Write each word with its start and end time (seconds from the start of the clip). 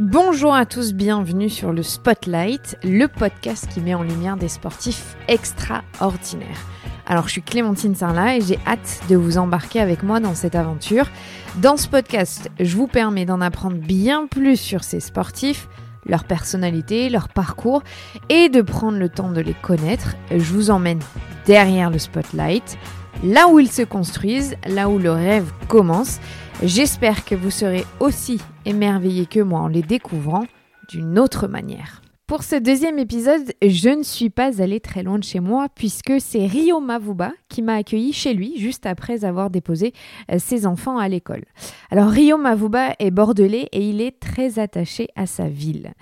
Bonjour 0.00 0.54
à 0.54 0.64
tous, 0.64 0.92
bienvenue 0.92 1.50
sur 1.50 1.72
le 1.72 1.82
Spotlight, 1.82 2.78
le 2.84 3.08
podcast 3.08 3.66
qui 3.66 3.80
met 3.80 3.96
en 3.96 4.04
lumière 4.04 4.36
des 4.36 4.46
sportifs 4.46 5.16
extraordinaires. 5.26 6.60
Alors 7.04 7.26
je 7.26 7.32
suis 7.32 7.42
Clémentine 7.42 7.96
Sarlat 7.96 8.36
et 8.36 8.40
j'ai 8.40 8.60
hâte 8.64 9.00
de 9.10 9.16
vous 9.16 9.38
embarquer 9.38 9.80
avec 9.80 10.04
moi 10.04 10.20
dans 10.20 10.36
cette 10.36 10.54
aventure. 10.54 11.08
Dans 11.56 11.76
ce 11.76 11.88
podcast, 11.88 12.48
je 12.60 12.76
vous 12.76 12.86
permets 12.86 13.24
d'en 13.24 13.40
apprendre 13.40 13.76
bien 13.76 14.28
plus 14.28 14.56
sur 14.56 14.84
ces 14.84 15.00
sportifs, 15.00 15.68
leur 16.06 16.22
personnalité, 16.22 17.08
leur 17.08 17.28
parcours 17.28 17.82
et 18.28 18.48
de 18.48 18.62
prendre 18.62 18.98
le 18.98 19.08
temps 19.08 19.32
de 19.32 19.40
les 19.40 19.54
connaître. 19.54 20.14
Je 20.30 20.52
vous 20.52 20.70
emmène 20.70 21.00
derrière 21.44 21.90
le 21.90 21.98
spotlight, 21.98 22.78
là 23.24 23.48
où 23.48 23.58
ils 23.58 23.72
se 23.72 23.82
construisent, 23.82 24.54
là 24.64 24.88
où 24.88 25.00
le 25.00 25.10
rêve 25.10 25.50
commence. 25.66 26.20
J'espère 26.62 27.24
que 27.24 27.36
vous 27.36 27.52
serez 27.52 27.84
aussi 28.00 28.40
émerveillés 28.64 29.26
que 29.26 29.38
moi 29.38 29.60
en 29.60 29.68
les 29.68 29.82
découvrant 29.82 30.44
d'une 30.88 31.16
autre 31.16 31.46
manière. 31.46 32.02
Pour 32.28 32.42
ce 32.42 32.56
deuxième 32.56 32.98
épisode, 32.98 33.54
je 33.66 33.88
ne 33.88 34.02
suis 34.02 34.28
pas 34.28 34.60
allée 34.60 34.80
très 34.80 35.02
loin 35.02 35.18
de 35.18 35.24
chez 35.24 35.40
moi 35.40 35.68
puisque 35.74 36.20
c'est 36.20 36.44
Rio 36.44 36.78
Mavuba 36.78 37.32
qui 37.48 37.62
m'a 37.62 37.76
accueilli 37.76 38.12
chez 38.12 38.34
lui 38.34 38.58
juste 38.58 38.84
après 38.84 39.24
avoir 39.24 39.48
déposé 39.48 39.94
euh, 40.30 40.38
ses 40.38 40.66
enfants 40.66 40.98
à 40.98 41.08
l'école. 41.08 41.46
Alors 41.90 42.10
Rio 42.10 42.36
Mavuba 42.36 42.92
est 42.98 43.10
bordelais 43.10 43.70
et 43.72 43.88
il 43.88 44.02
est 44.02 44.20
très 44.20 44.58
attaché 44.58 45.08
à 45.16 45.24
sa 45.24 45.48
ville. 45.48 45.94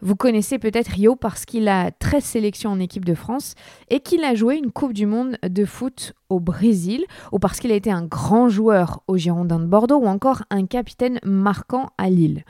Vous 0.00 0.16
connaissez 0.16 0.58
peut-être 0.58 0.88
Rio 0.88 1.16
parce 1.16 1.44
qu'il 1.44 1.68
a 1.68 1.90
13 1.90 2.24
sélections 2.24 2.70
en 2.70 2.80
équipe 2.80 3.04
de 3.04 3.14
France 3.14 3.54
et 3.90 4.00
qu'il 4.00 4.24
a 4.24 4.34
joué 4.34 4.56
une 4.56 4.72
Coupe 4.72 4.94
du 4.94 5.04
Monde 5.04 5.36
de 5.46 5.66
foot 5.66 6.14
au 6.30 6.40
Brésil 6.40 7.04
ou 7.30 7.38
parce 7.38 7.60
qu'il 7.60 7.72
a 7.72 7.76
été 7.76 7.90
un 7.90 8.06
grand 8.06 8.48
joueur 8.48 9.02
au 9.06 9.18
Girondin 9.18 9.60
de 9.60 9.66
Bordeaux 9.66 9.98
ou 9.98 10.06
encore 10.06 10.44
un 10.48 10.64
capitaine 10.64 11.20
marquant 11.24 11.90
à 11.98 12.08
Lille. 12.08 12.42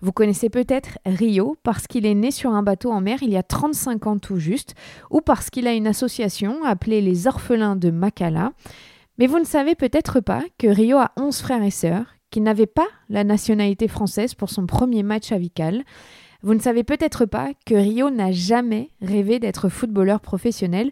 Vous 0.00 0.12
connaissez 0.12 0.50
peut-être 0.50 0.98
Rio 1.06 1.56
parce 1.62 1.86
qu'il 1.86 2.06
est 2.06 2.14
né 2.14 2.30
sur 2.30 2.52
un 2.52 2.62
bateau 2.62 2.90
en 2.90 3.00
mer 3.00 3.22
il 3.22 3.30
y 3.30 3.36
a 3.36 3.42
35 3.42 4.06
ans 4.06 4.18
tout 4.18 4.36
juste, 4.36 4.74
ou 5.10 5.20
parce 5.20 5.50
qu'il 5.50 5.66
a 5.66 5.74
une 5.74 5.86
association 5.86 6.64
appelée 6.64 7.00
les 7.00 7.26
Orphelins 7.26 7.76
de 7.76 7.90
Makala. 7.90 8.52
Mais 9.18 9.26
vous 9.26 9.38
ne 9.38 9.44
savez 9.44 9.74
peut-être 9.74 10.20
pas 10.20 10.42
que 10.58 10.66
Rio 10.66 10.98
a 10.98 11.12
11 11.16 11.38
frères 11.38 11.62
et 11.62 11.70
sœurs, 11.70 12.06
qu'il 12.30 12.42
n'avait 12.42 12.66
pas 12.66 12.86
la 13.08 13.24
nationalité 13.24 13.88
française 13.88 14.34
pour 14.34 14.50
son 14.50 14.66
premier 14.66 15.02
match 15.02 15.32
avical. 15.32 15.84
Vous 16.42 16.54
ne 16.54 16.60
savez 16.60 16.84
peut-être 16.84 17.24
pas 17.24 17.50
que 17.64 17.74
Rio 17.74 18.10
n'a 18.10 18.30
jamais 18.30 18.90
rêvé 19.00 19.38
d'être 19.38 19.68
footballeur 19.68 20.20
professionnel, 20.20 20.90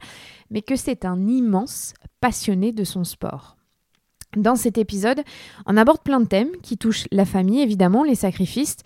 mais 0.50 0.62
que 0.62 0.76
c'est 0.76 1.04
un 1.04 1.26
immense 1.26 1.92
passionné 2.20 2.72
de 2.72 2.84
son 2.84 3.04
sport. 3.04 3.56
Dans 4.36 4.56
cet 4.56 4.78
épisode, 4.78 5.22
on 5.66 5.76
aborde 5.76 6.00
plein 6.00 6.20
de 6.20 6.26
thèmes 6.26 6.50
qui 6.62 6.76
touchent 6.76 7.06
la 7.10 7.24
famille, 7.24 7.60
évidemment, 7.60 8.02
les 8.02 8.14
sacrifices, 8.14 8.76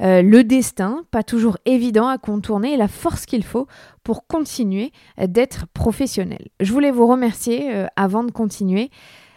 euh, 0.00 0.22
le 0.22 0.44
destin, 0.44 1.04
pas 1.10 1.22
toujours 1.22 1.58
évident 1.64 2.08
à 2.08 2.18
contourner, 2.18 2.74
et 2.74 2.76
la 2.76 2.88
force 2.88 3.26
qu'il 3.26 3.44
faut 3.44 3.66
pour 4.04 4.26
continuer 4.26 4.92
d'être 5.18 5.66
professionnel. 5.68 6.48
Je 6.60 6.72
voulais 6.72 6.90
vous 6.90 7.06
remercier, 7.06 7.74
euh, 7.74 7.86
avant 7.96 8.24
de 8.24 8.30
continuer, 8.30 8.90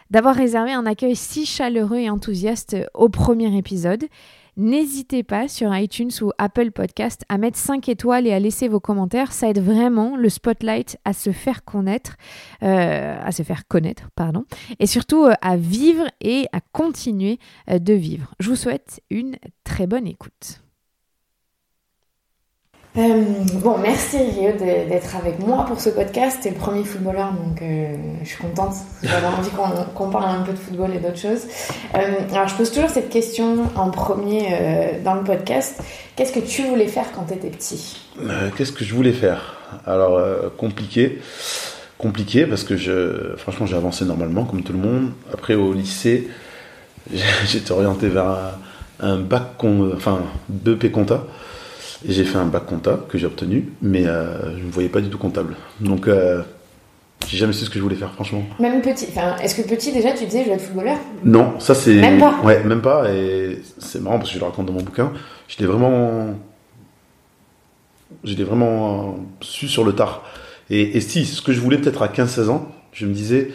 d'avoir 0.09 0.35
réservé 0.35 0.71
un 0.73 0.85
accueil 0.85 1.15
si 1.15 1.45
chaleureux 1.45 1.97
et 1.97 2.09
enthousiaste 2.09 2.75
au 2.93 3.09
premier 3.09 3.57
épisode. 3.57 4.05
N'hésitez 4.57 5.23
pas 5.23 5.47
sur 5.47 5.75
iTunes 5.75 6.11
ou 6.21 6.31
Apple 6.37 6.71
Podcast 6.71 7.23
à 7.29 7.37
mettre 7.37 7.57
5 7.57 7.87
étoiles 7.87 8.27
et 8.27 8.33
à 8.33 8.39
laisser 8.39 8.67
vos 8.67 8.79
commentaires. 8.79 9.31
Ça 9.31 9.49
aide 9.49 9.59
vraiment 9.59 10.15
le 10.17 10.29
spotlight 10.29 10.97
à 11.05 11.13
se 11.13 11.31
faire 11.31 11.63
connaître, 11.63 12.17
euh, 12.63 13.17
à 13.21 13.31
se 13.31 13.43
faire 13.43 13.67
connaître, 13.67 14.09
pardon, 14.15 14.45
et 14.79 14.87
surtout 14.87 15.23
euh, 15.23 15.33
à 15.41 15.55
vivre 15.55 16.05
et 16.19 16.47
à 16.51 16.59
continuer 16.59 17.39
euh, 17.69 17.79
de 17.79 17.93
vivre. 17.93 18.33
Je 18.39 18.49
vous 18.49 18.55
souhaite 18.55 19.01
une 19.09 19.37
très 19.63 19.87
bonne 19.87 20.07
écoute. 20.07 20.61
Euh, 22.97 23.23
bon, 23.63 23.77
merci 23.77 24.17
Rio 24.17 24.51
d'être 24.57 25.15
avec 25.15 25.39
moi 25.39 25.65
pour 25.65 25.79
ce 25.79 25.89
podcast. 25.89 26.39
T'es 26.43 26.49
le 26.49 26.57
premier 26.57 26.83
footballeur, 26.83 27.31
donc 27.31 27.61
euh, 27.61 27.95
je 28.21 28.27
suis 28.27 28.37
contente. 28.37 28.73
J'avais 29.01 29.27
envie 29.27 29.49
qu'on 29.95 30.09
parle 30.09 30.29
un 30.29 30.41
peu 30.41 30.51
de 30.51 30.57
football 30.57 30.91
et 30.93 30.99
d'autres 30.99 31.17
choses. 31.17 31.43
Euh, 31.95 31.99
alors, 32.33 32.49
je 32.49 32.55
pose 32.55 32.69
toujours 32.69 32.89
cette 32.89 33.09
question 33.09 33.69
en 33.75 33.91
premier 33.91 34.99
dans 35.05 35.13
le 35.13 35.23
podcast. 35.23 35.81
Qu'est-ce 36.17 36.33
que 36.33 36.41
tu 36.41 36.63
voulais 36.63 36.87
faire 36.87 37.05
quand 37.15 37.23
tu 37.23 37.33
étais 37.33 37.49
petit 37.49 37.97
Qu'est-ce 38.57 38.73
que 38.73 38.83
je 38.83 38.93
voulais 38.93 39.13
faire? 39.13 39.55
Alors, 39.85 40.19
compliqué. 40.57 41.21
Compliqué 41.97 42.45
parce 42.45 42.63
que 42.63 42.75
je, 42.75 43.35
franchement, 43.37 43.67
j'ai 43.67 43.77
avancé 43.77 44.03
normalement, 44.03 44.43
comme 44.43 44.63
tout 44.63 44.73
le 44.73 44.79
monde. 44.79 45.11
Après, 45.33 45.53
au 45.53 45.71
lycée, 45.71 46.27
j'étais 47.45 47.71
orienté 47.71 48.09
vers 48.09 48.27
un, 48.27 48.51
un 48.99 49.17
bac, 49.17 49.55
con, 49.57 49.91
enfin, 49.95 50.19
BP 50.49 50.91
compta. 50.91 51.23
Et 52.07 52.13
j'ai 52.13 52.23
fait 52.23 52.37
un 52.37 52.45
bac 52.45 52.65
comptable 52.65 53.03
que 53.07 53.17
j'ai 53.17 53.27
obtenu, 53.27 53.69
mais 53.81 54.07
euh, 54.07 54.55
je 54.55 54.61
ne 54.61 54.67
me 54.67 54.71
voyais 54.71 54.89
pas 54.89 55.01
du 55.01 55.09
tout 55.09 55.19
comptable. 55.19 55.55
Donc, 55.79 56.07
euh, 56.07 56.41
j'ai 57.27 57.37
jamais 57.37 57.53
su 57.53 57.65
ce 57.65 57.69
que 57.69 57.77
je 57.77 57.83
voulais 57.83 57.95
faire, 57.95 58.11
franchement. 58.13 58.43
Même 58.59 58.81
petit. 58.81 59.07
Enfin, 59.09 59.37
est-ce 59.37 59.55
que 59.55 59.61
petit 59.61 59.91
déjà 59.91 60.11
tu 60.11 60.25
disais 60.25 60.43
je 60.43 60.49
vais 60.49 60.55
être 60.55 60.61
footballeur? 60.61 60.97
Non, 61.23 61.59
ça 61.59 61.75
c'est. 61.75 61.93
Même 61.93 62.19
pas. 62.19 62.39
Ouais, 62.43 62.63
même 62.63 62.81
pas. 62.81 63.11
Et 63.11 63.61
c'est 63.77 64.01
marrant 64.01 64.17
parce 64.17 64.29
que 64.29 64.35
je 64.35 64.39
le 64.39 64.45
raconte 64.45 64.65
dans 64.65 64.73
mon 64.73 64.81
bouquin. 64.81 65.11
J'étais 65.47 65.65
vraiment. 65.65 66.35
J'étais 68.23 68.43
vraiment 68.43 69.17
su 69.41 69.67
sur 69.67 69.83
le 69.83 69.93
tard. 69.93 70.23
Et, 70.69 70.97
et 70.97 71.01
si, 71.01 71.25
ce 71.25 71.41
que 71.41 71.51
je 71.53 71.59
voulais 71.59 71.77
peut-être 71.77 72.01
à 72.01 72.07
15-16 72.07 72.49
ans, 72.49 72.67
je 72.93 73.05
me 73.05 73.13
disais, 73.13 73.51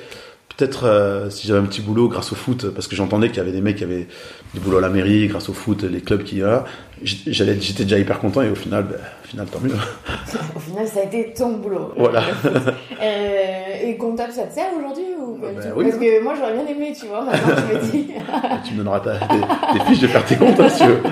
peut-être 0.56 0.84
euh, 0.84 1.31
si 1.31 1.47
j'avais 1.47 1.61
un 1.61 1.65
petit 1.65 1.83
boulot 1.83 2.09
grâce 2.09 2.33
au 2.33 2.34
foot, 2.34 2.71
parce 2.71 2.89
que 2.89 2.97
j'entendais 2.97 3.28
qu'il 3.28 3.39
y 3.39 3.41
avait 3.41 3.53
des 3.53 3.61
mecs 3.61 3.77
qui 3.77 3.84
avaient 3.84 4.06
du 4.55 4.61
boulot 4.61 4.78
à 4.78 4.81
la 4.81 4.89
mairie, 4.89 5.27
grâce 5.28 5.49
au 5.49 5.53
foot, 5.53 5.83
les 5.83 6.00
clubs 6.00 6.22
qui 6.22 6.37
là, 6.37 6.65
j'allais, 7.03 7.61
j'étais 7.61 7.84
déjà 7.84 7.99
hyper 7.99 8.19
content 8.19 8.43
et 8.43 8.49
au 8.49 8.55
final, 8.55 8.84
ben, 8.84 8.97
au 8.97 9.27
final 9.27 9.47
tant 9.47 9.61
mieux. 9.61 9.75
au 10.56 10.59
final, 10.59 10.87
ça 10.87 11.00
a 11.00 11.03
été 11.05 11.34
ton 11.34 11.59
boulot. 11.59 11.93
Voilà. 11.97 12.22
euh, 13.03 13.83
et 13.84 13.97
comptable, 13.97 14.33
ça 14.33 14.45
te 14.45 14.55
sert 14.55 14.71
aujourd'hui 14.78 15.05
ou 15.21 15.39
ben, 15.39 15.55
Parce 15.55 15.97
que 15.97 16.22
moi, 16.22 16.34
j'aurais 16.37 16.55
bien 16.55 16.66
aimé, 16.66 16.95
tu 16.99 17.06
vois. 17.06 17.25
Maintenant, 17.25 17.55
tu 17.55 17.75
me 17.75 17.91
dis. 17.91 18.06
tu 18.66 18.72
me 18.72 18.78
donneras 18.78 19.00
ta, 19.00 19.19
tes, 19.19 19.81
fiches 19.87 20.00
de 20.00 20.06
faire 20.06 20.25
tes 20.25 20.37
comptes, 20.37 20.59
hein, 20.59 20.69
si 20.71 20.78
tu 20.83 20.89
veux. 20.89 21.03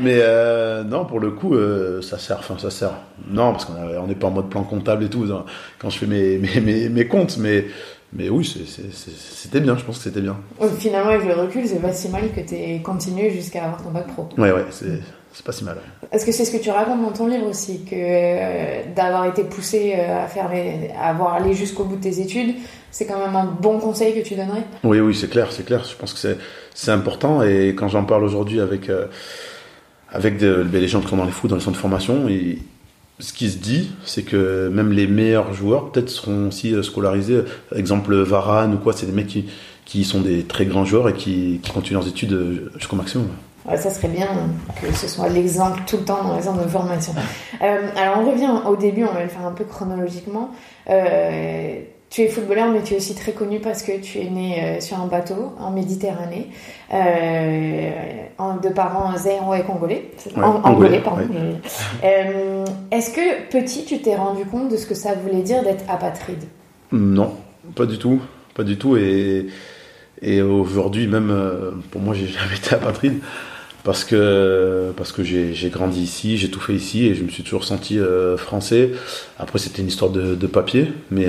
Mais 0.00 0.18
euh, 0.20 0.84
non, 0.84 1.04
pour 1.04 1.18
le 1.18 1.32
coup, 1.32 1.56
ça 2.00 2.18
sert. 2.18 2.38
Enfin, 2.38 2.54
ça 2.58 2.70
sert. 2.70 2.92
Non, 3.28 3.52
parce 3.52 3.64
qu'on 3.64 4.06
n'est 4.06 4.14
pas 4.14 4.28
en 4.28 4.30
mode 4.30 4.48
plan 4.48 4.62
comptable 4.62 5.04
et 5.04 5.08
tout 5.08 5.24
hein, 5.32 5.44
quand 5.80 5.90
je 5.90 5.98
fais 5.98 6.06
mes, 6.06 6.38
mes, 6.38 6.60
mes, 6.60 6.88
mes 6.88 7.08
comptes, 7.08 7.36
mais 7.38 7.66
mais 8.12 8.30
oui, 8.30 8.44
c'était 8.44 9.60
bien, 9.60 9.76
je 9.76 9.84
pense 9.84 9.98
que 9.98 10.04
c'était 10.04 10.22
bien. 10.22 10.36
finalement, 10.78 11.10
avec 11.10 11.26
le 11.26 11.34
recul, 11.34 11.66
c'est 11.66 11.80
pas 11.80 11.92
si 11.92 12.08
mal 12.08 12.32
que 12.34 12.40
tu 12.40 12.54
aies 12.54 12.80
continué 12.82 13.30
jusqu'à 13.30 13.64
avoir 13.64 13.82
ton 13.82 13.90
bac 13.90 14.06
pro. 14.06 14.28
Ouais, 14.38 14.50
ouais, 14.50 14.64
c'est 14.70 15.44
pas 15.44 15.52
si 15.52 15.62
mal. 15.62 15.76
Est-ce 16.10 16.24
que 16.24 16.32
c'est 16.32 16.46
ce 16.46 16.50
que 16.50 16.62
tu 16.62 16.70
racontes 16.70 17.02
dans 17.02 17.12
ton 17.12 17.26
livre 17.26 17.46
aussi, 17.46 17.84
que 17.84 17.94
euh, 17.94 18.82
d'avoir 18.96 19.26
été 19.26 19.44
poussé 19.44 19.94
euh, 19.96 20.24
à, 20.24 20.26
faire 20.26 20.50
à 20.98 21.10
avoir 21.10 21.34
allé 21.34 21.52
jusqu'au 21.52 21.84
bout 21.84 21.96
de 21.96 22.02
tes 22.02 22.20
études, 22.20 22.54
c'est 22.90 23.04
quand 23.04 23.18
même 23.18 23.36
un 23.36 23.44
bon 23.44 23.78
conseil 23.78 24.14
que 24.14 24.26
tu 24.26 24.34
donnerais? 24.34 24.64
Oui, 24.84 25.00
oui, 25.00 25.14
c'est 25.14 25.28
clair, 25.28 25.52
c'est 25.52 25.64
clair. 25.64 25.84
Je 25.84 25.94
pense 25.94 26.14
que 26.14 26.36
c'est 26.74 26.90
important 26.90 27.42
et 27.42 27.74
quand 27.76 27.88
j'en 27.88 28.04
parle 28.04 28.24
aujourd'hui 28.24 28.60
avec, 28.60 28.88
euh, 28.88 29.06
avec 30.10 30.40
les 30.40 30.88
gens 30.88 31.00
qui 31.00 31.08
sont 31.08 31.18
dans 31.18 31.26
les 31.26 31.30
foot, 31.30 31.50
dans 31.50 31.56
les 31.56 31.62
centres 31.62 31.76
de 31.76 31.80
formation, 31.82 32.26
ils, 32.26 32.58
ce 33.20 33.32
qui 33.32 33.50
se 33.50 33.58
dit, 33.58 33.90
c'est 34.04 34.22
que 34.22 34.68
même 34.68 34.92
les 34.92 35.06
meilleurs 35.06 35.52
joueurs 35.52 35.90
peut-être 35.90 36.08
seront 36.08 36.48
aussi 36.48 36.72
euh, 36.72 36.82
scolarisés. 36.82 37.42
Exemple 37.74 38.14
Varane 38.14 38.74
ou 38.74 38.78
quoi, 38.78 38.92
c'est 38.92 39.06
des 39.06 39.12
mecs 39.12 39.26
qui, 39.26 39.46
qui 39.84 40.04
sont 40.04 40.20
des 40.20 40.44
très 40.44 40.66
grands 40.66 40.84
joueurs 40.84 41.08
et 41.08 41.14
qui, 41.14 41.60
qui 41.62 41.72
continuent 41.72 41.98
leurs 41.98 42.08
études 42.08 42.32
euh, 42.32 42.72
jusqu'au 42.76 42.96
maximum. 42.96 43.28
Ouais, 43.68 43.76
ça 43.76 43.90
serait 43.90 44.08
bien 44.08 44.28
que 44.80 44.94
ce 44.94 45.08
soit 45.08 45.28
l'exemple 45.28 45.82
tout 45.86 45.98
le 45.98 46.04
temps 46.04 46.22
dans 46.22 46.36
les 46.36 46.42
centres 46.42 46.62
de 46.62 46.68
formation. 46.68 47.12
Euh, 47.60 47.88
alors 47.96 48.20
on 48.20 48.30
revient 48.30 48.50
au 48.66 48.76
début, 48.76 49.04
on 49.04 49.12
va 49.12 49.24
le 49.24 49.28
faire 49.28 49.44
un 49.44 49.52
peu 49.52 49.64
chronologiquement. 49.64 50.50
Tu 52.10 52.22
es 52.22 52.28
footballeur, 52.28 52.70
mais 52.70 52.82
tu 52.82 52.94
es 52.94 52.96
aussi 52.96 53.14
très 53.14 53.32
connu 53.32 53.60
parce 53.60 53.82
que 53.82 54.00
tu 54.00 54.18
es 54.18 54.30
né 54.30 54.62
euh, 54.62 54.80
sur 54.80 54.98
un 54.98 55.06
bateau 55.06 55.52
en 55.58 55.70
Méditerranée, 55.70 56.48
euh, 56.92 57.90
de 58.62 58.68
parents 58.70 59.16
zéro 59.16 59.54
et 59.54 59.62
congolais. 59.62 60.10
angolais, 60.36 61.00
pardon. 61.00 61.24
Euh, 62.02 62.64
est-ce 62.90 63.10
que 63.10 63.50
petit, 63.50 63.84
tu 63.84 64.00
t'es 64.00 64.16
rendu 64.16 64.46
compte 64.46 64.70
de 64.70 64.76
ce 64.76 64.86
que 64.86 64.94
ça 64.94 65.14
voulait 65.14 65.42
dire 65.42 65.62
d'être 65.62 65.84
apatride? 65.88 66.44
Non, 66.92 67.34
pas 67.74 67.84
du 67.84 67.98
tout, 67.98 68.22
pas 68.54 68.64
du 68.64 68.78
tout. 68.78 68.96
Et, 68.96 69.48
et 70.22 70.40
aujourd'hui, 70.40 71.06
même 71.08 71.34
pour 71.90 72.00
moi, 72.00 72.14
j'ai 72.14 72.26
jamais 72.26 72.56
été 72.56 72.74
apatride 72.74 73.20
parce 73.84 74.04
que 74.04 74.92
parce 74.96 75.12
que 75.12 75.22
j'ai 75.22 75.68
grandi 75.68 76.02
ici, 76.02 76.38
j'ai 76.38 76.50
tout 76.50 76.60
fait 76.60 76.74
ici 76.74 77.06
et 77.06 77.14
je 77.14 77.22
me 77.22 77.28
suis 77.28 77.42
toujours 77.42 77.64
senti 77.64 77.98
français. 78.38 78.92
Après, 79.38 79.58
c'était 79.58 79.82
une 79.82 79.88
histoire 79.88 80.10
de, 80.10 80.34
de 80.34 80.46
papier, 80.46 80.90
mais 81.10 81.26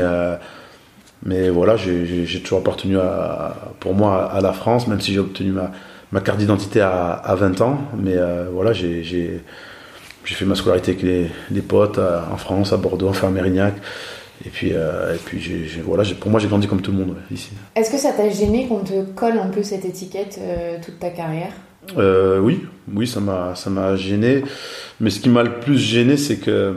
mais 1.24 1.50
voilà, 1.50 1.76
j'ai 1.76 2.42
toujours 2.42 2.60
appartenu 2.60 2.98
à, 2.98 3.56
pour 3.80 3.94
moi 3.94 4.32
à 4.32 4.42
la 4.42 4.54
France, 4.54 4.88
même 4.88 5.02
si 5.02 5.14
j'ai 5.14 5.20
obtenu 5.20 5.52
ma, 5.52 5.72
ma 6.12 6.22
carte 6.22 6.40
d'identité 6.40 6.82
à, 6.82 7.12
à, 7.12 7.36
20 7.36 7.62
ans. 7.62 7.80
Mais 7.98 8.16
euh, 8.16 8.50
voilà, 8.52 8.74
j'ai 8.74 9.42
fait 10.24 10.46
ma 10.46 10.56
scolarité 10.56 10.92
avec 10.92 11.04
les, 11.04 11.28
les 11.52 11.62
potes 11.62 11.98
euh, 11.98 12.22
en 12.32 12.38
France, 12.38 12.74
à 12.74 12.78
Bordeaux, 12.78 13.10
enfin 13.10 13.28
à 13.28 13.32
Mérignac. 13.32 13.76
Et 14.46 14.50
puis, 14.50 14.72
euh, 14.74 15.16
et 15.16 15.18
puis 15.18 15.70
voilà, 15.84 16.04
pour 16.18 16.32
moi, 16.32 16.40
j'ai 16.40 16.48
grandi 16.48 16.68
comme 16.68 16.82
tout 16.82 16.92
le 16.92 16.98
monde 16.98 17.16
ici. 17.30 17.50
Est-ce 17.76 17.92
que 17.92 17.98
ça 17.98 18.14
t'a 18.14 18.30
gêné 18.30 18.68
qu'on 18.68 18.80
te 18.80 19.04
colle 19.04 19.38
un 19.38 19.50
peu 19.50 19.64
cette 19.64 19.84
étiquette 19.84 20.40
toute 20.86 21.00
ta 21.00 21.10
carrière? 21.10 21.52
Euh, 21.98 22.40
oui, 22.40 22.66
oui, 22.94 23.08
ça 23.08 23.20
m'a, 23.20 23.56
ça 23.56 23.70
m'a 23.70 23.96
gêné. 23.96 24.44
Mais 25.00 25.10
ce 25.10 25.20
qui 25.20 25.30
m'a 25.30 25.44
le 25.44 25.60
plus 25.60 25.78
gêné, 25.78 26.18
c'est 26.18 26.38
que, 26.38 26.74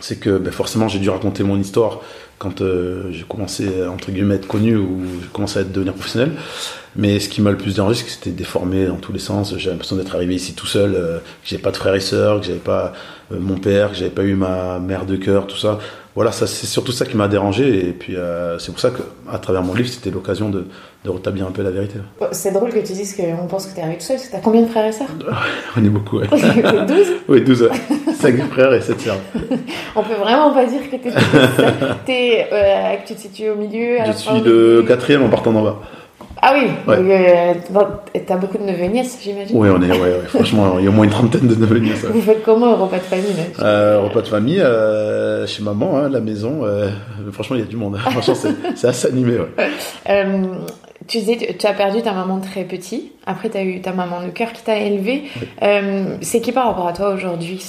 c'est 0.00 0.20
que 0.20 0.38
ben, 0.38 0.52
forcément, 0.52 0.88
j'ai 0.88 0.98
dû 0.98 1.10
raconter 1.10 1.42
mon 1.42 1.58
histoire 1.58 2.00
quand 2.38 2.60
euh, 2.60 3.10
j'ai 3.12 3.24
commencé 3.24 3.68
entre 3.86 4.10
guillemets 4.10 4.34
à 4.34 4.36
être 4.36 4.46
connu 4.46 4.76
ou 4.76 5.00
j'ai 5.22 5.28
commencé 5.28 5.58
à 5.58 5.64
devenir 5.64 5.94
professionnel. 5.94 6.32
Mais 6.94 7.20
ce 7.20 7.28
qui 7.28 7.42
m'a 7.42 7.50
le 7.50 7.56
plus 7.56 7.74
dérangé, 7.74 7.96
c'est 7.98 8.04
que 8.04 8.10
c'était 8.10 8.30
déformé 8.30 8.86
dans 8.86 8.96
tous 8.96 9.12
les 9.12 9.18
sens. 9.18 9.54
J'avais 9.58 9.72
l'impression 9.72 9.96
d'être 9.96 10.14
arrivé 10.14 10.34
ici 10.34 10.54
tout 10.54 10.66
seul, 10.66 10.94
euh, 10.94 11.18
que 11.18 11.48
j'avais 11.48 11.62
pas 11.62 11.70
de 11.70 11.76
frères 11.76 11.94
et 11.94 12.00
sœurs, 12.00 12.40
que 12.40 12.46
j'avais 12.46 12.58
pas 12.58 12.92
euh, 13.32 13.38
mon 13.38 13.56
père, 13.56 13.90
que 13.90 13.96
j'avais 13.96 14.10
pas 14.10 14.22
eu 14.22 14.34
ma 14.34 14.78
mère 14.78 15.04
de 15.04 15.16
cœur, 15.16 15.46
tout 15.46 15.56
ça. 15.58 15.78
Voilà, 16.14 16.32
ça 16.32 16.46
c'est 16.46 16.66
surtout 16.66 16.92
ça 16.92 17.04
qui 17.04 17.16
m'a 17.16 17.28
dérangé. 17.28 17.88
Et 17.88 17.92
puis 17.92 18.16
c'est 18.58 18.70
pour 18.70 18.80
ça 18.80 18.90
qu'à 18.90 19.38
travers 19.38 19.62
mon 19.62 19.74
livre, 19.74 19.90
c'était 19.90 20.10
l'occasion 20.10 20.48
de, 20.48 20.64
de 21.04 21.10
rétablir 21.10 21.46
un 21.46 21.50
peu 21.50 21.62
la 21.62 21.70
vérité. 21.70 21.98
C'est 22.32 22.52
drôle 22.52 22.70
que 22.70 22.78
tu 22.78 22.94
dises 22.94 23.14
qu'on 23.14 23.46
pense 23.46 23.66
que 23.66 23.74
tu 23.74 23.80
es 23.80 23.82
arrivé 23.82 23.98
tout 23.98 24.04
seul, 24.04 24.16
parce 24.16 24.28
que 24.28 24.32
tu 24.32 24.36
as 24.36 24.40
combien 24.40 24.62
de 24.62 24.68
frères 24.68 24.86
et 24.86 24.92
sœurs? 24.92 25.08
On 25.76 25.84
est 25.84 25.90
beaucoup, 25.90 26.18
ouais. 26.20 26.26
12 26.88 27.06
Oui, 27.28 27.42
12, 27.42 27.62
ouais. 27.62 27.68
5 28.16 28.38
frères 28.50 28.72
et 28.72 28.80
7 28.80 29.00
sœurs. 29.00 29.16
On 29.94 30.02
peut 30.02 30.14
vraiment 30.14 30.50
pas 30.52 30.64
dire 30.66 30.80
que 30.90 30.96
tu 30.96 31.08
es, 32.12 32.46
euh, 32.52 32.96
que 32.96 33.06
tu 33.08 33.14
te 33.14 33.20
situes 33.20 33.50
au 33.50 33.56
milieu. 33.56 34.00
à 34.00 34.06
Je 34.06 34.12
suis 34.12 34.40
le 34.44 34.82
quatrième 34.86 35.22
en 35.22 35.28
partant 35.28 35.52
d'en 35.52 35.62
bas. 35.62 35.76
Ah 36.42 36.52
oui, 36.54 36.68
Ouais. 36.86 36.96
euh, 36.98 37.54
t'as 38.26 38.36
beaucoup 38.36 38.58
de 38.58 38.64
neveux 38.64 38.84
nièces, 38.86 39.18
j'imagine 39.22 39.56
Oui, 39.58 39.68
on 39.74 39.80
est, 39.82 39.90
ouais, 39.90 39.98
ouais, 39.98 40.20
franchement, 40.28 40.74
il 40.78 40.84
y 40.84 40.86
a 40.86 40.90
au 40.90 40.92
moins 40.92 41.04
une 41.04 41.10
trentaine 41.10 41.48
de 41.48 41.54
neveux 41.54 41.78
nièces. 41.78 42.04
Vous 42.04 42.20
faites 42.20 42.42
comment 42.44 42.72
au 42.74 42.76
repas 42.84 42.98
de 42.98 43.02
famille 43.02 43.32
là? 43.58 43.64
Euh, 43.64 44.00
repas 44.00 44.20
de 44.20 44.28
famille, 44.28 44.60
euh, 44.60 45.46
chez 45.46 45.62
maman, 45.62 45.96
hein, 45.96 46.08
la 46.10 46.20
maison. 46.20 46.60
franchement, 47.32 47.56
il 47.56 47.60
y 47.60 47.64
a 47.64 47.66
du 47.68 47.76
monde. 47.76 47.96
Franchement, 48.10 48.34
c'est, 48.34 48.54
c'est 48.76 48.86
assez 48.88 49.08
animé. 49.08 49.38
Tu 51.08 51.18
disais, 51.18 51.36
tu- 51.58 51.66
as 51.66 51.72
perdu 51.72 52.02
ta 52.02 52.12
maman 52.12 52.40
très 52.40 52.64
petit. 52.64 53.12
Après, 53.26 53.48
tu 53.48 53.56
as 53.56 53.62
eu 53.62 53.80
ta 53.80 53.92
maman 53.92 54.22
de 54.24 54.30
cœur 54.30 54.52
qui 54.52 54.62
t'a 54.62 54.78
élevé. 54.78 55.24
Euh, 55.62 56.16
c'est 56.20 56.40
qui 56.40 56.52
par 56.52 56.66
rapport 56.66 56.88
à 56.88 56.92
toi 56.92 57.10
aujourd'hui? 57.14 57.60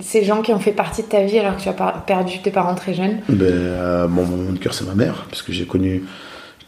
Ces 0.00 0.24
gens 0.24 0.42
qui 0.42 0.52
ont 0.52 0.58
fait 0.58 0.72
partie 0.72 1.02
de 1.02 1.08
ta 1.08 1.22
vie 1.24 1.38
alors 1.38 1.56
que 1.56 1.62
tu 1.62 1.68
as 1.68 1.72
perdu 2.06 2.38
tes 2.40 2.50
parents 2.50 2.74
très 2.74 2.94
jeunes? 2.94 3.18
Ben, 3.28 3.44
euh, 3.46 4.08
mon 4.08 4.24
moment 4.24 4.52
de 4.52 4.58
cœur, 4.58 4.74
c'est 4.74 4.86
ma 4.86 4.94
mère, 4.94 5.26
parce 5.30 5.42
que 5.42 5.52
j'ai 5.52 5.66
connu 5.66 6.04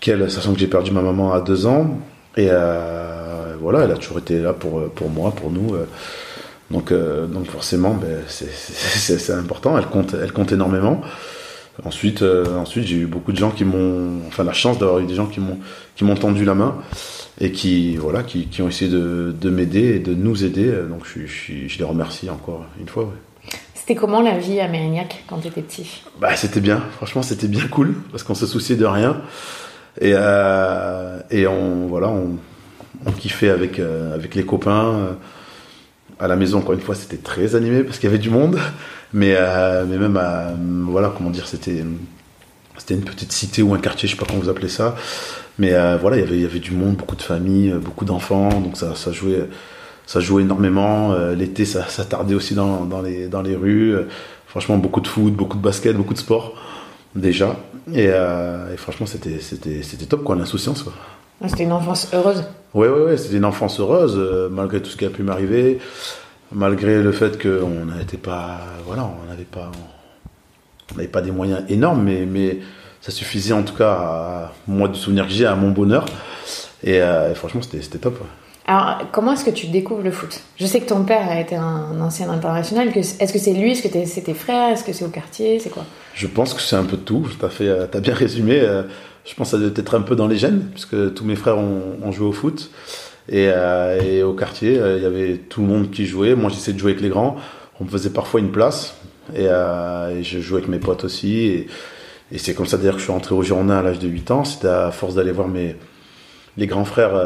qu'elle, 0.00 0.30
sachant 0.30 0.52
que 0.54 0.60
j'ai 0.60 0.66
perdu 0.68 0.90
ma 0.92 1.02
maman 1.02 1.32
à 1.32 1.40
deux 1.40 1.66
ans. 1.66 1.98
Et 2.36 2.46
euh, 2.50 3.54
voilà, 3.60 3.80
elle 3.84 3.90
a 3.90 3.96
toujours 3.96 4.18
été 4.18 4.38
là 4.38 4.52
pour, 4.52 4.82
pour 4.90 5.08
moi, 5.10 5.32
pour 5.32 5.50
nous. 5.50 5.74
euh. 5.74 5.86
donc, 6.70 6.92
donc 6.92 7.46
forcément, 7.50 7.94
ben, 7.94 8.20
c'est 8.28 9.32
important. 9.32 9.76
Elle 9.76 9.86
compte, 9.86 10.14
elle 10.22 10.32
compte 10.32 10.52
énormément. 10.52 11.00
Ensuite, 11.84 12.22
euh, 12.22 12.56
ensuite, 12.56 12.86
j'ai 12.86 12.96
eu 12.96 13.06
beaucoup 13.06 13.32
de 13.32 13.38
gens 13.38 13.50
qui 13.50 13.64
m'ont, 13.64 14.18
enfin, 14.28 14.44
la 14.44 14.52
chance 14.52 14.78
d'avoir 14.78 14.98
eu 15.00 15.06
des 15.06 15.14
gens 15.14 15.26
qui 15.26 15.40
m'ont, 15.40 15.58
qui 15.96 16.04
m'ont 16.04 16.16
tendu 16.16 16.44
la 16.44 16.54
main 16.54 16.76
et 17.40 17.52
qui, 17.52 17.96
voilà, 17.96 18.22
qui, 18.22 18.46
qui 18.46 18.60
ont 18.62 18.68
essayé 18.68 18.90
de, 18.90 19.34
de 19.38 19.50
m'aider 19.50 19.96
et 19.96 19.98
de 19.98 20.14
nous 20.14 20.44
aider. 20.44 20.70
Donc, 20.88 21.06
je, 21.06 21.26
je, 21.26 21.68
je 21.68 21.78
les 21.78 21.84
remercie 21.84 22.28
encore 22.28 22.64
une 22.78 22.88
fois. 22.88 23.04
ouais. 23.04 23.10
C'était 23.74 23.94
comment 23.94 24.20
la 24.20 24.36
vie 24.38 24.60
à 24.60 24.68
Mérignac 24.68 25.24
quand 25.26 25.38
tu 25.38 25.48
étais 25.48 25.62
petit? 25.62 26.02
Bah, 26.20 26.36
c'était 26.36 26.60
bien, 26.60 26.82
franchement, 26.96 27.22
c'était 27.22 27.48
bien 27.48 27.66
cool 27.66 27.94
parce 28.10 28.22
qu'on 28.22 28.34
se 28.34 28.46
souciait 28.46 28.76
de 28.76 28.84
rien 28.84 29.16
et 30.00 30.12
euh, 30.14 31.18
et 31.30 31.46
on 31.46 31.86
voilà, 31.88 32.08
on, 32.08 32.36
on 33.06 33.10
kiffait 33.10 33.48
avec 33.48 33.78
euh, 33.78 34.14
avec 34.14 34.34
les 34.34 34.44
copains 34.44 35.16
à 36.20 36.28
la 36.28 36.36
maison. 36.36 36.58
Encore 36.58 36.74
une 36.74 36.80
fois, 36.82 36.94
c'était 36.94 37.16
très 37.16 37.56
animé 37.56 37.82
parce 37.82 37.98
qu'il 37.98 38.08
y 38.08 38.12
avait 38.12 38.22
du 38.22 38.30
monde, 38.30 38.58
mais 39.12 39.34
euh, 39.36 39.84
mais 39.88 39.98
même 39.98 40.16
à, 40.16 40.48
voilà, 40.86 41.12
comment 41.16 41.30
dire, 41.30 41.46
c'était 41.46 41.84
c'était 42.78 42.94
une 42.94 43.02
petite 43.04 43.32
cité 43.32 43.62
ou 43.62 43.74
un 43.74 43.78
quartier, 43.78 44.08
je 44.08 44.14
sais 44.14 44.18
pas 44.20 44.26
comment 44.26 44.40
vous 44.40 44.48
appelez 44.48 44.68
ça, 44.68 44.94
mais 45.58 45.72
euh, 45.74 45.96
voilà, 46.00 46.16
il 46.16 46.20
y 46.20 46.22
avait 46.26 46.36
il 46.36 46.42
y 46.42 46.46
avait 46.46 46.58
du 46.60 46.70
monde, 46.72 46.96
beaucoup 46.96 47.16
de 47.16 47.22
familles, 47.22 47.72
euh, 47.72 47.78
beaucoup 47.78 48.04
d'enfants, 48.04 48.48
donc 48.60 48.76
ça 48.76 48.94
ça 48.94 49.12
jouait 49.12 49.48
ça 50.06 50.18
jouait 50.20 50.42
énormément. 50.42 51.12
Euh, 51.12 51.34
L'été, 51.36 51.64
ça, 51.64 51.86
ça 51.86 52.04
tardait 52.04 52.34
aussi 52.34 52.54
dans, 52.56 52.84
dans, 52.84 53.00
les, 53.00 53.28
dans 53.28 53.42
les 53.42 53.54
rues. 53.54 53.94
Euh, 53.94 54.08
franchement, 54.48 54.76
beaucoup 54.76 55.00
de 55.00 55.06
foot, 55.06 55.32
beaucoup 55.32 55.56
de 55.56 55.62
basket, 55.62 55.96
beaucoup 55.96 56.14
de 56.14 56.18
sport, 56.18 56.54
déjà. 57.14 57.54
Et, 57.94 58.06
euh, 58.08 58.74
et 58.74 58.76
franchement, 58.76 59.06
c'était 59.06 59.38
c'était- 59.38 59.82
c'était 59.84 60.06
top, 60.06 60.24
quoi, 60.24 60.34
l'insouciance. 60.34 60.82
quoi. 60.82 60.92
C'était 61.46 61.62
une 61.62 61.70
enfance 61.72 62.08
heureuse. 62.12 62.42
Ouais, 62.74 62.88
ouais, 62.88 63.04
ouais, 63.04 63.16
c'était 63.18 63.36
une 63.36 63.44
enfance 63.44 63.78
heureuse, 63.78 64.14
euh, 64.16 64.48
malgré 64.50 64.82
tout 64.82 64.90
ce 64.90 64.96
qui 64.96 65.04
a 65.04 65.10
pu 65.10 65.22
m'arriver, 65.22 65.78
malgré 66.52 67.02
le 67.02 67.12
fait 67.12 67.40
qu'on 67.40 67.86
n'était 67.96 68.16
pas. 68.16 68.58
Voilà, 68.86 69.04
on 69.04 69.28
n'avait 69.28 69.44
pas. 69.44 69.70
On 70.92 70.96
n'avait 70.96 71.08
pas 71.08 71.22
des 71.22 71.30
moyens 71.30 71.62
énormes, 71.68 72.02
mais, 72.02 72.26
mais 72.26 72.58
ça 73.00 73.12
suffisait 73.12 73.52
en 73.54 73.62
tout 73.62 73.74
cas 73.74 73.92
à 73.92 74.52
moi 74.66 74.88
du 74.88 74.98
souvenir 74.98 75.26
que 75.26 75.32
j'ai, 75.32 75.46
à 75.46 75.54
mon 75.54 75.70
bonheur. 75.70 76.04
Et, 76.82 77.00
euh, 77.00 77.30
et 77.30 77.34
franchement, 77.34 77.60
c'était 77.62 77.98
top. 77.98 78.20
ouais. 78.20 78.26
Alors, 78.66 78.98
comment 79.12 79.32
est-ce 79.32 79.44
que 79.44 79.50
tu 79.50 79.66
découvres 79.68 80.02
le 80.02 80.10
foot? 80.10 80.40
Je 80.58 80.66
sais 80.66 80.80
que 80.80 80.86
ton 80.88 81.04
père 81.04 81.28
a 81.28 81.40
été 81.40 81.56
un 81.56 82.00
ancien 82.00 82.28
international. 82.30 82.88
Est-ce 82.96 83.32
que 83.32 83.38
c'est 83.38 83.52
lui? 83.52 83.72
Est-ce 83.72 83.82
que 83.88 84.04
c'est 84.06 84.20
tes 84.22 84.34
frères? 84.34 84.70
Est-ce 84.72 84.84
que 84.84 84.92
c'est 84.92 85.04
au 85.04 85.08
quartier? 85.08 85.58
C'est 85.60 85.70
quoi? 85.70 85.84
Je 86.14 86.26
pense 86.26 86.54
que 86.54 86.60
c'est 86.60 86.76
un 86.76 86.84
peu 86.84 86.96
de 86.96 87.02
tout. 87.02 87.26
T'as 87.40 87.48
fait, 87.48 87.68
euh, 87.68 87.86
bien 88.00 88.14
résumé. 88.14 88.60
euh, 88.60 88.82
Je 89.24 89.34
pense 89.34 89.50
que 89.52 89.56
ça 89.56 89.58
doit 89.62 89.70
être 89.74 89.94
un 89.96 90.02
peu 90.02 90.14
dans 90.16 90.26
les 90.28 90.36
gènes, 90.38 90.68
puisque 90.72 91.14
tous 91.14 91.24
mes 91.24 91.36
frères 91.36 91.58
ont, 91.58 91.98
ont 92.02 92.12
joué 92.12 92.26
au 92.26 92.32
foot. 92.32 92.70
Et, 93.30 93.48
euh, 93.48 94.00
et 94.02 94.22
au 94.24 94.32
quartier, 94.32 94.76
euh, 94.76 94.96
il 94.96 95.02
y 95.04 95.06
avait 95.06 95.36
tout 95.36 95.60
le 95.62 95.68
monde 95.68 95.90
qui 95.90 96.04
jouait. 96.04 96.34
Moi, 96.34 96.50
j'essayais 96.50 96.74
de 96.74 96.80
jouer 96.80 96.90
avec 96.90 97.02
les 97.02 97.08
grands. 97.08 97.36
On 97.80 97.84
me 97.84 97.88
faisait 97.88 98.10
parfois 98.10 98.40
une 98.40 98.50
place. 98.50 98.96
Et, 99.34 99.46
euh, 99.46 100.20
je 100.22 100.40
jouais 100.40 100.58
avec 100.58 100.68
mes 100.68 100.80
potes 100.80 101.04
aussi. 101.04 101.66
Et, 102.32 102.38
c'est 102.38 102.54
comme 102.54 102.66
ça 102.66 102.76
d'ailleurs 102.76 102.94
que 102.94 103.00
je 103.00 103.04
suis 103.04 103.12
rentré 103.12 103.34
au 103.34 103.42
Girondin 103.42 103.78
à 103.78 103.82
l'âge 103.82 104.00
de 104.00 104.08
8 104.08 104.30
ans. 104.32 104.44
C'était 104.44 104.68
à 104.68 104.90
force 104.90 105.14
d'aller 105.14 105.32
voir 105.32 105.48
mes, 105.48 105.76
les 106.56 106.66
grands 106.66 106.84
frères 106.84 107.20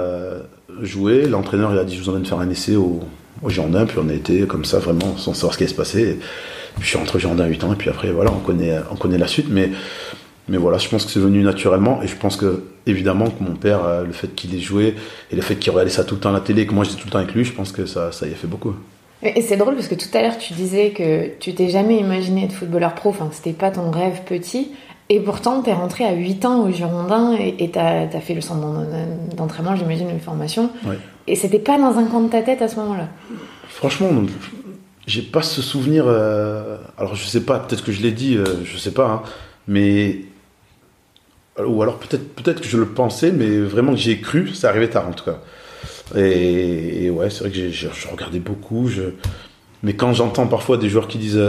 jouer. 0.81 1.27
L'entraîneur 1.27 1.73
il 1.75 1.79
a 1.79 1.85
dit 1.85 1.95
Je 1.97 2.03
vous 2.03 2.09
emmène 2.09 2.25
faire 2.25 2.39
un 2.39 2.49
essai 2.49 2.77
au, 2.77 3.01
au 3.43 3.51
Girondin. 3.51 3.85
Puis 3.85 3.99
on 4.03 4.09
a 4.09 4.15
été 4.15 4.47
comme 4.47 4.65
ça, 4.65 4.79
vraiment, 4.79 5.19
sans 5.19 5.35
savoir 5.35 5.53
ce 5.53 5.59
qui 5.59 5.65
allait 5.65 5.73
se 5.73 5.77
passer. 5.77 6.19
Puis 6.77 6.85
je 6.85 6.89
suis 6.89 6.99
rentré 6.99 7.17
au 7.17 7.21
Girondin 7.21 7.45
à 7.45 7.49
8 7.49 7.65
ans. 7.65 7.73
Et 7.75 7.77
puis 7.77 7.91
après, 7.91 8.13
voilà, 8.13 8.31
on 8.33 8.41
connaît, 8.41 8.79
on 8.91 8.97
connaît 8.97 9.19
la 9.19 9.27
suite. 9.27 9.49
Mais, 9.51 9.73
mais 10.49 10.57
voilà, 10.59 10.79
je 10.79 10.89
pense 10.89 11.05
que 11.05 11.11
c'est 11.11 11.21
venu 11.21 11.43
naturellement. 11.43 12.03
Et 12.03 12.07
je 12.07 12.17
pense 12.17 12.37
que, 12.37 12.65
évidemment, 12.87 13.31
que 13.31 13.43
mon 13.43 13.55
père, 13.57 13.85
euh, 13.85 14.05
le 14.05 14.13
fait 14.13 14.29
qu'il 14.35 14.55
ait 14.55 14.61
joué 14.61 14.95
et 15.31 15.37
le 15.37 15.43
fait 15.43 15.57
qu'il 15.57 15.71
regardait 15.73 15.91
ça 15.91 16.05
tout 16.05 16.15
le 16.15 16.21
temps 16.21 16.31
à 16.31 16.35
la 16.35 16.41
télé, 16.41 16.67
que 16.67 16.75
moi 16.75 16.85
j'étais 16.85 16.97
tout 17.01 17.07
le 17.07 17.11
temps 17.13 17.19
avec 17.19 17.35
lui, 17.35 17.45
je 17.45 17.53
pense 17.53 17.73
que 17.73 17.87
ça, 17.87 18.13
ça 18.13 18.27
y 18.27 18.33
a 18.33 18.35
fait 18.35 18.47
beaucoup. 18.47 18.75
Et 19.23 19.41
c'est 19.41 19.57
drôle 19.57 19.75
parce 19.75 19.89
que 19.89 19.95
tout 19.95 20.09
à 20.13 20.21
l'heure 20.21 20.37
tu 20.37 20.53
disais 20.53 20.91
que 20.91 21.31
tu 21.41 21.55
t'es 21.55 21.71
jamais 21.71 21.97
imaginé 21.99 22.45
être 22.45 22.53
footballeur 22.53 22.95
pro, 22.95 23.09
enfin 23.09 23.31
c'était 23.33 23.55
pas 23.55 23.71
ton 23.71 23.91
rêve 23.91 24.21
petit, 24.27 24.73
et 25.09 25.19
pourtant 25.21 25.63
t'es 25.63 25.73
rentré 25.73 26.05
à 26.05 26.13
8 26.13 26.45
ans 26.45 26.61
au 26.67 26.71
Girondin 26.71 27.35
et 27.39 27.71
t'as 27.71 28.03
as 28.03 28.21
fait 28.21 28.35
le 28.35 28.43
centre 28.43 28.61
d'en- 28.61 29.35
d'entraînement, 29.37 29.77
j'imagine, 29.77 30.11
une 30.11 30.21
formation, 30.21 30.69
Ouais. 30.87 30.99
et 31.27 31.37
c'était 31.37 31.59
pas 31.59 31.79
dans 31.79 31.97
un 31.97 32.05
coin 32.05 32.21
de 32.21 32.29
ta 32.29 32.43
tête 32.43 32.61
à 32.61 32.69
ce 32.69 32.77
moment-là? 32.77 33.09
Franchement, 33.69 34.13
donc, 34.13 34.29
j'ai 35.07 35.23
pas 35.23 35.41
ce 35.43 35.63
souvenir. 35.63 36.05
euh, 36.07 36.77
alors 36.99 37.15
je 37.15 37.25
sais 37.27 37.41
pas, 37.41 37.61
peut-être 37.61 37.83
que 37.85 37.93
je 37.93 38.03
l'ai 38.03 38.13
dit, 38.13 38.37
euh, 38.37 38.45
je 38.65 38.77
sais 38.77 38.93
pas, 38.93 39.07
hein, 39.09 39.23
mais 39.69 40.19
ou 41.59 41.83
alors 41.83 41.99
peut-être 41.99 42.35
peut-être 42.35 42.61
que 42.61 42.69
je 42.69 42.77
le 42.77 42.87
pensais, 42.87 43.31
mais 43.33 43.59
vraiment 43.59 43.93
que 43.93 43.99
j'y 43.99 44.13
ai 44.13 44.21
cru, 44.21 44.49
ça 44.55 44.69
arrivait 44.71 44.91
tard 44.91 45.09
en 45.09 45.13
tout 45.13 45.25
cas. 45.25 45.39
Et, 46.17 47.11
ouais, 47.11 47.31
c'est 47.31 47.41
vrai 47.41 47.51
que 47.51 47.57
j'ai- 47.57 47.71
j'ai- 47.73 47.91
je 47.95 48.09
regardais 48.09 48.41
beaucoup. 48.41 48.91
Mais 49.83 49.95
quand 49.95 50.13
j'entends 50.15 50.47
parfois 50.47 50.77
des 50.79 50.89
joueurs 50.89 51.09
qui 51.09 51.19
disent, 51.19 51.41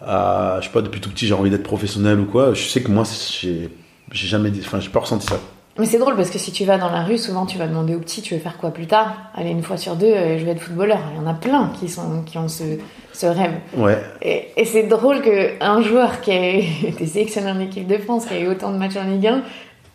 ah, 0.00 0.58
je 0.60 0.66
sais 0.66 0.72
pas, 0.72 0.82
depuis 0.82 1.00
tout 1.00 1.10
petit 1.10 1.26
j'ai 1.26 1.34
envie 1.34 1.50
d'être 1.50 1.62
professionnel 1.64 2.20
ou 2.20 2.26
quoi, 2.26 2.54
je 2.54 2.62
sais 2.68 2.82
que 2.82 2.90
moi 2.90 3.04
j'ai 3.40 3.68
j'ai 4.12 4.26
jamais 4.28 4.50
enfin 4.60 4.80
j'ai 4.80 4.90
pas 4.90 5.00
ressenti 5.00 5.26
ça. 5.26 5.40
Mais 5.78 5.86
c'est 5.86 5.98
drôle 5.98 6.16
parce 6.16 6.30
que 6.30 6.38
si 6.38 6.50
tu 6.52 6.64
vas 6.64 6.76
dans 6.78 6.90
la 6.90 7.04
rue, 7.04 7.18
souvent 7.18 7.46
tu 7.46 7.56
vas 7.58 7.66
demander 7.68 7.94
aux 7.94 8.00
petits, 8.00 8.20
tu 8.22 8.34
veux 8.34 8.40
faire 8.40 8.56
quoi 8.58 8.70
plus 8.72 8.86
tard? 8.86 9.14
Allez, 9.34 9.50
une 9.50 9.62
fois 9.62 9.76
sur 9.76 9.94
deux, 9.96 10.06
euh, 10.06 10.38
je 10.38 10.44
vais 10.44 10.50
être 10.52 10.60
footballeur. 10.60 10.98
Il 11.14 11.22
y 11.22 11.24
en 11.24 11.26
a 11.28 11.34
plein 11.34 11.70
qui, 11.78 11.88
sont, 11.88 12.22
qui 12.26 12.36
ont 12.36 12.48
ce, 12.48 12.64
ce 13.12 13.26
rêve. 13.26 13.52
Ouais, 13.76 13.96
Et, 14.20 14.48
et 14.56 14.64
c'est 14.64 14.84
drôle 14.84 15.22
qu'un 15.22 15.80
joueur 15.82 16.20
qui 16.20 16.32
a 16.32 16.50
été 16.56 17.06
sélectionné 17.06 17.50
en 17.50 17.60
équipe 17.60 17.86
de 17.86 17.96
France, 17.98 18.26
qui 18.26 18.34
a 18.34 18.40
eu 18.40 18.48
autant 18.48 18.72
de 18.72 18.76
matchs 18.78 18.96
en 18.96 19.04
Ligue 19.04 19.28
1, 19.28 19.42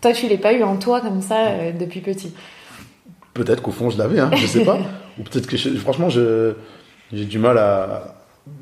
toi 0.01 0.13
tu 0.13 0.27
l'as 0.29 0.37
pas 0.37 0.53
eu 0.53 0.63
en 0.63 0.77
toi 0.77 1.01
comme 1.01 1.21
ça 1.21 1.47
euh, 1.47 1.71
depuis 1.73 1.99
petit. 1.99 2.33
Peut-être 3.33 3.61
qu'au 3.61 3.71
fond 3.71 3.89
je 3.89 3.97
l'avais, 3.97 4.19
hein, 4.19 4.31
je 4.35 4.45
sais 4.47 4.63
pas. 4.63 4.77
Ou 5.19 5.23
peut-être 5.23 5.47
que 5.47 5.57
je- 5.57 5.69
franchement 5.77 6.09
je- 6.09 6.53
j'ai 7.11 7.25
du 7.25 7.39
mal 7.39 7.57
à, 7.57 8.15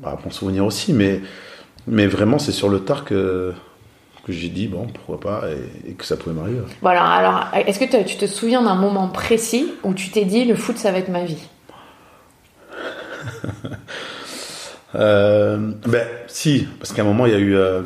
à 0.04 0.16
m'en 0.24 0.30
souvenir 0.30 0.64
aussi, 0.66 0.92
mais, 0.92 1.20
mais 1.86 2.06
vraiment 2.06 2.38
c'est 2.38 2.52
sur 2.52 2.68
le 2.68 2.80
tard 2.80 3.04
que, 3.04 3.52
que 4.24 4.32
j'ai 4.32 4.48
dit 4.48 4.68
bon 4.68 4.86
pourquoi 4.86 5.20
pas 5.20 5.48
et, 5.50 5.90
et 5.90 5.94
que 5.94 6.04
ça 6.04 6.16
pouvait 6.16 6.34
m'arriver. 6.34 6.60
Voilà, 6.80 7.04
alors 7.04 7.46
est-ce 7.66 7.78
que 7.78 8.04
tu 8.04 8.16
te 8.16 8.26
souviens 8.26 8.62
d'un 8.62 8.76
moment 8.76 9.08
précis 9.08 9.72
où 9.82 9.94
tu 9.94 10.10
t'es 10.10 10.24
dit 10.24 10.44
le 10.44 10.54
foot 10.54 10.76
ça 10.76 10.92
va 10.92 10.98
être 10.98 11.10
ma 11.10 11.24
vie? 11.24 11.42
Euh, 14.94 15.72
ben 15.86 16.06
si, 16.26 16.68
parce 16.78 16.92
qu'à 16.92 17.00
un 17.00 17.06
moment 17.06 17.24
il 17.24 17.32
y 17.32 17.34
a 17.34 17.38
eu 17.38 17.54
euh, 17.56 17.80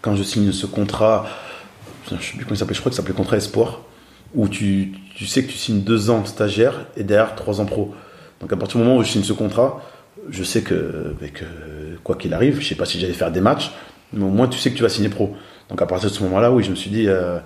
quand 0.00 0.16
je 0.16 0.22
signe 0.22 0.50
ce 0.50 0.64
contrat, 0.64 1.26
je 2.10 2.14
sais 2.14 2.32
plus 2.36 2.44
comment 2.44 2.54
il 2.54 2.56
s'appelait, 2.56 2.74
je 2.74 2.80
crois 2.80 2.88
que 2.88 2.96
ça 2.96 3.02
s'appelait 3.02 3.14
contrat 3.14 3.36
espoir, 3.36 3.82
où 4.34 4.48
tu, 4.48 4.94
tu 5.14 5.26
sais 5.26 5.44
que 5.44 5.50
tu 5.50 5.58
signes 5.58 5.82
deux 5.82 6.08
ans 6.08 6.24
stagiaire 6.24 6.86
et 6.96 7.04
derrière 7.04 7.34
trois 7.34 7.60
ans 7.60 7.66
pro. 7.66 7.94
Donc 8.40 8.50
à 8.50 8.56
partir 8.56 8.78
du 8.78 8.86
moment 8.86 8.96
où 8.98 9.02
je 9.02 9.10
signe 9.10 9.24
ce 9.24 9.34
contrat, 9.34 9.82
je 10.30 10.42
sais 10.42 10.62
que, 10.62 11.14
ben, 11.20 11.30
que 11.30 11.44
quoi 12.02 12.16
qu'il 12.16 12.32
arrive, 12.32 12.60
je 12.60 12.66
sais 12.66 12.74
pas 12.74 12.86
si 12.86 12.98
j'allais 12.98 13.12
faire 13.12 13.30
des 13.30 13.40
matchs, 13.42 13.70
mais 14.12 14.24
au 14.24 14.30
moins 14.30 14.48
tu 14.48 14.58
sais 14.58 14.70
que 14.70 14.76
tu 14.76 14.82
vas 14.82 14.88
signer 14.88 15.08
pro. 15.10 15.36
Donc 15.70 15.82
à 15.82 15.86
partir 15.86 16.08
de 16.10 16.14
ce 16.14 16.22
moment-là, 16.24 16.50
oui, 16.50 16.64
je 16.64 16.70
me 16.70 16.74
suis 16.76 16.90
dit, 16.90 17.06
euh, 17.08 17.38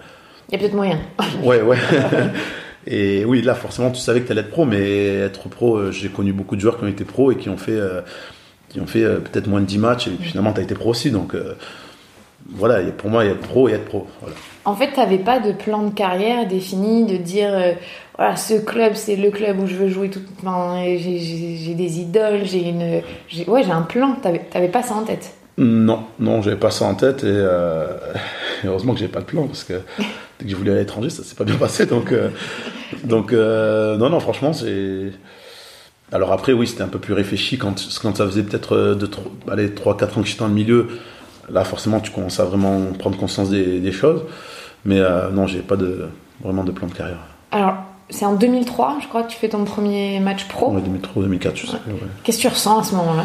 Il 0.48 0.52
y 0.52 0.56
a 0.56 0.58
peut-être 0.58 0.74
moyen. 0.74 0.98
ouais, 1.42 1.60
ouais. 1.62 1.76
Et 2.86 3.24
oui, 3.24 3.42
là, 3.42 3.54
forcément, 3.54 3.90
tu 3.90 4.00
savais 4.00 4.20
que 4.20 4.26
tu 4.26 4.32
allais 4.32 4.40
être 4.40 4.50
pro, 4.50 4.64
mais 4.64 5.06
être 5.18 5.48
pro, 5.48 5.76
euh, 5.76 5.92
j'ai 5.92 6.08
connu 6.08 6.32
beaucoup 6.32 6.56
de 6.56 6.60
joueurs 6.60 6.78
qui 6.78 6.84
ont 6.84 6.88
été 6.88 7.04
pro 7.04 7.30
et 7.30 7.36
qui 7.36 7.48
ont 7.48 7.56
fait, 7.56 7.72
euh, 7.72 8.00
qui 8.68 8.80
ont 8.80 8.86
fait 8.86 9.04
euh, 9.04 9.18
peut-être 9.20 9.46
moins 9.46 9.60
de 9.60 9.66
10 9.66 9.78
matchs, 9.78 10.08
et 10.08 10.12
finalement, 10.20 10.52
tu 10.52 10.60
as 10.60 10.64
été 10.64 10.74
pro 10.74 10.90
aussi. 10.90 11.10
Donc, 11.12 11.34
euh, 11.34 11.54
voilà, 12.50 12.80
pour 12.90 13.08
moi, 13.08 13.24
il 13.24 13.28
y 13.28 13.30
a 13.30 13.34
être 13.34 13.40
pro 13.40 13.68
et 13.68 13.72
être 13.72 13.84
pro. 13.84 14.08
Voilà. 14.20 14.34
En 14.64 14.74
fait, 14.74 14.92
t'avais 14.92 15.18
pas 15.18 15.38
de 15.38 15.52
plan 15.52 15.82
de 15.82 15.90
carrière 15.94 16.46
défini, 16.48 17.04
de 17.06 17.16
dire 17.16 17.52
voilà 18.16 18.36
ce 18.36 18.54
club 18.54 18.94
c'est 18.94 19.16
le 19.16 19.30
club 19.30 19.60
où 19.60 19.66
je 19.66 19.74
veux 19.76 19.88
jouer 19.88 20.08
toute. 20.10 20.26
Enfin, 20.40 20.82
j'ai- 20.84 21.74
des 21.74 22.00
idoles, 22.00 22.44
j'ai 22.44 22.68
une, 22.68 23.00
ouais 23.48 23.62
j'ai 23.64 23.70
un 23.70 23.82
plan. 23.82 24.14
T'avais 24.22 24.40
t'avais 24.40 24.68
pas 24.68 24.82
ça 24.82 24.94
en 24.94 25.02
tête. 25.04 25.34
Non, 25.59 26.04
non, 26.18 26.40
j'avais 26.42 26.56
pas 26.56 26.71
ça 26.71 26.87
en 26.87 26.94
tête 26.94 27.25
et 27.25 27.26
euh, 27.28 27.87
heureusement 28.64 28.94
que 28.94 29.00
j'avais 29.00 29.12
pas 29.12 29.21
de 29.21 29.26
plan 29.26 29.47
parce 29.47 29.64
que 29.64 29.75
dès 30.38 30.44
que 30.44 30.49
j'ai 30.49 30.54
voulu 30.54 30.71
aller 30.71 30.78
à 30.78 30.82
l'étranger, 30.82 31.11
ça 31.11 31.23
s'est 31.23 31.35
pas 31.35 31.44
bien 31.44 31.56
passé. 31.56 31.87
Donc, 31.87 32.11
euh, 32.12 32.30
donc 33.04 33.32
euh, 33.32 33.97
non, 33.97 34.09
non, 34.11 34.21
franchement, 34.21 34.52
c'est. 34.52 35.12
Alors 36.11 36.32
après, 36.32 36.52
oui, 36.52 36.66
c'était 36.66 36.82
un 36.82 36.88
peu 36.88 36.99
plus 36.99 37.14
réfléchi 37.14 37.56
quand, 37.59 37.75
quand 38.02 38.16
ça 38.16 38.26
faisait 38.26 38.42
peut-être 38.42 38.76
euh, 38.76 38.94
de 38.94 39.06
tro- 39.06 39.32
allez, 39.50 39.68
3-4 39.68 40.18
ans 40.18 40.23
que 40.23 40.26
j'étais 40.28 40.40
dans 40.40 40.49
le 40.49 40.54
milieu. 40.54 40.88
Là, 41.50 41.64
forcément, 41.64 42.00
tu 42.00 42.11
commences 42.11 42.38
à 42.40 42.44
vraiment 42.44 42.80
prendre 42.99 43.16
conscience 43.18 43.50
des, 43.50 43.80
des 43.80 43.92
choses. 43.92 44.23
Mais 44.85 45.00
non, 45.32 45.47
j'ai 45.47 45.61
pas 45.61 45.76
de, 45.76 46.09
vraiment 46.42 46.64
de 46.64 46.73
plan 46.73 46.87
de 46.88 46.92
carrière. 46.94 47.18
Alors 47.50 47.75
c'est 48.11 48.25
en 48.25 48.35
2003, 48.35 48.99
je 49.02 49.09
crois 49.09 49.23
que 49.23 49.30
tu 49.30 49.38
fais 49.38 49.49
ton 49.49 49.64
premier 49.64 50.18
match 50.21 50.47
pro. 50.49 50.71
Ouais, 50.73 50.82
2003, 50.82 51.23
2004, 51.23 51.56
je 51.56 51.66
sais. 51.66 51.73
Ouais. 51.87 51.94
Qu'est-ce 52.25 52.38
que 52.38 52.42
tu 52.42 52.49
ressens 52.49 52.80
à 52.80 52.85
ce 52.85 52.94
moment-là? 52.97 53.25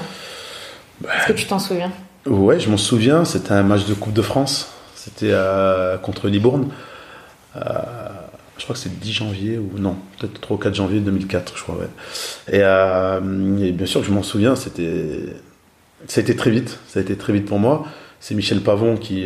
Est-ce 1.03 1.27
que 1.27 1.33
tu 1.33 1.45
t'en 1.45 1.59
souviens? 1.59 1.91
Ouais, 2.29 2.59
je 2.59 2.69
m'en 2.69 2.77
souviens, 2.77 3.25
c'était 3.25 3.53
un 3.53 3.63
match 3.63 3.85
de 3.85 3.93
Coupe 3.93 4.13
de 4.13 4.21
France. 4.21 4.69
C'était 4.95 5.31
euh, 5.31 5.97
contre 5.97 6.27
Libourne. 6.27 6.69
Euh, 7.55 7.59
je 8.57 8.63
crois 8.63 8.75
que 8.75 8.79
c'est 8.81 8.89
le 8.89 8.95
10 8.95 9.13
janvier 9.13 9.57
ou 9.57 9.79
non, 9.79 9.95
peut-être 10.19 10.41
3 10.41 10.57
ou 10.57 10.59
4 10.59 10.75
janvier 10.75 10.99
2004, 10.99 11.53
je 11.55 11.63
crois, 11.63 11.75
ouais. 11.75 11.87
Et, 12.49 12.59
euh, 12.61 13.57
et 13.59 13.71
bien 13.71 13.85
sûr 13.85 14.01
que 14.01 14.07
je 14.07 14.11
m'en 14.11 14.23
souviens, 14.23 14.55
c'était. 14.55 15.21
Ça 16.07 16.19
a 16.19 16.23
été 16.23 16.35
très 16.35 16.51
vite, 16.51 16.79
ça 16.87 16.99
a 16.99 17.01
été 17.01 17.15
très 17.15 17.33
vite 17.33 17.45
pour 17.45 17.59
moi. 17.59 17.85
C'est 18.19 18.35
Michel 18.35 18.61
Pavon 18.61 18.97
qui, 18.97 19.25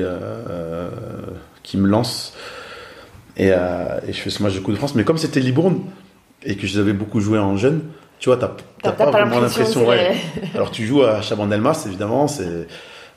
qui 1.63 1.77
me 1.77 1.87
lance. 1.87 2.33
Et, 3.37 3.47
et 3.47 4.13
je 4.13 4.17
fais 4.17 4.29
ce 4.29 4.43
match 4.43 4.53
de 4.53 4.59
Coupe 4.59 4.73
de 4.73 4.77
France. 4.77 4.95
Mais 4.95 5.03
comme 5.03 5.17
c'était 5.17 5.39
Libourne 5.39 5.81
et 6.43 6.55
que 6.55 6.67
je 6.67 6.73
les 6.73 6.79
avais 6.79 6.93
beaucoup 6.93 7.19
joué 7.19 7.39
en 7.39 7.57
jeune, 7.57 7.81
tu 8.19 8.29
vois, 8.29 8.37
t'as 8.37 8.51
t'as 8.83 8.91
pas, 8.91 9.09
vraiment 9.09 9.39
l'impression. 9.39 9.87
Ouais. 9.87 10.15
Alors 10.55 10.71
tu 10.71 10.85
joues 10.85 11.03
à 11.03 11.21
Chabandelmas, 11.21 11.83
évidemment, 11.87 12.27
c'est 12.27 12.67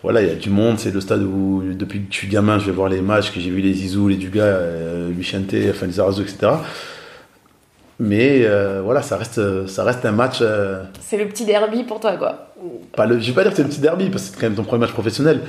voilà, 0.05 0.23
il 0.23 0.29
y 0.29 0.31
a 0.31 0.35
du 0.35 0.51
monde, 0.51 0.79
c'est 0.79 0.93
le 0.93 1.01
stade 1.01 1.23
où 1.23 1.63
depuis 1.75 2.01
que 2.01 2.13
je 2.13 2.17
suis 2.19 2.29
gamin, 2.29 2.59
je 2.59 2.67
vais 2.67 2.73
voir 2.73 2.89
les 2.91 3.01
matchs, 3.01 3.33
que 3.33 3.41
j'ai 3.41 3.51
vu 3.51 3.61
les 3.63 3.73
Zizou, 3.73 4.07
les 4.07 4.17
Dugas, 4.17 4.45
euh, 4.45 5.11
enfin 5.71 5.87
les 5.87 5.99
Arazo, 5.99 6.23
etc. 6.23 6.53
Mais 7.99 8.43
euh, 8.45 8.83
voilà, 8.85 9.03
ça 9.03 9.17
reste, 9.17 9.67
ça 9.67 9.83
reste 9.85 10.05
un 10.05 10.13
match. 10.13 10.39
euh, 10.43 10.83
C'est 11.01 11.17
le 11.17 11.27
petit 11.27 11.45
derby 11.45 11.85
pour 11.85 12.01
toi 12.01 12.17
quoi. 12.17 12.49
pas 12.95 13.07
le, 13.07 13.19
je 13.19 13.27
vais 13.29 13.33
pas 13.33 13.43
dire 13.43 13.53
que 13.53 13.57
c'est 13.57 13.63
le 13.63 13.69
petit 13.69 13.81
derby 13.81 14.11
parce 14.11 14.25
que 14.25 14.31
c'est 14.35 14.41
quand 14.41 14.47
même 14.47 14.57
ton 14.57 14.65
premier 14.65 14.81
match 14.81 14.93
professionnel 14.93 15.41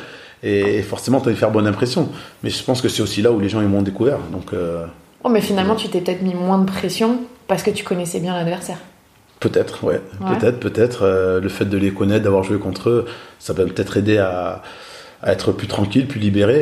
et 0.43 0.81
forcément 0.83 1.19
tu 1.21 1.29
as 1.29 1.33
faire 1.33 1.51
bonne 1.51 1.67
impression. 1.67 2.09
Mais 2.43 2.50
je 2.50 2.63
pense 2.63 2.81
que 2.81 2.88
c'est 2.88 3.01
aussi 3.01 3.21
là 3.21 3.31
où 3.31 3.39
les 3.39 3.50
gens 3.50 3.62
ils 3.62 3.67
m'ont 3.67 3.81
découvert. 3.81 4.19
Donc 4.31 4.53
euh, 4.53 4.85
Oh 5.24 5.29
mais 5.29 5.41
finalement 5.41 5.75
tu 5.75 5.89
t'es 5.89 6.01
peut-être 6.01 6.21
mis 6.21 6.35
moins 6.35 6.59
de 6.59 6.65
pression 6.65 7.17
parce 7.47 7.63
que 7.63 7.71
tu 7.71 7.83
connaissais 7.83 8.19
bien 8.19 8.33
l'adversaire. 8.33 8.77
Peut-être, 9.48 9.84
ouais. 9.84 10.02
Ouais. 10.22 10.38
Peut-être, 10.38 10.60
peut-être. 10.60 11.04
euh, 11.04 11.40
le 11.40 11.50
fait 11.50 11.66
de 11.66 11.78
les 11.78 11.92
connaître, 11.92 12.24
d'avoir 12.24 12.44
joué 12.44 12.58
contre 12.58 12.90
eux, 12.90 13.06
ça 13.40 13.54
peut 13.54 13.66
peut-être 13.66 13.98
aider 13.98 14.18
à, 14.18 14.64
à 15.22 15.32
être 15.32 15.52
plus 15.52 15.68
tranquille, 15.68 16.08
plus 16.08 16.20
libéré. 16.20 16.58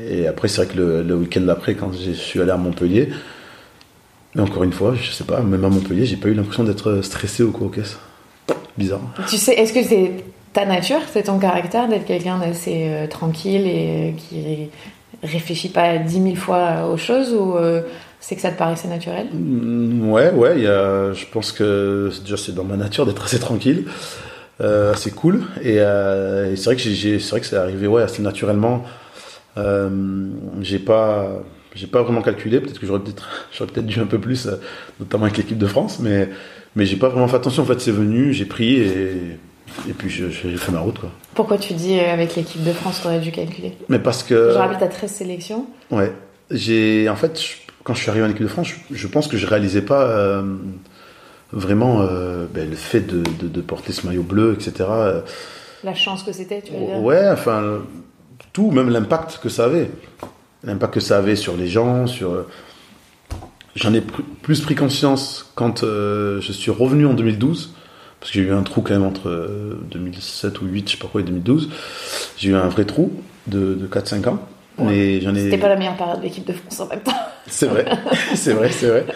Et, 0.00 0.22
et 0.22 0.26
après, 0.26 0.48
c'est 0.48 0.64
vrai 0.64 0.74
que 0.74 0.78
le, 0.80 1.02
le 1.02 1.14
week-end 1.14 1.42
d'après, 1.42 1.74
quand 1.74 1.92
je 1.92 2.10
suis 2.12 2.40
allé 2.40 2.50
à 2.50 2.56
Montpellier, 2.56 3.10
mais 4.34 4.42
encore 4.42 4.64
une 4.64 4.72
fois, 4.72 4.94
je 4.94 5.12
sais 5.12 5.24
pas, 5.24 5.40
même 5.42 5.64
à 5.64 5.68
Montpellier, 5.68 6.04
j'ai 6.06 6.16
pas 6.16 6.28
eu 6.28 6.34
l'impression 6.34 6.64
d'être 6.64 7.00
stressé 7.02 7.42
au 7.42 7.50
coup 7.52 7.66
aux 7.66 7.68
caisses. 7.68 7.98
Bizarre. 8.76 9.02
Tu 9.28 9.36
sais, 9.36 9.52
est-ce 9.52 9.72
que 9.72 9.84
c'est 9.84 10.10
ta 10.52 10.64
nature, 10.66 11.00
c'est 11.12 11.24
ton 11.24 11.38
caractère 11.38 11.88
d'être 11.88 12.06
quelqu'un 12.06 12.38
d'assez 12.38 12.86
euh, 12.88 13.06
tranquille 13.06 13.66
et 13.66 14.10
euh, 14.10 14.12
qui 14.16 14.70
réfléchit 15.22 15.68
pas 15.68 15.98
dix 15.98 16.20
mille 16.20 16.36
fois 16.38 16.88
aux 16.92 16.96
choses 16.96 17.32
ou 17.32 17.56
euh, 17.56 17.82
c'est 18.22 18.34
que 18.36 18.40
ça 18.40 18.50
te 18.50 18.56
paraissait 18.58 18.88
naturel 18.88 19.26
Mm, 19.32 20.10
Ouais, 20.10 20.30
ouais, 20.30 20.52
il 20.56 20.62
y 20.62 20.66
a, 20.66 21.12
je 21.12 21.26
pense 21.30 21.52
que 21.52 22.10
déjà 22.24 22.36
c'est 22.38 22.54
dans 22.54 22.64
ma 22.64 22.76
nature 22.76 23.04
d'être 23.04 23.22
assez 23.24 23.38
tranquille, 23.38 23.84
euh, 24.62 24.92
assez 24.92 25.10
cool, 25.10 25.42
et, 25.62 25.76
euh, 25.80 26.52
et 26.52 26.56
c'est 26.56 26.64
vrai 26.66 26.76
que 26.76 26.82
j'ai- 26.82 27.18
c'est 27.18 27.30
vrai 27.30 27.40
que 27.40 27.46
c'est 27.46 27.56
arrivé 27.56 27.86
ouais 27.86 28.02
assez 28.02 28.22
naturellement. 28.22 28.84
Euh, 29.58 29.90
j'ai 30.62 30.78
pas, 30.78 31.28
j'ai 31.74 31.86
pas 31.86 32.02
vraiment 32.02 32.22
calculé. 32.22 32.60
Peut-être 32.60 32.78
que 32.80 32.86
j'aurais 32.86 33.00
peut-être, 33.00 33.28
j'aurais 33.52 33.70
peut-être 33.70 33.86
dû 33.86 34.00
un 34.00 34.06
peu 34.06 34.18
plus, 34.18 34.46
euh, 34.46 34.52
notamment 35.00 35.24
avec 35.24 35.36
l'équipe 35.36 35.58
de 35.58 35.66
France, 35.66 35.98
mais 36.00 36.28
mais 36.74 36.86
j'ai 36.86 36.96
pas 36.96 37.08
vraiment 37.10 37.28
fait 37.28 37.36
attention. 37.36 37.62
En 37.64 37.66
fait, 37.66 37.80
c'est 37.80 37.90
venu, 37.90 38.32
j'ai 38.32 38.46
pris 38.46 38.76
et 38.76 39.12
et 39.88 39.92
puis 39.96 40.10
j'ai 40.10 40.30
fait 40.30 40.72
ma 40.72 40.80
route 40.80 40.98
quoi. 40.98 41.10
Pourquoi 41.34 41.56
tu 41.58 41.72
dis 41.72 41.98
euh, 41.98 42.12
avec 42.12 42.36
l'équipe 42.36 42.62
de 42.62 42.72
France, 42.72 43.00
t'aurais 43.02 43.20
dû 43.20 43.30
calculer? 43.32 43.72
Mais 43.88 43.98
parce 43.98 44.22
que 44.22 44.50
Je 44.52 44.58
rappelle, 44.58 44.76
t'as 44.78 44.88
13 44.88 45.10
sélections. 45.10 45.66
Ouais, 45.90 46.12
j'ai 46.50 47.08
en 47.08 47.16
fait 47.16 47.40
je- 47.40 47.71
quand 47.84 47.94
je 47.94 48.00
suis 48.00 48.10
arrivé 48.10 48.24
en 48.24 48.28
équipe 48.30 48.42
de 48.42 48.48
France, 48.48 48.68
je, 48.90 48.94
je 48.96 49.06
pense 49.06 49.28
que 49.28 49.36
je 49.36 49.46
réalisais 49.46 49.82
pas 49.82 50.02
euh, 50.02 50.42
vraiment 51.52 52.02
euh, 52.02 52.46
ben, 52.52 52.68
le 52.68 52.76
fait 52.76 53.00
de, 53.00 53.22
de- 53.40 53.48
de 53.48 53.60
porter 53.60 53.92
ce 53.92 54.06
maillot 54.06 54.22
bleu, 54.22 54.54
etc. 54.54 54.88
La 55.84 55.94
chance 55.94 56.22
que 56.22 56.32
c'était, 56.32 56.62
tu 56.62 56.72
veux 56.72 56.78
dire? 56.78 57.00
Ouais, 57.02 57.28
enfin 57.30 57.78
tout, 58.52 58.70
même 58.70 58.88
l'impact 58.90 59.40
que 59.42 59.48
ça 59.48 59.64
avait, 59.64 59.90
l'impact 60.64 60.94
que 60.94 61.00
ça 61.00 61.18
avait 61.18 61.36
sur 61.36 61.56
les 61.56 61.66
gens, 61.68 62.06
sur. 62.06 62.32
euh, 62.32 62.46
J'en 63.74 63.94
ai 63.94 64.00
pr- 64.00 64.20
plus 64.42 64.60
pris 64.60 64.74
conscience 64.74 65.50
quand 65.54 65.82
euh, 65.82 66.40
je 66.42 66.52
suis 66.52 66.70
revenu 66.70 67.06
en 67.06 67.14
2012, 67.14 67.72
parce 68.20 68.30
que 68.30 68.38
j'ai 68.38 68.44
eu 68.46 68.52
un 68.52 68.62
trou 68.62 68.82
quand 68.82 68.92
même 68.92 69.02
entre 69.02 69.28
euh, 69.30 69.78
2007 69.90 70.60
ou 70.60 70.64
2008, 70.66 70.86
je 70.88 70.92
sais 70.92 70.98
pas 70.98 71.08
quoi, 71.08 71.22
et 71.22 71.24
2012. 71.24 71.70
J'ai 72.36 72.50
eu 72.50 72.54
un 72.54 72.68
vrai 72.68 72.84
trou 72.84 73.10
de, 73.46 73.74
de 73.74 73.86
4-5 73.86 74.28
ans. 74.28 74.38
Ouais. 74.78 74.94
Ai. 74.94 75.20
C'était 75.34 75.56
pas 75.58 75.68
la 75.70 75.76
meilleure 75.76 75.96
période 75.96 76.18
de 76.18 76.24
l'équipe 76.24 76.46
de 76.46 76.52
France 76.52 76.80
en 76.80 76.86
même 76.88 77.00
temps. 77.00 77.12
C'est 77.46 77.66
vrai, 77.66 77.84
c'est 78.34 78.52
vrai, 78.52 78.70
c'est 78.70 78.88
vrai. 78.88 79.06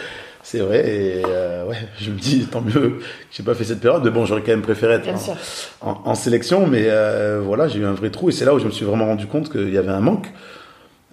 C'est 0.42 0.60
vrai, 0.60 0.78
et 0.88 1.22
euh, 1.26 1.66
ouais, 1.66 1.76
je 2.00 2.08
me 2.12 2.16
dis, 2.18 2.46
tant 2.46 2.60
mieux 2.60 2.70
que 2.72 2.92
j'ai 3.32 3.42
pas 3.42 3.54
fait 3.56 3.64
cette 3.64 3.80
période, 3.80 4.04
mais 4.04 4.12
bon, 4.12 4.26
j'aurais 4.26 4.42
quand 4.42 4.52
même 4.52 4.62
préféré 4.62 4.94
être 4.94 5.08
en, 5.08 5.16
sûr. 5.18 5.34
en- 5.80 6.00
en 6.04 6.14
sélection, 6.14 6.68
mais 6.68 6.84
euh, 6.86 7.40
voilà, 7.44 7.66
j'ai 7.66 7.80
eu 7.80 7.84
un 7.84 7.94
vrai 7.94 8.10
trou, 8.10 8.28
et 8.28 8.32
c'est 8.32 8.44
là 8.44 8.54
où 8.54 8.60
je 8.60 8.64
me 8.66 8.70
suis 8.70 8.84
vraiment 8.84 9.06
rendu 9.06 9.26
compte 9.26 9.50
qu'il 9.50 9.74
y 9.74 9.76
avait 9.76 9.88
un 9.90 9.98
manque. 10.00 10.28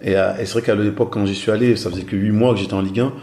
Et, 0.04 0.16
euh, 0.18 0.34
et 0.38 0.46
c'est 0.46 0.54
vrai 0.54 0.62
qu'à 0.62 0.76
l'époque, 0.76 1.12
quand 1.12 1.26
j'y 1.26 1.34
suis 1.34 1.50
allé, 1.50 1.76
ça 1.78 1.90
faisait 1.90 2.04
que 2.04 2.16
8 2.16 2.32
mois 2.32 2.54
que 2.54 2.60
j'étais 2.60 2.76
en 2.76 2.82
Ligue 2.82 3.00
1, 3.00 3.14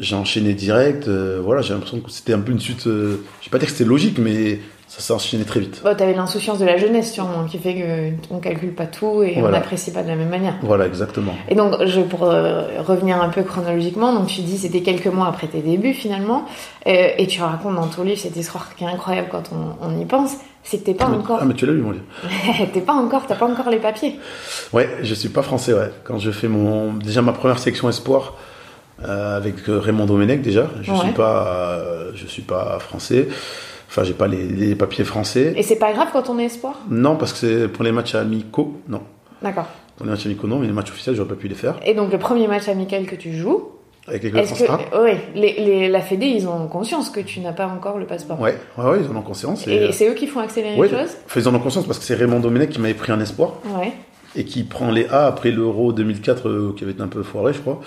j'ai 0.00 0.16
enchaîné 0.16 0.54
direct, 0.54 1.06
euh, 1.06 1.40
voilà, 1.40 1.62
j'ai 1.62 1.72
l'impression 1.72 2.00
que 2.00 2.10
c'était 2.10 2.32
un 2.32 2.40
peu 2.40 2.50
une 2.50 2.60
suite, 2.60 2.82
je 2.86 2.90
vais 3.12 3.50
pas 3.52 3.58
dire 3.58 3.66
que 3.68 3.72
c'était 3.74 3.88
logique, 3.88 4.18
mais 4.18 4.58
ça 4.90 5.00
s'est 5.00 5.12
enchaîné 5.12 5.44
très 5.44 5.60
vite. 5.60 5.82
Bon, 5.84 5.94
t'avais 5.94 6.14
l'insouciance 6.14 6.58
de 6.58 6.64
la 6.64 6.78
jeunesse, 6.78 7.12
sûrement, 7.12 7.44
qui 7.44 7.58
fait 7.58 8.16
qu'on 8.28 8.38
calcule 8.38 8.74
pas 8.74 8.86
tout 8.86 9.22
et 9.22 9.36
on 9.42 9.48
n'apprécie 9.50 9.92
pas 9.92 10.02
de 10.02 10.08
la 10.08 10.16
même 10.16 10.30
manière. 10.30 10.54
Voilà, 10.62 10.86
exactement. 10.86 11.34
Et 11.50 11.54
donc, 11.54 11.74
je, 11.84 12.00
pour 12.00 12.24
euh, 12.24 12.80
revenir 12.82 13.20
un 13.20 13.28
peu 13.28 13.42
chronologiquement, 13.42 14.14
donc 14.14 14.28
tu 14.28 14.40
dis 14.40 14.56
c'était 14.56 14.80
quelques 14.80 15.06
mois 15.08 15.26
après 15.28 15.46
tes 15.46 15.60
débuts 15.60 15.92
finalement, 15.92 16.46
euh, 16.86 17.08
et 17.18 17.26
tu 17.26 17.42
racontes 17.42 17.74
dans 17.74 17.86
ton 17.86 18.02
livre 18.02 18.18
cette 18.18 18.36
histoire 18.36 18.74
qui 18.76 18.84
est 18.84 18.86
incroyable 18.88 19.28
quand 19.30 19.50
on, 19.52 19.86
on 19.86 20.00
y 20.00 20.06
pense, 20.06 20.32
c'est 20.64 20.78
que 20.78 20.84
t'es 20.86 20.94
pas 20.94 21.08
Ah, 21.10 21.14
encore, 21.14 21.38
Ah, 21.42 21.44
mais 21.44 21.52
tu 21.54 21.66
l'as 21.66 21.72
lu, 21.74 21.82
mon 21.82 21.90
livre. 21.90 22.04
t'es 22.72 22.80
pas 22.80 22.94
encore, 22.94 23.26
t'as 23.26 23.34
pas 23.36 23.46
encore 23.46 23.68
les 23.68 23.78
papiers. 23.80 24.18
Ouais, 24.72 24.88
je 25.02 25.12
suis 25.14 25.28
pas 25.28 25.42
français, 25.42 25.74
ouais. 25.74 25.90
Quand 26.04 26.18
je 26.18 26.30
fais 26.30 26.48
mon, 26.48 26.94
déjà 26.94 27.20
ma 27.20 27.32
première 27.32 27.58
section 27.58 27.90
espoir 27.90 28.36
euh, 29.06 29.36
avec 29.36 29.56
Raymond 29.66 30.06
Domenech 30.06 30.40
déjà, 30.40 30.68
je 30.80 30.90
Ouais. 30.92 30.98
suis 30.98 31.12
pas, 31.12 31.78
je 32.14 32.26
suis 32.26 32.42
pas 32.42 32.78
français. 32.80 33.28
Enfin, 33.88 34.04
j'ai 34.04 34.12
pas 34.12 34.26
les, 34.28 34.46
les 34.46 34.74
papiers 34.74 35.04
français. 35.04 35.54
Et 35.56 35.62
c'est 35.62 35.76
pas 35.78 35.92
grave 35.92 36.08
quand 36.12 36.28
on 36.28 36.38
est 36.38 36.44
espoir 36.44 36.78
Non, 36.90 37.16
parce 37.16 37.32
que 37.32 37.38
c'est 37.38 37.68
pour 37.68 37.84
les 37.84 37.92
matchs 37.92 38.14
amicaux, 38.14 38.76
non. 38.88 39.00
D'accord. 39.42 39.66
Pour 39.96 40.04
les 40.06 40.12
matchs 40.12 40.26
amicaux, 40.26 40.46
non, 40.46 40.58
mais 40.58 40.66
les 40.66 40.72
matchs 40.72 40.90
officiels, 40.90 41.14
j'aurais 41.16 41.28
pas 41.30 41.34
pu 41.34 41.48
les 41.48 41.54
faire. 41.54 41.76
Et 41.86 41.94
donc 41.94 42.12
le 42.12 42.18
premier 42.18 42.46
match 42.48 42.68
amical 42.68 43.06
que 43.06 43.16
tu 43.16 43.34
joues, 43.34 43.70
Avec 44.06 44.30
France 44.46 44.62
que, 44.62 45.02
ouais, 45.02 45.18
les, 45.34 45.54
les- 45.54 45.88
la 45.88 46.00
Fédé, 46.02 46.26
ils 46.26 46.46
ont 46.46 46.66
conscience 46.68 47.08
que 47.10 47.20
tu 47.20 47.40
n'as 47.40 47.52
pas 47.52 47.66
encore 47.66 47.98
le 47.98 48.06
passeport? 48.06 48.38
A. 48.38 48.42
Ouais, 48.42 48.56
ouais, 48.78 48.98
ils 49.02 49.10
en 49.10 49.16
ont 49.16 49.22
conscience. 49.22 49.66
Et 49.66 49.86
Et, 49.86 49.92
c'est 49.92 50.08
eux 50.08 50.14
qui 50.14 50.26
font 50.26 50.40
accélérer 50.40 50.76
ouais, 50.76 50.88
les 50.88 50.94
choses 50.98 51.16
ils 51.36 51.48
en 51.48 51.54
ont 51.54 51.58
conscience 51.58 51.86
parce 51.86 51.98
que 51.98 52.04
c'est 52.04 52.14
Raymond 52.14 52.40
Domenech 52.40 52.70
qui 52.70 52.80
m'avait 52.80 52.94
pris 52.94 53.10
en 53.12 53.20
espoir 53.20 53.54
Ouais. 53.78 53.92
et 54.36 54.44
qui 54.44 54.64
prend 54.64 54.90
les 54.90 55.06
A 55.08 55.26
après 55.26 55.50
l'Euro 55.50 55.92
2004 55.94 56.48
euh, 56.48 56.74
qui 56.76 56.84
avait 56.84 56.92
été 56.92 57.02
un 57.02 57.08
peu 57.08 57.22
foiré, 57.22 57.52
je 57.54 57.60
crois. 57.60 57.80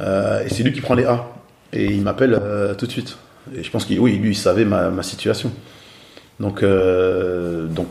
Euh, 0.00 0.44
et 0.44 0.48
c'est 0.50 0.62
lui 0.62 0.72
qui 0.72 0.80
prend 0.82 0.94
les 0.94 1.04
A. 1.04 1.26
Et 1.72 1.84
il 1.86 2.02
m'appelle 2.02 2.38
euh, 2.40 2.74
tout 2.74 2.86
de 2.86 2.92
suite. 2.92 3.16
Et 3.54 3.62
je 3.62 3.70
pense 3.70 3.84
qu'il 3.84 4.00
oui, 4.00 4.16
lui, 4.16 4.30
il 4.30 4.34
savait 4.36 4.64
ma, 4.64 4.88
ma 4.90 5.02
situation. 5.02 5.50
Donc, 6.40 6.62
euh, 6.62 7.66
donc, 7.66 7.86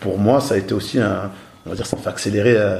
pour 0.00 0.18
moi, 0.18 0.40
ça 0.40 0.54
a 0.54 0.58
été 0.58 0.74
aussi 0.74 0.98
un. 1.00 1.30
On 1.66 1.70
va 1.70 1.76
dire, 1.76 1.86
ça 1.86 1.96
m'a 1.96 2.02
fait 2.02 2.08
accélérer. 2.10 2.54
euh, 2.56 2.78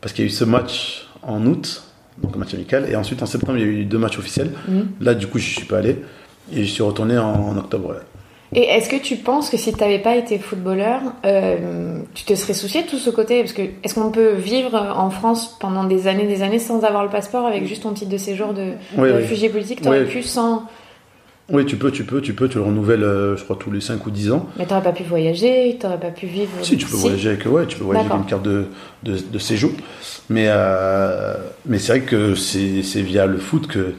parce 0.00 0.12
qu'il 0.12 0.24
y 0.24 0.28
a 0.28 0.30
eu 0.30 0.34
ce 0.34 0.44
match 0.44 1.06
en 1.22 1.44
août, 1.46 1.82
donc 2.22 2.36
un 2.36 2.38
match 2.38 2.54
amical. 2.54 2.86
Et 2.90 2.96
ensuite, 2.96 3.22
en 3.22 3.26
septembre, 3.26 3.58
il 3.58 3.60
y 3.60 3.64
a 3.64 3.72
eu 3.72 3.84
deux 3.84 3.98
matchs 3.98 4.18
officiels. 4.18 4.50
Mhm. 4.68 4.88
Là, 5.00 5.14
du 5.14 5.26
coup, 5.26 5.38
je 5.38 5.48
suis 5.56 5.64
pas 5.66 5.78
allé. 5.78 5.96
Et 6.52 6.64
je 6.64 6.70
suis 6.70 6.82
retourné 6.82 7.18
en, 7.18 7.32
en 7.32 7.56
octobre. 7.56 7.88
ouais. 7.90 7.96
Et 8.52 8.62
est-ce 8.62 8.88
que 8.88 8.96
tu 8.96 9.16
penses 9.16 9.50
que 9.50 9.56
si 9.56 9.72
tu 9.72 9.80
n'avais 9.80 9.98
pas 9.98 10.14
été 10.14 10.38
footballeur, 10.38 11.00
euh, 11.24 11.98
tu 12.14 12.24
te 12.24 12.34
serais 12.36 12.54
soucié 12.54 12.84
de 12.84 12.88
tout 12.88 12.98
ce 12.98 13.10
côté? 13.10 13.40
Parce 13.40 13.52
que 13.52 13.62
est-ce 13.82 13.94
qu'on 13.94 14.12
peut 14.12 14.34
vivre 14.34 14.74
en 14.96 15.10
France 15.10 15.56
pendant 15.58 15.82
des 15.82 16.06
années, 16.06 16.26
des 16.28 16.42
années 16.42 16.60
sans 16.60 16.84
avoir 16.84 17.02
le 17.02 17.10
passeport 17.10 17.44
avec 17.46 17.66
juste 17.66 17.82
ton 17.82 17.92
titre 17.92 18.10
de 18.12 18.16
séjour 18.18 18.54
de, 18.54 18.72
Oui, 18.96 19.08
de 19.08 19.12
oui. 19.14 19.18
réfugié 19.22 19.48
politique? 19.48 19.82
T'aurais 19.82 20.02
Oui. 20.02 20.06
pu 20.06 20.22
sans. 20.22 20.62
Oui, 21.48 21.64
tu 21.64 21.76
peux, 21.76 21.92
tu 21.92 22.02
peux, 22.02 22.20
tu 22.20 22.34
peux, 22.34 22.48
tu 22.48 22.58
le 22.58 22.64
renouvelles, 22.64 23.04
euh, 23.04 23.36
je 23.36 23.44
crois, 23.44 23.54
tous 23.54 23.70
les 23.70 23.80
5 23.80 24.04
ou 24.04 24.10
10 24.10 24.32
ans. 24.32 24.48
Mais 24.58 24.66
t'aurais 24.66 24.82
pas 24.82 24.92
pu 24.92 25.04
voyager, 25.04 25.76
t'aurais 25.80 26.00
pas 26.00 26.10
pu 26.10 26.26
vivre. 26.26 26.50
Si, 26.62 26.76
tu 26.76 26.86
peux 26.86 26.96
voyager 26.96 27.30
avec, 27.30 27.46
ouais, 27.46 27.66
tu 27.66 27.76
peux 27.76 27.84
voyager 27.84 28.06
avec 28.06 28.20
une 28.20 28.26
carte 28.26 28.42
de, 28.42 28.64
de, 29.04 29.16
de 29.16 29.38
séjour. 29.38 29.70
Mais, 30.28 30.46
euh, 30.48 31.34
mais 31.64 31.78
c'est 31.78 31.98
vrai 31.98 32.00
que 32.00 32.34
c'est 32.34 32.82
c'est 32.82 33.02
via 33.02 33.26
le 33.26 33.38
foot 33.38 33.68
que, 33.68 33.94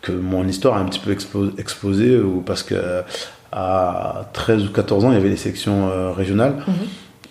que 0.00 0.12
mon 0.12 0.46
histoire 0.46 0.76
a 0.76 0.80
un 0.80 0.84
petit 0.84 1.00
peu 1.00 1.10
explosé, 1.58 2.18
ou 2.18 2.40
parce 2.40 2.62
que 2.62 3.02
à 3.50 4.30
13 4.32 4.66
ou 4.66 4.70
14 4.70 5.04
ans, 5.04 5.10
il 5.10 5.14
y 5.14 5.18
avait 5.18 5.28
les 5.28 5.36
sélections 5.36 5.88
euh, 5.90 6.12
régionales. 6.12 6.62
Mhm. 6.68 6.74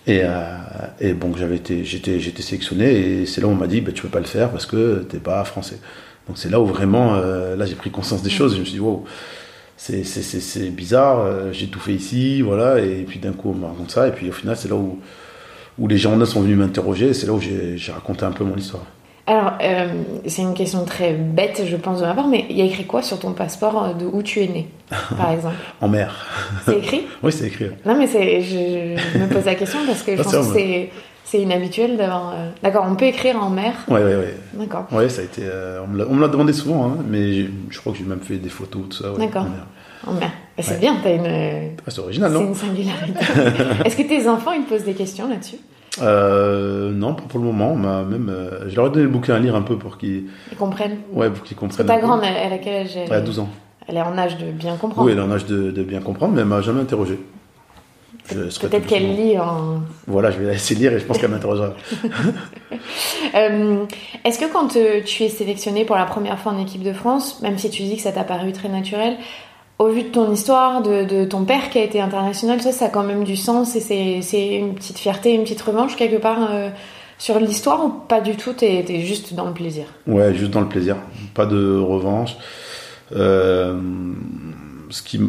Et, 0.07 0.21
euh, 0.23 0.57
et 0.99 1.13
bon, 1.13 1.31
j'avais 1.37 1.55
été, 1.55 1.85
j'étais, 1.85 2.19
j'étais 2.19 2.41
sélectionné, 2.41 3.21
et 3.21 3.25
c'est 3.25 3.39
là 3.39 3.47
où 3.47 3.51
on 3.51 3.55
m'a 3.55 3.67
dit, 3.67 3.79
bah, 3.79 3.91
tu 3.93 4.01
peux 4.01 4.09
pas 4.09 4.19
le 4.19 4.25
faire 4.25 4.49
parce 4.49 4.65
que 4.65 5.05
t'es 5.09 5.19
pas 5.19 5.43
français. 5.45 5.79
Donc 6.27 6.37
c'est 6.37 6.49
là 6.49 6.59
où 6.59 6.65
vraiment, 6.65 7.15
là 7.15 7.65
j'ai 7.65 7.75
pris 7.75 7.89
conscience 7.89 8.21
des 8.21 8.29
choses, 8.29 8.53
et 8.53 8.55
je 8.55 8.61
me 8.61 8.65
suis 8.65 8.73
dit, 8.75 8.79
wow, 8.79 9.05
c'est, 9.83 10.03
c'est, 10.03 10.21
c'est, 10.21 10.41
c'est 10.41 10.69
bizarre, 10.69 11.21
euh, 11.21 11.51
j'ai 11.51 11.65
tout 11.65 11.79
fait 11.79 11.93
ici, 11.93 12.43
voilà, 12.43 12.79
et 12.79 13.03
puis 13.03 13.17
d'un 13.17 13.31
coup 13.31 13.49
on 13.49 13.55
me 13.55 13.65
raconte 13.65 13.89
ça, 13.89 14.07
et 14.07 14.11
puis 14.11 14.29
au 14.29 14.31
final 14.31 14.55
c'est 14.55 14.69
là 14.69 14.75
où, 14.75 14.99
où 15.79 15.87
les 15.87 15.97
gens 15.97 16.23
sont 16.23 16.41
venus 16.41 16.55
m'interroger, 16.55 17.07
et 17.07 17.13
c'est 17.15 17.25
là 17.25 17.33
où 17.33 17.41
j'ai, 17.41 17.91
raconté 17.91 18.23
un 18.23 18.31
peu 18.31 18.43
mon 18.43 18.55
histoire. 18.55 18.83
Alors, 19.25 19.53
euh, 19.63 19.87
c'est 20.27 20.43
une 20.43 20.53
question 20.53 20.85
très 20.85 21.13
bête, 21.13 21.63
je 21.65 21.75
pense, 21.77 21.99
de 21.99 22.05
ma 22.05 22.13
part, 22.13 22.27
mais 22.27 22.45
il 22.51 22.57
y 22.57 22.61
a 22.61 22.65
écrit 22.65 22.85
quoi 22.85 23.01
sur 23.01 23.17
ton 23.17 23.31
passeport 23.33 23.83
euh, 23.83 23.93
de 23.93 24.05
où 24.05 24.21
tu 24.21 24.41
es 24.41 24.47
né, 24.47 24.67
par 25.17 25.31
exemple? 25.33 25.55
En 25.79 25.87
mer. 25.87 26.27
C'est 26.65 26.77
écrit? 26.77 27.07
Oui, 27.23 27.31
c'est 27.31 27.47
écrit. 27.47 27.71
Non, 27.83 27.97
mais 27.97 28.05
c'est, 28.05 28.41
je, 28.41 29.01
je 29.13 29.17
me 29.17 29.27
pose 29.27 29.45
la 29.45 29.55
question 29.55 29.79
parce 29.87 30.03
que 30.03 30.15
je 30.15 30.21
pense 30.21 30.35
que 30.35 30.43
c'est, 30.53 30.89
c'est 31.23 31.39
inhabituel 31.41 31.97
d'avoir. 31.97 32.31
euh, 32.33 32.49
D'accord, 32.63 32.85
on 32.89 32.95
peut 32.95 33.05
écrire 33.05 33.41
en 33.41 33.49
mer. 33.49 33.73
Ouais, 33.87 34.03
ouais, 34.03 34.15
ouais. 34.15 34.37
D'accord. 34.53 34.87
Ouais, 34.91 35.07
ça 35.09 35.21
a 35.21 35.23
été, 35.25 35.41
euh, 35.45 35.81
on 35.83 35.87
me 35.87 36.21
l'a, 36.21 36.27
demandé 36.27 36.53
souvent, 36.53 36.85
hein, 36.87 36.97
mais 37.09 37.45
je 37.69 37.79
crois 37.79 37.93
que 37.93 37.99
j'ai 37.99 38.03
même 38.05 38.19
fait 38.21 38.37
des 38.37 38.49
photos, 38.49 38.81
tout 38.89 39.03
ça. 39.03 39.11
ouais, 39.13 39.19
D'accord. 39.19 39.45
en 40.05 40.13
mer. 40.13 40.31
Et 40.57 40.63
c'est 40.63 40.73
Ouais. 40.73 40.79
bien, 40.79 40.95
t'as 41.01 41.15
une. 41.15 41.71
Ah, 41.87 41.89
c'est 41.89 41.99
original, 41.99 42.31
C'est 42.31 42.39
non 42.39 42.47
une 42.47 42.55
singularité. 42.55 43.19
Est-ce 43.85 43.95
que 43.97 44.03
tes 44.03 44.27
enfants, 44.27 44.51
ils 44.51 44.63
te 44.63 44.69
posent 44.69 44.83
des 44.83 44.93
questions 44.93 45.27
là-dessus? 45.29 45.57
Euh, 46.01 46.91
Non, 46.91 47.13
pas 47.15 47.23
pour 47.27 47.39
le 47.39 47.45
moment. 47.45 47.75
M'a 47.75 48.03
même, 48.03 48.29
euh, 48.29 48.69
je 48.69 48.75
leur 48.75 48.87
ai 48.87 48.89
donné 48.89 49.03
le 49.03 49.09
bouquin 49.09 49.35
à 49.35 49.39
lire 49.39 49.55
un 49.55 49.61
peu 49.61 49.77
pour 49.77 49.97
qu'ils, 49.97 50.25
Ils 50.51 50.57
comprennent 50.57 50.97
ouais, 51.13 51.29
pour 51.29 51.43
qu'ils 51.43 51.57
Parce 51.57 51.75
que 51.77 51.83
comprennent. 51.83 51.87
ta 51.87 51.93
un 51.95 51.99
peu. 51.99 52.05
grande, 52.07 52.21
elle, 52.23 52.35
elle 52.47 52.53
a 52.53 52.57
quel 52.57 52.85
âge 52.85 52.95
elle, 52.95 53.07
Elle 53.07 53.13
a 53.13 53.21
12 53.21 53.39
ans. 53.39 53.49
Elle 53.87 53.97
est 53.97 54.01
en 54.01 54.17
âge 54.17 54.37
de 54.37 54.51
bien 54.51 54.75
comprendre. 54.77 55.05
Oui, 55.07 55.13
elle 55.13 55.19
est 55.19 55.21
en 55.21 55.31
âge 55.31 55.45
de, 55.45 55.71
de 55.71 55.83
bien 55.83 55.99
comprendre, 56.01 56.33
mais 56.33 56.41
elle 56.41 56.47
m'a 56.47 56.61
jamais 56.61 56.81
interrogé. 56.81 57.19
Peut-être 58.29 58.85
qu'elle 58.87 59.15
lit 59.15 59.37
en. 59.37 59.81
Voilà, 60.07 60.31
je 60.31 60.37
vais 60.39 60.45
la 60.45 60.51
laisser 60.53 60.75
lire 60.75 60.93
et 60.93 60.99
je 60.99 61.05
pense 61.05 61.17
qu'elle 61.17 61.31
m'interrogera. 61.31 61.73
Euh, 63.35 63.85
Est-ce 64.25 64.39
que 64.39 64.51
quand 64.51 64.75
euh, 64.75 65.01
tu 65.05 65.23
es 65.23 65.29
sélectionné 65.29 65.85
pour 65.85 65.95
la 65.95 66.05
première 66.05 66.37
fois 66.39 66.51
en 66.51 66.59
équipe 66.61 66.83
de 66.83 66.93
France, 66.93 67.39
même 67.41 67.57
si 67.57 67.69
tu 67.69 67.83
dis 67.83 67.95
que 67.95 68.01
ça 68.01 68.11
t'a 68.11 68.23
paru 68.23 68.51
très 68.51 68.67
naturel, 68.69 69.15
au 69.79 69.87
vu 69.89 70.03
de 70.03 70.07
ton 70.09 70.31
histoire, 70.33 70.81
de, 70.81 71.03
de 71.05 71.25
ton 71.25 71.43
père 71.45 71.69
qui 71.69 71.77
a 71.79 71.83
été 71.83 72.01
international, 72.01 72.61
ça, 72.61 72.71
ça 72.71 72.85
a 72.85 72.89
quand 72.89 73.03
même 73.03 73.23
du 73.23 73.35
sens 73.35 73.75
et 73.75 73.79
c'est- 74.21 74.55
une 74.55 74.73
petite 74.75 74.97
fierté, 74.97 75.33
une 75.33 75.43
petite 75.43 75.61
revanche 75.61 75.95
quelque 75.95 76.17
part 76.17 76.49
euh, 76.51 76.69
sur 77.17 77.39
l'histoire 77.39 77.85
ou 77.85 77.89
pas 77.89 78.19
du 78.21 78.35
tout? 78.35 78.53
T'es 78.53 78.83
es 78.87 78.99
juste 79.01 79.33
dans 79.33 79.45
le 79.45 79.53
plaisir? 79.53 79.85
Ouais, 80.07 80.33
juste 80.33 80.51
dans 80.51 80.61
le 80.61 80.69
plaisir. 80.69 80.97
Pas 81.33 81.45
de 81.45 81.77
revanche. 81.77 82.35
Euh, 83.13 83.79
ce 84.89 85.01
qui, 85.01 85.19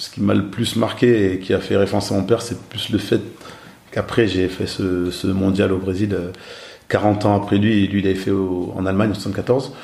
ce 0.00 0.10
qui 0.10 0.22
m'a 0.22 0.34
le 0.34 0.46
plus 0.46 0.76
marqué 0.76 1.32
et 1.32 1.38
qui 1.38 1.52
a 1.52 1.60
fait 1.60 1.76
référence 1.76 2.10
à 2.10 2.14
mon 2.14 2.24
père, 2.24 2.42
c'est 2.42 2.60
plus 2.68 2.90
le 2.90 2.98
fait 2.98 3.20
qu'après 3.90 4.26
j'ai 4.26 4.48
fait 4.48 4.66
ce, 4.66 5.26
mondial 5.26 5.72
au 5.72 5.78
Brésil 5.78 6.14
euh, 6.14 6.30
40 6.88 7.26
ans 7.26 7.36
après 7.36 7.58
lui, 7.58 7.84
et 7.84 7.86
lui 7.86 8.00
il 8.00 8.06
avait 8.06 8.14
fait 8.14 8.32
en 8.32 8.86
Allemagne 8.86 9.10
en 9.10 9.14
74. 9.14 9.74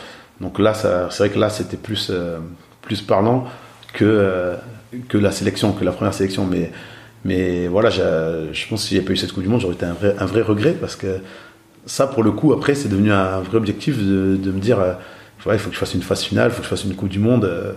Donc 0.41 0.59
là, 0.59 0.75
c'est 0.75 1.19
vrai 1.19 1.31
que 1.31 1.39
là 1.39 1.51
c'était 1.51 1.77
plus, 1.77 2.09
euh, 2.11 2.39
plus 2.83 3.01
parlant 3.01 3.45
que, 3.93 4.05
euh, 4.05 4.57
que 5.09 5.19
la 5.19 5.31
sélection, 5.31 5.73
que 5.73 5.85
la 5.85 5.93
première 5.93 6.15
sélection. 6.15 6.47
Mais, 6.47 6.73
mais 7.25 7.69
voilà, 7.69 7.91
je 7.91 8.69
pense 8.69 8.83
que 8.83 8.89
s'il 8.89 8.97
n'y 8.97 9.01
avait 9.01 9.07
pas 9.07 9.13
eu 9.13 9.17
cette 9.17 9.33
Coupe 9.33 9.43
du 9.43 9.49
Monde, 9.49 9.61
j'aurais 9.61 9.75
été 9.75 9.87
un 9.87 10.27
vrai, 10.27 10.43
regret 10.43 10.73
parce 10.73 10.97
que 10.97 11.21
ça, 11.87 12.09
pour 12.09 12.23
le 12.25 12.33
coup, 12.33 12.53
après, 12.53 12.75
c'est 12.75 12.89
devenu 12.89 13.13
un 13.13 13.41
vrai 13.41 13.57
objectif 13.57 13.99
de, 13.99 14.51
me 14.51 14.59
dire 14.59 14.81
euh, 14.81 14.95
il 15.53 15.59
faut 15.59 15.69
que 15.69 15.75
je 15.75 15.81
fasse 15.81 15.95
une 15.95 16.03
phase 16.03 16.23
finale, 16.23 16.51
il 16.51 16.55
faut 16.55 16.59
que 16.59 16.65
je 16.65 16.71
fasse 16.71 16.85
une 16.85 16.95
Coupe 16.95 17.09
du 17.09 17.21
Monde, 17.21 17.45
euh, 17.45 17.73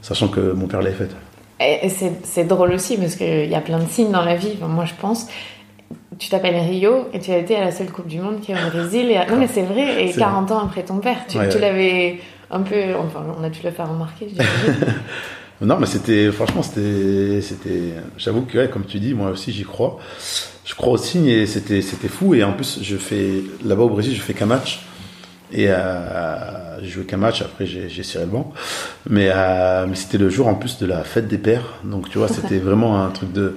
sachant 0.00 0.28
que 0.28 0.52
mon 0.52 0.66
père 0.66 0.80
l'avait 0.80 0.96
faite. 0.96 1.14
Et 1.60 1.88
c'est 1.90 2.12
c'est 2.24 2.44
drôle 2.44 2.72
aussi 2.72 2.96
parce 2.96 3.16
qu'il 3.16 3.48
y 3.48 3.54
a 3.54 3.60
plein 3.60 3.78
de 3.78 3.88
signes 3.88 4.10
dans 4.10 4.24
la 4.24 4.34
vie, 4.34 4.56
moi 4.60 4.86
je 4.86 4.94
pense. 5.00 5.26
Tu 6.18 6.28
t'appelles 6.28 6.56
Rio 6.56 7.08
et 7.12 7.20
tu 7.20 7.30
as 7.30 7.38
été 7.38 7.56
à 7.56 7.64
la 7.64 7.70
seule 7.70 7.90
Coupe 7.90 8.06
du 8.06 8.18
Monde 8.18 8.40
qui 8.40 8.52
est 8.52 8.54
au 8.54 8.70
Brésil. 8.70 9.10
Et... 9.10 9.18
Non 9.30 9.36
mais 9.36 9.46
c'est 9.46 9.62
vrai, 9.62 10.04
et 10.04 10.12
C'est 10.12 10.20
40 10.20 10.50
ans 10.52 10.60
après 10.64 10.82
ton 10.82 10.98
père, 10.98 11.18
tu, 11.28 11.38
Ouais, 11.38 11.48
tu 11.48 11.56
ouais. 11.56 11.60
l'avais 11.60 12.20
un 12.50 12.60
peu... 12.60 12.94
Enfin, 12.98 13.24
on 13.38 13.44
a 13.44 13.48
dû 13.48 13.60
le 13.62 13.70
faire 13.70 13.88
remarquer. 13.88 14.28
Non, 15.62 15.76
mais 15.78 15.86
c'était, 15.86 16.32
franchement, 16.32 16.62
c'était, 16.62 17.42
c'était, 17.42 17.92
j'avoue 18.16 18.42
que, 18.42 18.56
ouais, 18.56 18.70
comme 18.70 18.86
tu 18.86 18.98
dis, 18.98 19.12
moi 19.12 19.30
aussi, 19.30 19.52
j'y 19.52 19.64
crois. 19.64 19.98
Je 20.64 20.74
crois 20.74 20.94
au 20.94 20.96
signe 20.96 21.26
et 21.26 21.44
c'était, 21.46 21.82
c'était 21.82 22.08
fou. 22.08 22.34
Et 22.34 22.42
en 22.42 22.52
plus, 22.52 22.78
je 22.82 22.96
fais, 22.96 23.42
là-bas 23.64 23.82
au 23.82 23.90
Brésil, 23.90 24.14
je 24.14 24.22
fais 24.22 24.32
qu'un 24.32 24.46
match. 24.46 24.80
Et 25.52 25.66
euh, 25.68 26.80
j'ai 26.80 26.88
joué 26.88 27.04
qu'un 27.04 27.16
match, 27.16 27.42
après 27.42 27.66
j'ai, 27.66 28.02
ciré 28.02 28.24
le 28.24 28.30
banc. 28.30 28.52
Mais, 29.08 29.30
euh, 29.34 29.86
mais 29.88 29.96
c'était 29.96 30.18
le 30.18 30.28
jour 30.30 30.46
en 30.48 30.54
plus 30.54 30.78
de 30.78 30.86
la 30.86 31.02
fête 31.04 31.28
des 31.28 31.38
pères. 31.38 31.74
Donc 31.84 32.08
tu 32.08 32.18
vois, 32.18 32.28
c'était 32.36 32.58
vraiment 32.58 33.02
un 33.02 33.10
truc 33.10 33.32
de, 33.32 33.56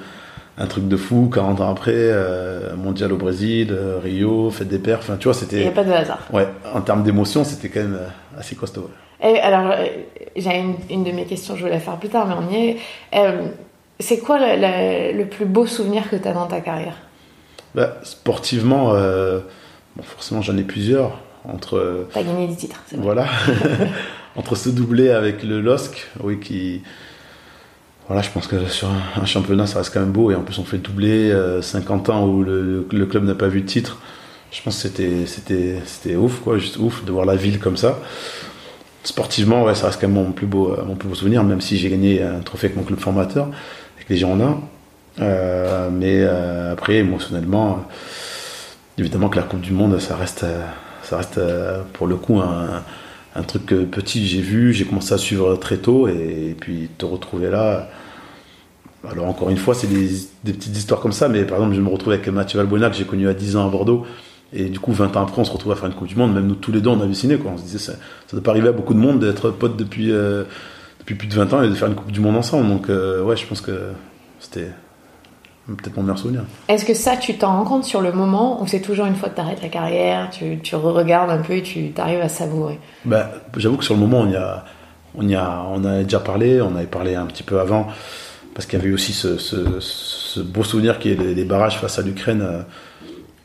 un 0.58 0.66
truc 0.68 0.88
de 0.88 0.98
fou. 0.98 1.30
40 1.34 1.62
ans 1.62 1.70
après, 1.72 1.94
euh, 1.96 2.76
mondial 2.76 3.12
au 3.14 3.18
Brésil, 3.18 3.70
euh, 3.72 4.00
Rio, 4.04 4.50
fête 4.50 4.68
des 4.70 4.80
pères. 4.80 5.00
Enfin, 5.00 5.18
tu 5.18 5.28
vois, 5.28 5.38
Il 5.40 5.58
n'y 5.58 5.64
c'était, 5.64 5.68
a 5.68 5.72
pas 5.72 5.84
de 5.84 5.92
hasard. 5.92 6.20
ouais, 6.32 6.48
en 6.74 6.82
termes 6.82 7.04
d'émotion, 7.04 7.44
c'était 7.44 7.70
quand 7.70 7.82
même 7.82 8.00
euh, 8.02 8.40
assez 8.40 8.56
costaud. 8.56 8.90
Et 9.24 9.40
alors, 9.40 9.74
j'ai 10.36 10.58
une, 10.58 10.76
une 10.90 11.04
de 11.06 11.12
mes 11.12 11.24
questions, 11.26 11.56
je 11.56 11.64
vais 11.64 11.70
la 11.70 11.80
faire 11.80 11.96
plus 11.98 12.10
tard, 12.10 12.28
mais 12.28 12.36
on 12.36 12.52
y 12.52 12.70
est. 12.70 12.78
C'est 14.00 14.18
quoi 14.18 14.38
le, 14.38 14.60
le- 14.60 15.18
le 15.18 15.26
plus 15.30 15.46
beau 15.46 15.66
souvenir 15.66 16.10
que 16.10 16.18
tu 16.18 16.28
as 16.28 16.34
dans 16.34 16.48
ta 16.48 16.60
carrière? 16.60 16.96
Bah, 17.74 17.96
sportivement, 18.04 18.94
bon, 18.94 20.04
forcément, 20.04 20.42
j'en 20.42 20.58
ai 20.58 20.64
plusieurs. 20.64 21.20
Entre, 21.46 22.08
gagné 22.16 22.48
des 22.48 22.56
titres, 22.56 22.82
c'est 22.88 22.96
vrai. 22.96 23.04
voilà, 23.04 23.28
entre 24.36 24.56
ce 24.56 24.70
doublé 24.70 25.10
avec 25.10 25.44
le 25.44 25.62
LOSC, 25.62 26.10
oui, 26.22 26.40
qui. 26.40 26.82
Voilà, 28.08 28.22
je 28.22 28.30
pense 28.32 28.48
que 28.48 28.68
sur 28.68 28.90
un, 29.16 29.26
championnat, 29.26 29.66
ça 29.66 29.80
reste 29.80 29.94
quand 29.94 30.02
même 30.02 30.12
beau. 30.12 30.30
Et 30.32 30.36
en 30.36 30.42
plus, 30.42 30.60
on 30.60 30.66
fait 30.66 30.78
le 30.78 30.84
doublé, 30.84 31.32
euh, 31.32 31.62
50 31.62 32.10
ans 32.10 32.28
où 32.28 32.44
le, 32.44 32.86
le 32.92 33.06
club 33.06 33.24
n'a 33.24 33.36
pas 33.36 33.48
vu 33.48 33.62
de 33.62 33.66
titre. 33.66 33.98
Je 34.52 34.62
pense 34.62 34.76
que 34.76 34.82
c'était, 34.90 35.26
c'était, 35.26 35.78
c'était 35.86 36.16
ouf, 36.16 36.40
quoi, 36.42 36.58
juste 36.58 36.78
ouf 36.78 37.04
de 37.06 37.12
voir 37.12 37.26
la 37.26 37.36
ville 37.36 37.60
comme 37.60 37.78
ça. 37.78 38.00
Sportivement, 39.04 39.64
ouais, 39.64 39.74
ça 39.76 39.88
reste 39.88 40.00
quand 40.00 40.08
même 40.08 40.24
mon 40.24 40.32
plus 40.32 40.48
beau, 40.48 40.78
mon 40.86 40.96
plus 40.96 41.10
beau 41.10 41.16
souvenir, 41.16 41.44
même 41.44 41.60
si 41.60 41.78
j'ai 41.78 41.90
gagné 41.90 42.22
un 42.22 42.40
trophée 42.40 42.68
avec 42.68 42.78
mon 42.78 42.84
club 42.84 43.00
formateur, 43.00 43.48
avec 43.96 44.08
les 44.10 44.16
Girondins. 44.16 44.62
Euh, 45.20 45.90
mais 45.92 46.22
euh, 46.22 46.74
après, 46.74 46.96
émotionnellement, 46.98 47.84
évidemment 48.98 49.30
que 49.30 49.38
la 49.38 49.44
Coupe 49.44 49.62
du 49.62 49.72
Monde, 49.72 50.00
ça 50.00 50.16
reste, 50.16 50.44
euh, 50.44 50.66
ça 51.14 51.18
reste 51.18 51.38
euh, 51.38 51.84
pour 51.94 52.08
le 52.08 52.16
coup 52.16 52.40
un, 52.40 53.44
truc 53.44 53.68
que 53.68 53.84
petit 53.84 54.26
j'ai 54.26 54.42
vu, 54.42 54.74
j'ai 54.74 54.86
commencé 54.86 55.14
à 55.14 55.18
suivre 55.20 55.56
très 55.58 55.78
tôt, 55.78 56.08
et, 56.08 56.56
puis 56.60 56.90
te 56.98 57.06
retrouver 57.06 57.50
là. 57.52 57.88
Alors 59.10 59.28
encore 59.28 59.50
une 59.50 59.58
fois, 59.58 59.76
c'est 59.76 59.88
des, 59.88 60.08
petites 60.44 60.76
histoires 60.76 61.02
comme 61.02 61.12
ça, 61.12 61.28
mais 61.28 61.44
par 61.44 61.58
exemple, 61.58 61.76
je 61.76 61.82
me 61.82 61.90
retrouve 61.90 62.14
avec 62.14 62.28
Mathieu 62.30 62.58
Valbuena 62.58 62.90
que 62.90 62.96
j'ai 62.96 63.04
connu 63.04 63.28
à 63.28 63.34
10 63.34 63.58
ans 63.58 63.68
à 63.68 63.70
Bordeaux. 63.70 64.06
Et 64.54 64.66
du 64.66 64.80
coup, 64.80 64.94
20 64.94 65.18
ans 65.18 65.24
après, 65.24 65.42
on 65.42 65.46
se 65.46 65.52
retrouve 65.52 65.72
à 65.72 65.76
faire 65.76 65.88
une 65.88 65.96
Coupe 65.96 66.08
du 66.08 66.16
Monde. 66.16 66.34
Même 66.34 66.48
nous, 66.48 66.56
tous 66.56 66.72
les 66.72 66.80
deux, 66.80 66.90
on 66.90 67.00
a 67.02 67.04
halluciné. 67.04 67.38
Quoi. 67.38 67.52
On 67.52 67.58
se 67.58 67.64
disait, 67.64 67.80
ça 67.80 67.94
ne 67.94 68.38
doit 68.38 68.44
pas 68.44 68.52
arriver 68.52 68.70
à 68.70 68.72
beaucoup 68.72 68.94
de 68.94 69.00
monde 69.00 69.20
d'être 69.20 69.50
potes 69.50 69.76
depuis, 69.76 70.12
euh, 70.12 70.44
depuis 71.00 71.16
plus 71.16 71.28
de 71.28 71.34
20 71.34 71.54
ans 71.54 71.64
et 71.64 71.70
de 71.70 71.74
faire 71.74 71.88
une 71.88 71.96
Coupe 71.96 72.12
du 72.12 72.22
Monde 72.22 72.38
ensemble. 72.38 72.68
Donc, 72.68 72.90
euh, 72.90 73.24
ouais, 73.24 73.36
je 73.36 73.46
pense 73.46 73.62
que 73.62 73.72
c'était 74.40 74.70
peut-être 75.68 75.96
mon 75.98 76.04
meilleur 76.04 76.18
souvenir. 76.18 76.42
Est-ce 76.68 76.86
que 76.86 76.94
ça, 76.94 77.16
tu 77.18 77.38
t'en 77.38 77.54
rends 77.58 77.64
compte 77.64 77.84
sur 77.86 78.02
le 78.02 78.12
moment 78.12 78.62
ou 78.62 78.68
c'est 78.68 78.82
toujours 78.82 79.06
une 79.06 79.16
fois 79.16 79.30
que 79.30 79.36
tu 79.36 79.42
arrêtes 79.42 79.62
la 79.62 79.70
carrière, 79.70 80.30
tu, 80.30 80.60
tu 80.62 80.76
regardes 80.76 81.30
un 81.32 81.38
peu 81.38 81.54
et 81.54 81.62
tu 81.64 81.94
arrives 81.98 82.22
à 82.22 82.30
savourer? 82.30 82.80
Bah, 83.06 83.32
J'avoue 83.58 83.78
que 83.78 83.84
sur 83.86 83.94
le 83.94 84.00
moment, 84.02 84.20
on 84.22 84.30
y, 84.30 84.36
a, 84.36 84.66
on 85.16 85.28
y 85.28 85.36
a, 85.36 85.64
on 85.72 85.84
a 85.86 86.04
déjà 86.04 86.20
parlé. 86.20 86.62
On 86.62 86.76
avait 86.76 86.86
parlé 86.86 87.16
un 87.16 87.26
petit 87.26 87.44
peu 87.44 87.60
avant. 87.60 87.88
Parce 88.54 88.66
qu'il 88.68 88.78
y 88.78 88.82
avait 88.82 88.94
aussi 88.94 89.14
ce, 89.14 89.38
ce, 89.38 89.80
ce 89.80 90.40
beau 90.42 90.64
souvenir 90.64 91.00
qui 91.00 91.12
est 91.12 91.16
les, 91.16 91.34
les 91.34 91.46
barrages 91.46 91.78
face 91.80 91.98
à 91.98 92.02
l'Ukraine. 92.02 92.42
euh, 92.42 92.62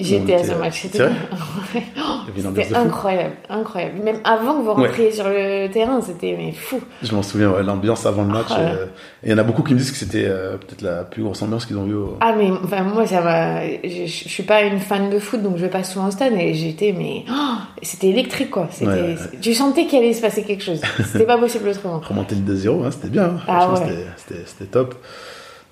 J'étais 0.01 0.35
à 0.35 0.39
ce 0.39 0.45
était- 0.51 0.55
match, 0.55 0.83
c'était 0.83 0.99
fou. 1.09 2.77
incroyable, 2.77 3.35
incroyable. 3.49 3.99
Même 4.05 4.19
avant 4.25 4.59
que 4.59 4.63
vous 4.65 4.73
rentriez 4.75 5.11
sur 5.11 5.25
le 5.29 5.69
terrain, 5.69 6.01
c'était 6.01 6.37
mais 6.39 6.53
fou. 6.53 6.81
Je 7.03 7.13
m'en 7.15 7.23
souviens, 7.23 7.51
ouais, 7.51 7.63
l'ambiance 7.65 8.07
avant 8.07 8.23
le 8.23 8.29
match. 8.29 8.47
Ah 8.51 8.61
euh, 8.61 8.87
et 9.25 9.29
il 9.29 9.31
y 9.31 9.35
en 9.35 9.39
a 9.39 9.43
beaucoup 9.43 9.63
qui 9.63 9.75
me 9.75 9.79
disent 9.79 9.91
que 9.91 9.97
c'était 9.97 10.27
euh, 10.27 10.57
peut-être 10.57 10.83
la 10.83 11.03
plus 11.05 11.23
grosse 11.25 11.43
ambiance 11.43 11.67
qu'ils 11.67 11.77
ont 11.79 11.85
vue. 11.85 11.95
au- 11.97 12.17
Ah 12.21 12.33
mais 12.39 12.49
enfin 12.63 12.83
moi 12.85 13.07
ça 13.07 13.21
m'a, 13.21 13.67
je, 13.67 14.07
je 14.07 14.29
suis 14.29 14.43
pas 14.45 14.63
une 14.63 14.79
fan 14.79 15.11
de 15.11 15.19
foot 15.19 15.43
donc 15.43 15.57
je 15.57 15.63
vais 15.63 15.71
pas 15.71 15.83
souvent 15.83 16.07
au 16.07 16.11
stade 16.13 16.33
et 16.35 16.55
j'étais 16.55 16.95
mais 16.97 17.25
oh, 17.29 17.57
c'était 17.83 18.09
électrique 18.09 18.51
quoi. 18.51 18.69
C'était, 18.71 18.87
Ouais, 18.91 19.01
ouais. 19.03 19.39
tu 19.41 19.53
sentais 19.55 19.87
qu'il 19.87 19.99
allait 19.99 20.13
se 20.13 20.23
passer 20.23 20.45
quelque 20.45 20.63
chose. 20.63 20.81
C'était 21.13 21.25
pas 21.27 21.39
possible 21.39 21.69
autrement. 21.69 21.99
remonter 22.09 22.37
le 22.37 22.55
2-0, 22.55 22.85
hein, 22.87 22.91
c'était 22.93 23.09
bien. 23.09 23.25
hein. 23.25 23.41
Ah 23.49 23.69
c'était- 24.17 24.65
top. 24.67 24.95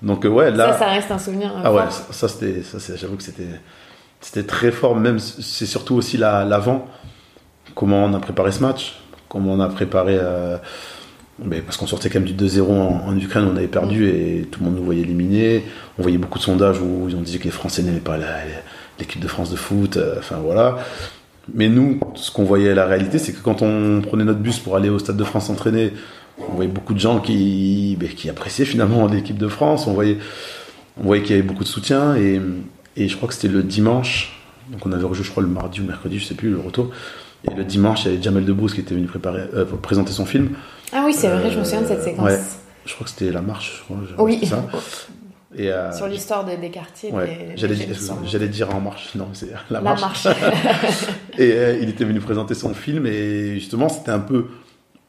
Donc 0.01 0.25
ouais, 0.25 0.51
là. 0.51 0.73
Ça, 0.73 0.79
ça 0.79 0.85
reste 0.87 1.09
un 1.11 1.17
souvenir. 1.17 1.51
Ah 1.63 1.73
ouais, 1.73 1.81
ça, 2.11 2.27
c'était, 2.27 2.61
j'avoue 2.97 3.15
que 3.15 3.23
c'était, 3.23 3.47
c'était 4.21 4.43
très 4.43 4.71
fort. 4.71 4.95
Même, 4.95 5.19
c'est 5.19 5.65
surtout 5.65 5.95
aussi 5.95 6.17
l'avant. 6.17 6.87
comment 7.75 8.05
on 8.05 8.13
a 8.13 8.19
préparé 8.19 8.51
ce 8.51 8.61
match, 8.61 8.99
comment 9.29 9.53
on 9.53 9.59
a 9.59 9.69
préparé. 9.69 10.19
mais 11.43 11.61
parce 11.61 11.77
qu'on 11.77 11.87
sortait 11.87 12.09
quand 12.09 12.19
même 12.19 12.27
du 12.27 12.33
2-0 12.33 12.63
en, 12.63 13.17
Ukraine, 13.17 13.47
on 13.51 13.55
avait 13.55 13.67
perdu 13.67 14.07
et 14.09 14.47
tout 14.51 14.59
le 14.59 14.65
monde 14.65 14.77
nous 14.77 14.85
voyait 14.85 15.01
éliminés. 15.01 15.63
On 15.99 16.01
voyait 16.01 16.17
beaucoup 16.17 16.39
de 16.39 16.43
sondages 16.43 16.81
où 16.81 17.09
on 17.15 17.21
disait 17.21 17.39
que 17.39 17.45
les 17.45 17.51
Français 17.51 17.83
n'aimaient 17.83 17.99
pas 17.99 18.17
l'équipe 18.99 19.21
de 19.21 19.27
France 19.27 19.51
de 19.51 19.55
foot. 19.55 19.99
Enfin 20.17 20.37
voilà. 20.37 20.77
Mais 21.53 21.69
nous, 21.69 21.99
ce 22.15 22.31
qu'on 22.31 22.43
voyait 22.43 22.75
la 22.75 22.85
réalité, 22.85 23.19
c'est 23.19 23.31
que 23.31 23.41
quand 23.41 23.61
on 23.61 24.01
prenait 24.01 24.25
notre 24.25 24.39
bus 24.39 24.59
pour 24.59 24.75
aller 24.75 24.89
au 24.89 24.99
Stade 24.99 25.17
de 25.17 25.23
France 25.23 25.47
s'entraîner, 25.47 25.93
on 26.39 26.55
voyait 26.55 26.69
beaucoup 26.69 26.93
de 26.93 26.99
gens 26.99 27.19
qui, 27.19 27.95
ben, 27.99 28.09
qui 28.09 28.29
appréciaient 28.29 28.65
finalement 28.65 29.07
l'équipe 29.11 29.37
de 29.37 29.47
France. 29.47 29.87
On 29.87 29.93
voyait, 29.93 30.17
on 30.99 31.03
voyait 31.03 31.23
qu'il 31.23 31.35
y 31.35 31.39
avait 31.39 31.47
beaucoup 31.47 31.63
de 31.63 31.69
soutien. 31.69 32.15
Et, 32.15 32.41
et 32.97 33.07
je 33.07 33.15
crois 33.15 33.29
que 33.29 33.35
c'était 33.35 33.47
le 33.47 33.63
dimanche. 33.63 34.37
Donc 34.71 34.85
on 34.85 34.91
avait 34.91 35.05
rejoué, 35.05 35.23
je 35.23 35.31
crois, 35.31 35.43
le 35.43 35.49
mardi 35.49 35.79
ou 35.79 35.85
mercredi, 35.85 36.19
je 36.19 36.25
sais 36.25 36.35
plus, 36.35 36.49
le 36.49 36.59
retour. 36.59 36.91
Et 37.49 37.53
le 37.53 37.63
dimanche, 37.63 38.03
il 38.03 38.11
y 38.11 38.13
avait 38.13 38.21
Jamel 38.21 38.43
Debbouze 38.43 38.73
qui 38.73 38.81
était 38.81 38.95
venu 38.95 39.05
préparer, 39.05 39.43
euh, 39.53 39.63
pour 39.63 39.79
présenter 39.79 40.11
son 40.11 40.25
film. 40.25 40.49
Ah 40.91 41.03
oui, 41.05 41.13
c'est 41.13 41.29
vrai, 41.29 41.49
je 41.51 41.59
me 41.59 41.63
souviens 41.63 41.83
de 41.83 41.87
cette 41.87 42.03
séquence. 42.03 42.25
Ouais, 42.25 42.39
je 42.85 42.93
crois 42.93 43.05
que 43.05 43.11
c'était 43.11 43.31
La 43.31 43.41
Marche, 43.41 43.77
je 43.77 43.83
crois. 43.83 44.25
Oui. 44.25 44.45
Ça. 44.45 44.65
Et, 45.55 45.71
euh, 45.71 45.91
Sur 45.93 46.07
l'histoire 46.07 46.43
des 46.43 46.69
quartiers. 46.69 47.11
Ouais, 47.11 47.55
J'allais 47.55 48.47
dire 48.47 48.75
En 48.75 48.81
Marche, 48.81 49.15
non, 49.15 49.29
c'est 49.33 49.49
La, 49.69 49.79
Marche. 49.79 50.25
et 51.37 51.51
euh, 51.51 51.79
il 51.81 51.89
était 51.89 52.03
venu 52.03 52.19
présenter 52.19 52.53
son 52.53 52.73
film 52.73 53.05
et 53.05 53.53
justement, 53.53 53.89
c'était 53.89 54.11
un 54.11 54.19
peu. 54.19 54.47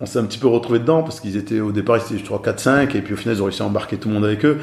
On 0.01 0.07
s'est 0.07 0.21
un 0.21 0.25
petit 0.25 0.39
peu 0.39 0.47
retrouvé 0.47 0.79
dedans 0.79 1.03
parce 1.03 1.19
qu'ils 1.19 1.37
étaient 1.37 1.59
au 1.59 1.73
départ, 1.73 1.97
ils 1.97 2.15
étaient, 2.15 2.19
je 2.19 2.25
crois, 2.25 2.41
4-5 2.41 2.97
et 2.97 3.03
puis 3.03 3.15
au 3.15 3.17
final, 3.17 3.35
ils 3.35 3.43
ont 3.43 3.47
réussi 3.47 3.63
à 3.63 3.65
embarquer 3.65 3.97
tout 3.97 4.09
le 4.09 4.15
monde 4.15 4.25
avec 4.25 4.45
eux. 4.45 4.59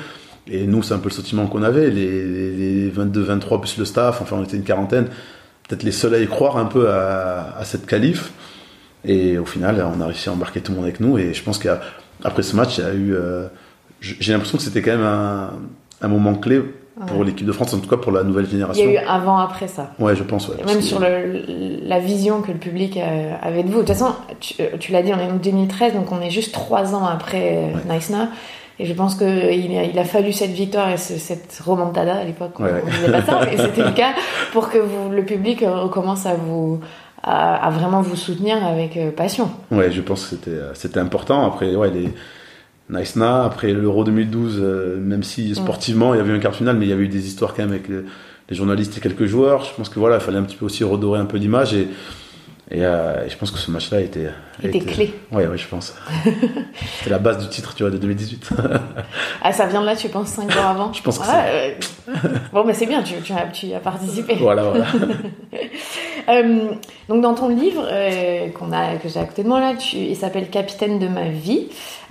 Et 0.48 0.68
nous, 0.68 0.84
c'est 0.84 0.94
un 0.94 1.00
peu 1.00 1.10
le 1.10 1.14
sentiment 1.14 1.48
qu'on 1.48 1.64
avait, 1.64 1.90
les, 1.90 2.90
22-23 2.92 3.60
plus 3.60 3.78
le 3.78 3.86
staff, 3.86 4.22
enfin, 4.22 4.38
on 4.40 4.44
était 4.44 4.58
une 4.58 4.64
quarantaine, 4.64 5.06
peut-être 5.68 5.84
les 5.84 5.92
seuls 5.92 6.14
à 6.14 6.20
y 6.20 6.28
croire 6.28 6.58
un 6.58 6.66
peu 6.66 6.90
à, 6.90 7.62
cette 7.64 7.86
qualif. 7.86 8.32
Et 9.04 9.38
au 9.38 9.46
final, 9.46 9.86
on 9.96 10.02
a 10.02 10.06
réussi 10.08 10.30
à 10.30 10.34
embarquer 10.34 10.62
tout 10.62 10.72
le 10.72 10.78
monde 10.78 10.86
avec 10.86 11.00
nous. 11.00 11.18
Et 11.18 11.34
je 11.34 11.44
pense 11.44 11.60
qu'après 11.60 12.44
ce 12.44 12.56
match, 12.56 12.78
il 12.78 12.84
y 12.84 12.88
a 12.88 12.94
eu. 12.94 13.16
Euh, 13.16 13.48
j'ai 14.00 14.34
l'impression 14.34 14.58
que 14.58 14.64
c'était 14.64 14.82
quand 14.82 14.92
même 14.92 15.06
un, 15.06 15.52
un 16.02 16.08
moment 16.08 16.36
clé 16.36 16.62
pour 17.08 17.24
l'équipe 17.24 17.46
de 17.46 17.52
France, 17.52 17.74
en 17.74 17.80
tout 17.80 17.90
cas 17.90 17.98
pour 17.98 18.12
la 18.12 18.24
nouvelle 18.24 18.48
génération. 18.48 18.84
Il 18.84 18.94
y 18.94 18.98
a 18.98 19.04
eu 19.04 19.06
avant-après 19.06 19.68
ça. 19.68 19.92
Ouais, 20.00 20.16
je 20.16 20.24
pense. 20.24 20.48
Ouais, 20.48 20.56
même 20.66 20.82
sur 20.82 21.00
le, 21.00 21.82
la 21.84 22.00
vision 22.00 22.42
que 22.42 22.52
le 22.52 22.58
public 22.58 22.98
euh, 22.98 23.34
avait 23.42 23.64
de 23.64 23.70
vous. 23.70 23.82
De 23.82 23.88
toute 23.88 23.96
façon, 23.96 24.16
tu, 24.40 24.56
euh, 24.62 24.78
tu 24.80 24.92
l'as 24.92 25.02
dit, 25.02 25.12
on 25.14 25.20
est 25.20 25.30
en 25.30 25.36
2013, 25.36 25.94
donc 25.94 26.12
on 26.12 26.22
est 26.22 26.30
juste 26.30 26.54
trois 26.54 26.96
ans 26.96 27.06
après 27.06 27.72
euh, 27.74 27.94
Nice 27.94 28.10
Now. 28.10 28.28
Et 28.80 28.86
je 28.86 28.94
pense 28.94 29.16
qu'il 29.16 29.28
a, 29.28 29.84
il 29.84 29.98
a 29.98 30.04
fallu 30.04 30.34
cette 30.34 30.52
victoire 30.52 30.90
et 30.90 30.98
cette 30.98 31.62
remontada 31.66 32.16
à 32.16 32.24
l'époque. 32.24 32.60
On 32.60 32.66
disait 32.66 33.12
pas 33.12 33.22
ça, 33.22 33.40
mais 33.46 33.58
c'était 33.58 33.84
le 33.84 33.94
cas 33.94 34.14
pour 34.52 34.70
que 34.70 34.78
vous, 34.78 35.10
le 35.12 35.24
public 35.24 35.64
commence 35.92 36.26
à 36.26 36.36
vous 36.36 36.80
à, 37.24 37.56
à 37.56 37.70
vraiment 37.70 38.02
vous 38.02 38.16
soutenir 38.16 38.66
avec 38.66 39.00
passion. 39.16 39.50
Ouais, 39.72 39.92
je 39.92 40.02
pense 40.02 40.24
que 40.24 40.30
c'était 40.36 40.60
c'était 40.74 41.00
important. 41.00 41.46
Après, 41.46 41.74
ouais, 41.76 41.90
les 41.90 42.14
Nice 42.90 43.16
Na, 43.16 43.44
après 43.44 43.74
l'Euro 43.74 44.04
2012, 44.04 44.60
euh, 44.60 44.98
même 44.98 45.24
si 45.24 45.52
mm. 45.52 45.56
sportivement 45.56 46.14
il 46.14 46.18
y 46.18 46.20
avait 46.20 46.32
eu 46.32 46.36
un 46.36 46.40
quart 46.40 46.56
final, 46.56 46.78
mais 46.78 46.86
il 46.86 46.90
y 46.90 46.94
avait 46.94 47.04
eu 47.04 47.08
des 47.08 47.28
histoires 47.28 47.54
quand 47.54 47.64
même 47.64 47.72
avec 47.72 47.90
les 47.90 48.56
journalistes 48.56 48.98
et 48.98 49.02
quelques 49.02 49.26
joueurs. 49.26 49.64
Je 49.64 49.74
pense 49.74 49.90
que 49.90 50.00
voilà, 50.00 50.18
il 50.18 50.22
fallait 50.22 50.38
un 50.38 50.44
petit 50.44 50.56
peu 50.56 50.66
aussi 50.66 50.84
redorer 50.84 51.20
un 51.20 51.26
peu 51.26 51.38
l'image 51.38 51.74
et, 51.74 51.88
et, 52.72 52.84
euh, 52.84 53.30
je 53.30 53.38
pense 53.38 53.52
que 53.52 53.60
ce 53.60 53.70
match-là 53.70 54.02
était, 54.02 54.30
était, 54.64 54.80
clé. 54.80 55.14
Oui, 55.32 55.44
ouais, 55.46 55.58
je 55.58 55.68
pense. 55.68 55.96
C'est 57.04 57.12
la 57.12 57.20
base 57.20 57.38
du 57.38 57.48
titre, 57.48 57.76
tu 57.76 57.84
vois, 57.84 57.92
de 57.92 57.98
2018. 57.98 58.50
ah, 59.44 59.54
ça 59.54 59.68
vient 59.68 59.82
de 59.82 59.86
là, 59.86 59.96
tu 59.96 60.10
penses, 60.10 60.30
5 60.30 60.50
ans 60.58 60.70
avant 60.70 60.94
Je 60.94 61.04
pense 61.04 61.20
que 61.20 61.28
ouais, 61.28 61.78
Bon, 62.52 62.64
mais 62.66 62.74
c'est 62.74 62.88
bien, 62.88 63.04
tu, 63.04 63.14
tu, 63.22 63.34
as, 63.34 63.48
tu, 63.54 63.72
as, 63.74 63.80
participé. 63.80 64.36
Voilà, 64.40 64.64
voilà. 64.64 64.86
Euh, 66.28 66.72
donc 67.08 67.22
dans 67.22 67.36
ton 67.36 67.50
livre 67.50 67.86
euh, 67.88 68.50
qu'on 68.50 68.72
a, 68.72 68.96
que 68.96 69.08
j'ai 69.10 69.20
à 69.20 69.26
côté 69.26 69.44
de 69.44 69.48
moi 69.48 69.60
là, 69.60 69.76
tu, 69.76 69.98
il 69.98 70.16
s'appelle 70.16 70.50
Capitaine 70.50 70.98
de 70.98 71.08
ma 71.08 71.30
vie. 71.30 71.68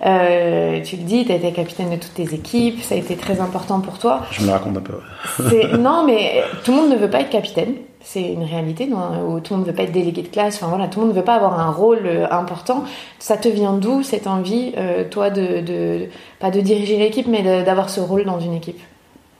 Euh, 0.06 0.80
tu 0.82 0.96
le 0.96 1.02
dis, 1.02 1.24
tu 1.24 1.32
as 1.32 1.36
été 1.36 1.50
capitaine 1.52 1.90
de 1.90 1.96
toutes 1.96 2.14
tes 2.14 2.32
équipes, 2.34 2.80
ça 2.82 2.94
a 2.94 2.98
été 2.98 3.16
très 3.16 3.40
important 3.40 3.80
pour 3.80 3.98
toi. 3.98 4.22
Je 4.30 4.44
me 4.44 4.50
raconte 4.52 4.76
un 4.76 4.80
peu. 4.80 5.78
non, 5.78 6.04
mais 6.06 6.44
tout 6.62 6.70
le 6.70 6.76
monde 6.76 6.90
ne 6.90 6.96
veut 6.96 7.10
pas 7.10 7.20
être 7.20 7.30
capitaine. 7.30 7.74
C'est 8.06 8.22
une 8.22 8.44
réalité, 8.44 8.86
non, 8.86 9.34
où 9.34 9.40
tout 9.40 9.54
le 9.54 9.58
monde 9.58 9.66
ne 9.66 9.72
veut 9.72 9.76
pas 9.76 9.84
être 9.84 9.92
délégué 9.92 10.22
de 10.22 10.28
classe. 10.28 10.56
Enfin 10.56 10.68
voilà, 10.68 10.88
tout 10.88 11.00
le 11.00 11.06
monde 11.06 11.14
ne 11.14 11.18
veut 11.18 11.24
pas 11.24 11.36
avoir 11.36 11.58
un 11.58 11.72
rôle 11.72 12.06
important. 12.30 12.84
Ça 13.18 13.36
te 13.36 13.48
vient 13.48 13.72
d'où 13.72 14.02
cette 14.02 14.26
envie, 14.26 14.72
toi, 15.10 15.30
de, 15.30 16.06
pas 16.38 16.50
de 16.50 16.60
diriger 16.60 16.98
l'équipe, 16.98 17.26
mais 17.26 17.42
d'avoir 17.64 17.88
ce 17.88 18.00
rôle 18.00 18.24
dans 18.24 18.38
une 18.38 18.52
équipe? 18.52 18.78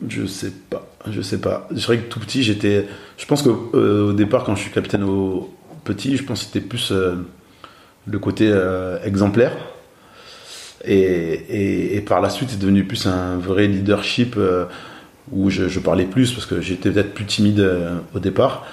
Je 0.08 0.26
sais 0.26 0.50
pas. 0.70 0.86
Je 1.10 1.20
sais 1.20 1.40
pas. 1.40 1.68
C'est 1.74 1.84
vrai 1.84 1.98
que 1.98 2.08
tout 2.08 2.20
petit, 2.20 2.42
j'étais. 2.42 2.86
Je 3.18 3.26
pense 3.26 3.42
qu'au 3.42 3.70
euh, 3.74 4.12
départ, 4.12 4.44
quand 4.44 4.54
je 4.54 4.62
suis 4.62 4.70
capitaine 4.70 5.04
au 5.04 5.50
petit, 5.84 6.16
je 6.16 6.24
pense 6.24 6.40
que 6.40 6.46
c'était 6.46 6.66
plus 6.66 6.92
euh, 6.92 7.16
le 8.06 8.18
côté 8.18 8.48
euh, 8.50 8.98
exemplaire. 9.04 9.52
Et, 10.86 11.96
et, 11.96 12.00
par 12.02 12.20
la 12.20 12.28
suite, 12.28 12.50
c'est 12.50 12.58
devenu 12.58 12.84
plus 12.84 13.06
un 13.06 13.38
vrai 13.38 13.66
leadership 13.66 14.38
où 15.32 15.50
je, 15.50 15.78
parlais 15.78 16.04
plus 16.04 16.32
parce 16.32 16.46
que 16.46 16.60
j'étais 16.60 16.90
peut-être 16.90 17.14
plus 17.14 17.24
timide 17.24 17.66
au 18.14 18.18
départ. 18.18 18.66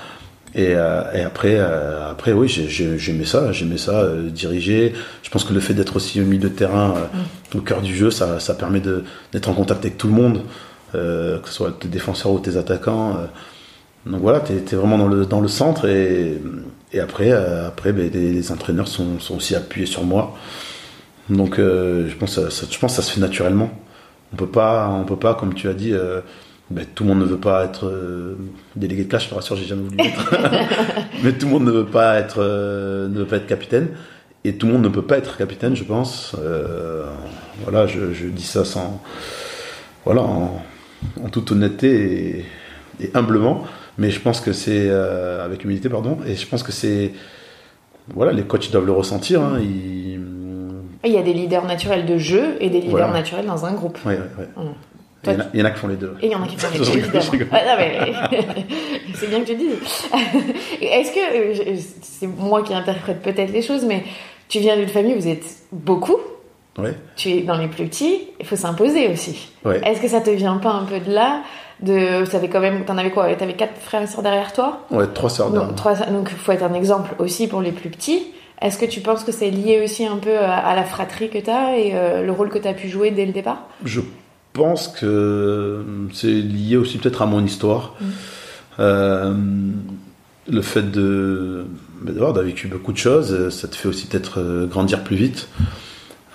Et, 0.53 0.71
et 0.71 1.21
après, 1.21 1.57
après, 1.57 2.33
oui, 2.33 2.49
j'aimais 2.49 3.25
ça, 3.25 3.51
j'aimais 3.51 3.77
ça, 3.77 4.05
diriger. 4.29 4.93
Je 5.23 5.29
pense 5.29 5.45
que 5.45 5.53
le 5.53 5.61
fait 5.61 5.73
d'être 5.73 5.95
aussi 5.95 6.19
au 6.19 6.25
milieu 6.25 6.49
de 6.49 6.53
terrain, 6.53 6.95
mm. 7.53 7.57
au 7.57 7.61
cœur 7.61 7.81
du 7.81 7.95
jeu, 7.95 8.11
ça, 8.11 8.39
ça 8.39 8.53
permet 8.53 8.81
d'être 9.31 9.49
en 9.49 9.53
contact 9.53 9.85
avec 9.85 9.97
tout 9.97 10.07
le 10.07 10.13
monde. 10.13 10.41
Euh, 10.93 11.39
que 11.39 11.47
ce 11.47 11.53
soit 11.53 11.71
tes 11.79 11.87
défenseurs 11.87 12.33
ou 12.33 12.39
tes 12.39 12.57
attaquants. 12.57 13.15
Euh. 13.15 13.25
donc 14.05 14.21
voilà, 14.21 14.41
tu 14.41 14.51
es, 14.53 14.75
vraiment 14.75 14.97
dans 14.97 15.07
le, 15.07 15.25
dans 15.25 15.39
le 15.39 15.47
centre 15.47 15.87
et, 15.87 16.41
et 16.91 16.99
après, 16.99 17.31
euh, 17.31 17.67
après 17.67 17.93
ben, 17.93 18.09
les, 18.11 18.51
entraîneurs 18.51 18.89
sont, 18.89 19.19
sont, 19.19 19.37
aussi 19.37 19.55
appuyés 19.55 19.85
sur 19.85 20.03
moi. 20.03 20.35
Donc 21.29 21.55
je, 21.57 22.13
pense, 22.15 22.33
ça, 22.49 22.65
je 22.69 22.77
pense 22.77 22.91
que 22.91 23.01
ça 23.01 23.07
se 23.07 23.13
fait 23.13 23.21
naturellement. 23.21 23.71
On 24.33 24.35
peut 24.35 24.47
pas, 24.47 24.89
on 24.89 25.03
peut 25.03 25.17
pas, 25.17 25.35
comme 25.35 25.53
tu 25.53 25.67
as 25.67 25.73
dit, 25.73 25.93
ben, 26.69 26.85
tout 26.95 27.03
le 27.03 27.09
monde 27.09 27.19
ne 27.19 27.25
veut 27.25 27.37
pas 27.37 27.65
être 27.65 27.91
délégué 28.75 29.03
de 29.03 29.09
classe, 29.09 29.25
je 29.25 29.29
te 29.29 29.35
rassure, 29.35 29.55
j'ai 29.57 29.65
jamais 29.65 29.83
voulu 29.83 29.97
être. 29.99 30.35
Mais 31.23 31.33
tout 31.33 31.47
le 31.47 31.51
monde 31.51 31.65
ne 31.65 31.71
veut 31.71 31.85
pas 31.85 32.17
être, 32.17 32.39
ne 32.39 33.17
veut 33.17 33.25
pas 33.25 33.37
être 33.37 33.47
capitaine. 33.47 33.89
Et 34.43 34.55
tout 34.55 34.67
le 34.67 34.73
monde 34.73 34.83
ne 34.83 34.89
peut 34.89 35.01
pas 35.01 35.17
être 35.17 35.37
capitaine, 35.37 35.75
je 35.75 35.83
pense. 35.83 36.35
voilà, 37.63 37.87
je, 37.87 38.13
je, 38.13 38.27
dis 38.27 38.43
ça 38.43 38.63
sans. 38.63 39.01
Voilà, 40.05 40.21
en, 40.21 40.63
en 41.23 41.29
toute 41.29 41.51
honnêteté 41.51 42.45
et, 42.99 43.11
humblement. 43.13 43.63
Mais 43.97 44.09
je 44.09 44.19
pense 44.19 44.39
que 44.39 44.53
c'est 44.53 44.89
euh, 44.89 45.43
avec 45.43 45.63
humilité, 45.63 45.89
pardon. 45.89 46.17
Et 46.25 46.35
je 46.35 46.47
pense 46.47 46.63
que 46.63 46.71
c'est 46.71 47.13
voilà, 48.13 48.31
les 48.31 48.43
coachs 48.43 48.71
doivent 48.71 48.85
le 48.85 48.91
ressentir. 48.91 49.41
Hein, 49.41 49.59
il... 51.03 51.13
y 51.13 51.17
a 51.17 51.21
des 51.21 51.33
leaders 51.33 51.65
naturels 51.65 52.05
de 52.05 52.17
jeu 52.17 52.57
et 52.59 52.69
des 52.69 52.81
leaders 52.81 53.11
naturels 53.11 53.45
dans 53.45 53.65
un 53.65 53.73
groupe. 53.73 53.97
Oui, 54.05 54.13
oui, 54.37 54.45
oui. 54.57 54.65
Il 55.23 55.59
y, 55.59 55.61
en 55.61 55.65
a, 55.65 55.69
qui 55.69 55.79
font 55.79 55.87
les 55.87 55.97
deux. 55.97 56.15
Et 56.19 56.25
il 56.25 56.31
y 56.31 56.35
en 56.35 56.41
a 56.41 56.47
qui 56.47 56.57
font 56.57 56.67
les 56.73 56.79
deux, 56.79 56.85
c'est 59.13 59.27
bien 59.27 59.41
que 59.41 59.45
tu 59.45 59.55
dises. 59.55 59.75
Est-ce 60.81 61.11
que, 61.11 61.19
euh, 61.69 61.75
c'est 62.01 62.25
moi 62.25 62.63
qui 62.63 62.73
interprète 62.73 63.21
peut-être 63.21 63.53
les 63.53 63.61
choses, 63.61 63.85
mais 63.85 64.03
tu 64.49 64.57
viens 64.59 64.75
d'une 64.75 64.87
famille 64.87 65.13
où 65.13 65.19
vous 65.19 65.27
êtes 65.27 65.45
beaucoup 65.71 66.17
tu 67.15 67.29
es 67.29 67.41
dans 67.41 67.57
les 67.57 67.67
plus 67.67 67.85
petits, 67.85 68.29
il 68.39 68.45
faut 68.45 68.55
s'imposer 68.55 69.09
aussi. 69.09 69.51
Est-ce 69.83 70.01
que 70.01 70.07
ça 70.07 70.21
te 70.21 70.29
vient 70.29 70.57
pas 70.57 70.71
un 70.71 70.85
peu 70.85 70.99
de 70.99 71.11
là 71.11 71.41
de, 71.81 72.25
ça 72.25 72.39
quand 72.39 72.59
même, 72.59 72.85
t'en 72.85 72.97
avais 72.97 73.09
quoi 73.09 73.33
T'avais 73.35 73.55
quatre 73.55 73.75
frères 73.79 74.03
et 74.03 74.07
sœurs 74.07 74.21
derrière 74.21 74.53
toi? 74.53 74.81
Ouais, 74.91 75.07
trois 75.07 75.29
sœurs. 75.29 75.49
Donc, 75.49 75.75
trois, 75.75 75.95
donc, 75.95 76.29
il 76.31 76.37
faut 76.37 76.51
être 76.51 76.63
un 76.63 76.75
exemple 76.75 77.15
aussi 77.17 77.47
pour 77.47 77.61
les 77.61 77.71
plus 77.71 77.89
petits. 77.89 78.27
Est-ce 78.61 78.77
que 78.77 78.85
tu 78.85 79.01
penses 79.01 79.23
que 79.23 79.31
c'est 79.31 79.49
lié 79.49 79.81
aussi 79.83 80.05
un 80.05 80.17
peu 80.17 80.37
à, 80.37 80.75
la 80.75 80.83
fratrie 80.83 81.29
que 81.29 81.39
tu 81.39 81.49
as 81.49 81.77
et 81.77 81.91
euh, 81.93 82.23
le 82.23 82.31
rôle 82.31 82.49
que 82.49 82.59
tu 82.59 82.67
as 82.67 82.73
pu 82.73 82.89
jouer 82.89 83.11
dès 83.11 83.25
le 83.25 83.31
départ? 83.31 83.67
Je 83.83 84.01
pense 84.53 84.87
que 84.87 85.83
c'est 86.13 86.27
lié 86.27 86.77
aussi 86.77 86.97
peut-être 86.97 87.21
à 87.21 87.25
mon 87.25 87.43
histoire. 87.43 87.95
Mmh. 87.99 88.05
Euh, 88.79 89.33
le 90.49 90.61
fait 90.61 90.89
de 90.89 91.65
d'avoir 92.03 92.33
vécu 92.33 92.67
beaucoup 92.67 92.91
de 92.91 92.97
choses, 92.97 93.49
ça 93.49 93.67
te 93.67 93.75
fait 93.75 93.87
aussi 93.87 94.07
peut-être 94.07 94.39
euh, 94.39 94.65
grandir 94.65 95.03
plus 95.03 95.15
vite. 95.15 95.47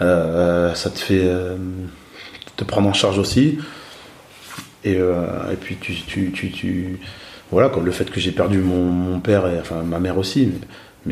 Euh, 0.00 0.74
ça 0.74 0.90
te 0.90 0.98
fait 0.98 1.22
euh, 1.24 1.56
te 2.56 2.64
prendre 2.64 2.88
en 2.88 2.92
charge 2.92 3.18
aussi. 3.18 3.58
Et, 4.84 4.96
euh, 4.98 5.52
et 5.52 5.56
puis 5.56 5.76
tu, 5.76 5.94
tu, 5.94 6.30
tu, 6.32 6.50
tu, 6.50 7.00
voilà, 7.50 7.68
comme 7.68 7.84
le 7.84 7.92
fait 7.92 8.10
que 8.10 8.20
j'ai 8.20 8.32
perdu 8.32 8.58
mon, 8.58 8.84
mon, 8.84 9.20
père 9.20 9.46
et 9.46 9.58
enfin 9.58 9.82
ma 9.82 9.98
mère 9.98 10.18
aussi, 10.18 10.46
mais, 10.46 10.60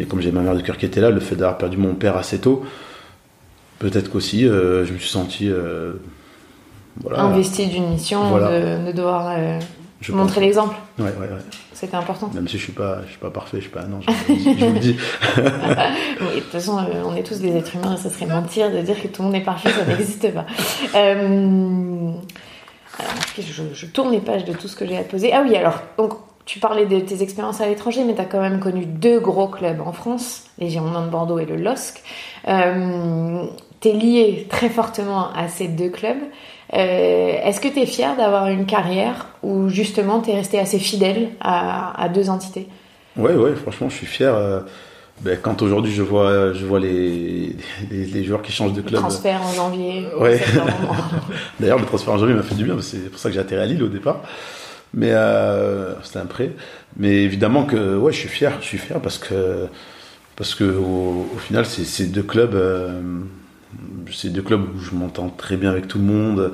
comme 0.09 0.21
j'ai 0.21 0.33
ma 0.33 0.41
mère 0.41 0.55
de 0.55 0.61
cœur 0.61 0.77
qui 0.77 0.87
était 0.87 1.01
là, 1.01 1.11
le 1.11 1.21
fait 1.21 1.37
d'avoir 1.37 1.59
perdu 1.59 1.77
mon 1.77 1.95
père 1.95 2.17
assez 2.17 2.39
tôt, 2.39 2.65
peut-être 3.79 4.11
qu'aussi 4.11 4.43
je 4.43 4.93
me 4.93 4.99
suis 4.99 5.09
senti 5.09 5.51
voilà, 7.01 7.21
investi 7.21 7.67
d'une 7.67 7.91
mission 7.91 8.37
de, 8.37 8.93
devoir 8.93 9.37
montrer 10.13 10.41
l'exemple. 10.41 10.77
Ouais, 10.99 11.05
ouais, 11.05 11.29
ouais. 11.29 11.43
C'était 11.73 11.97
important. 11.97 12.31
Même 12.33 12.47
si 12.47 12.57
je 12.57 12.63
suis 12.63 12.73
pas, 12.73 13.03
je 13.05 13.11
suis 13.11 13.19
pas 13.19 13.31
parfait, 13.31 13.57
je 13.57 13.63
suis 13.63 13.71
pas 13.71 13.83
un 13.83 13.93
ange, 13.93 14.05
je 14.29 14.65
vous 14.65 14.75
le 14.75 14.79
dis. 14.79 14.97
de 15.37 16.41
toute 16.41 16.51
façon, 16.51 16.79
euh, 16.79 17.03
on 17.05 17.17
est 17.17 17.25
tous 17.25 17.41
des 17.41 17.57
êtres 17.57 17.75
humains, 17.75 17.97
ça 17.97 18.11
serait 18.11 18.27
mentir 18.27 18.71
de 18.71 18.81
dire 18.81 19.01
que 19.03 19.09
tout 19.09 19.23
le 19.23 19.29
monde 19.29 19.37
est 19.37 19.45
parfait, 19.45 19.71
ça 19.71 19.85
n'existe 19.85 20.33
pas. 20.33 20.47
Euh, 20.95 22.13
alors, 22.99 23.15
je, 23.37 23.63
je, 23.75 23.87
tourne 23.87 24.13
les 24.13 24.21
pages 24.21 24.45
de 24.45 24.53
tout 24.53 24.69
ce 24.69 24.77
que 24.77 24.87
j'ai 24.87 24.97
à 24.97 25.03
poser. 25.03 25.33
Ah 25.33 25.43
oui, 25.45 25.57
alors, 25.57 25.83
donc, 25.99 26.13
tu 26.47 26.59
parlais 26.59 26.87
de 26.87 27.01
tes 27.01 27.23
expériences 27.23 27.61
à 27.61 27.67
l'étranger, 27.67 28.05
mais 28.05 28.15
tu 28.15 28.21
as 28.21 28.27
quand 28.27 28.41
même 28.41 28.61
connu 28.61 28.85
deux 28.85 29.19
gros 29.19 29.49
clubs 29.49 29.81
en 29.81 29.93
France, 29.93 30.45
les 30.59 30.69
Girondins 30.69 31.07
de 31.07 31.11
Bordeaux 31.11 31.39
et 31.39 31.47
le 31.47 31.57
LOSC. 31.57 32.03
Euh, 32.49 33.45
tu 33.81 33.89
es 33.89 33.93
lié 33.93 34.47
très 34.51 34.69
fortement 34.69 35.33
à 35.33 35.49
ces 35.49 35.69
deux 35.69 35.89
clubs. 35.89 36.19
Euh, 36.75 37.33
est-ce 37.45 37.61
que 37.61 37.69
tu 37.69 37.81
es 37.81 37.87
fier 37.87 38.17
d'avoir 38.17 38.49
une 38.49 38.67
carrière 38.67 39.29
où 39.43 39.69
justement 39.69 40.21
tu 40.21 40.31
es 40.31 40.35
resté 40.35 40.59
assez 40.59 40.79
fidèle 40.79 41.31
à, 41.41 42.09
deux 42.13 42.29
entités? 42.29 42.69
Oui, 43.17 43.33
ouais, 43.33 43.55
franchement, 43.55 43.89
je 43.89 43.97
suis 43.97 44.07
fier. 44.07 44.35
Euh, 44.35 44.61
ben, 45.21 45.39
quand 45.41 45.63
aujourd'hui 45.63 45.93
je 45.93 46.03
vois, 46.03 46.53
je 46.53 46.67
vois 46.67 46.81
les, 46.81 47.57
les, 47.91 48.25
joueurs 48.25 48.43
qui 48.43 48.51
changent 48.51 48.73
de 48.73 48.81
club. 48.81 48.95
Le 48.95 48.99
transfert 48.99 49.41
en 49.43 49.53
janvier. 49.53 50.09
Ouais. 50.19 50.41
D'ailleurs, 51.61 51.79
le 51.79 51.87
transfert 51.87 52.15
en 52.15 52.19
janvier 52.19 52.35
m'a 52.35 52.43
fait 52.43 52.57
du 52.57 52.65
bien, 52.65 52.77
c'est 52.81 53.11
pour 53.11 53.21
ça 53.21 53.29
que 53.29 53.35
j'ai 53.35 53.41
atterri 53.41 53.63
à 53.63 53.67
Lille 53.67 53.83
au 53.83 53.89
départ. 53.89 54.23
Mais 54.95 55.11
euh, 55.13 56.01
c'était 56.03 56.21
un 56.21 56.27
prêt. 56.27 56.53
Mais 56.97 57.25
évidemment 57.25 57.65
que 57.65 57.97
ouais, 57.97 58.13
je 58.13 58.19
suis 58.19 58.29
fier, 58.29 58.53
je 58.61 58.67
suis 58.67 58.79
fier 58.79 59.01
parce 59.01 59.19
que 59.19 59.67
parce 60.37 60.55
que 60.55 60.65
au, 60.65 61.27
final, 61.39 61.65
c'est 61.67 62.07
deux 62.07 62.23
clubs 62.23 62.57
c'est 64.13 64.31
deux 64.31 64.43
clubs 64.43 64.65
où 64.75 64.81
je 64.81 64.95
m'entends 64.95 65.29
très 65.29 65.57
bien 65.57 65.71
avec 65.71 65.89
tout 65.89 65.99
le 65.99 66.05
monde, 66.05 66.53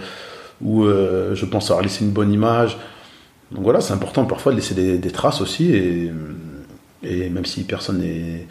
où 0.61 0.85
euh, 0.85 1.35
je 1.35 1.45
pense 1.47 1.71
avoir 1.71 1.83
laissé 1.83 2.05
une 2.05 2.11
bonne 2.11 2.33
image. 2.33 2.79
Donc 3.53 3.65
voilà, 3.65 3.81
c'est 3.81 3.93
important 3.93 4.25
parfois 4.25 4.53
de 4.53 4.57
laisser 4.57 4.75
des, 4.75 5.11
traces 5.11 5.41
aussi, 5.41 5.73
et, 5.73 6.11
et, 7.03 7.29
même 7.31 7.45
si 7.45 7.65
personne 7.65 7.99
n'est 7.99 8.47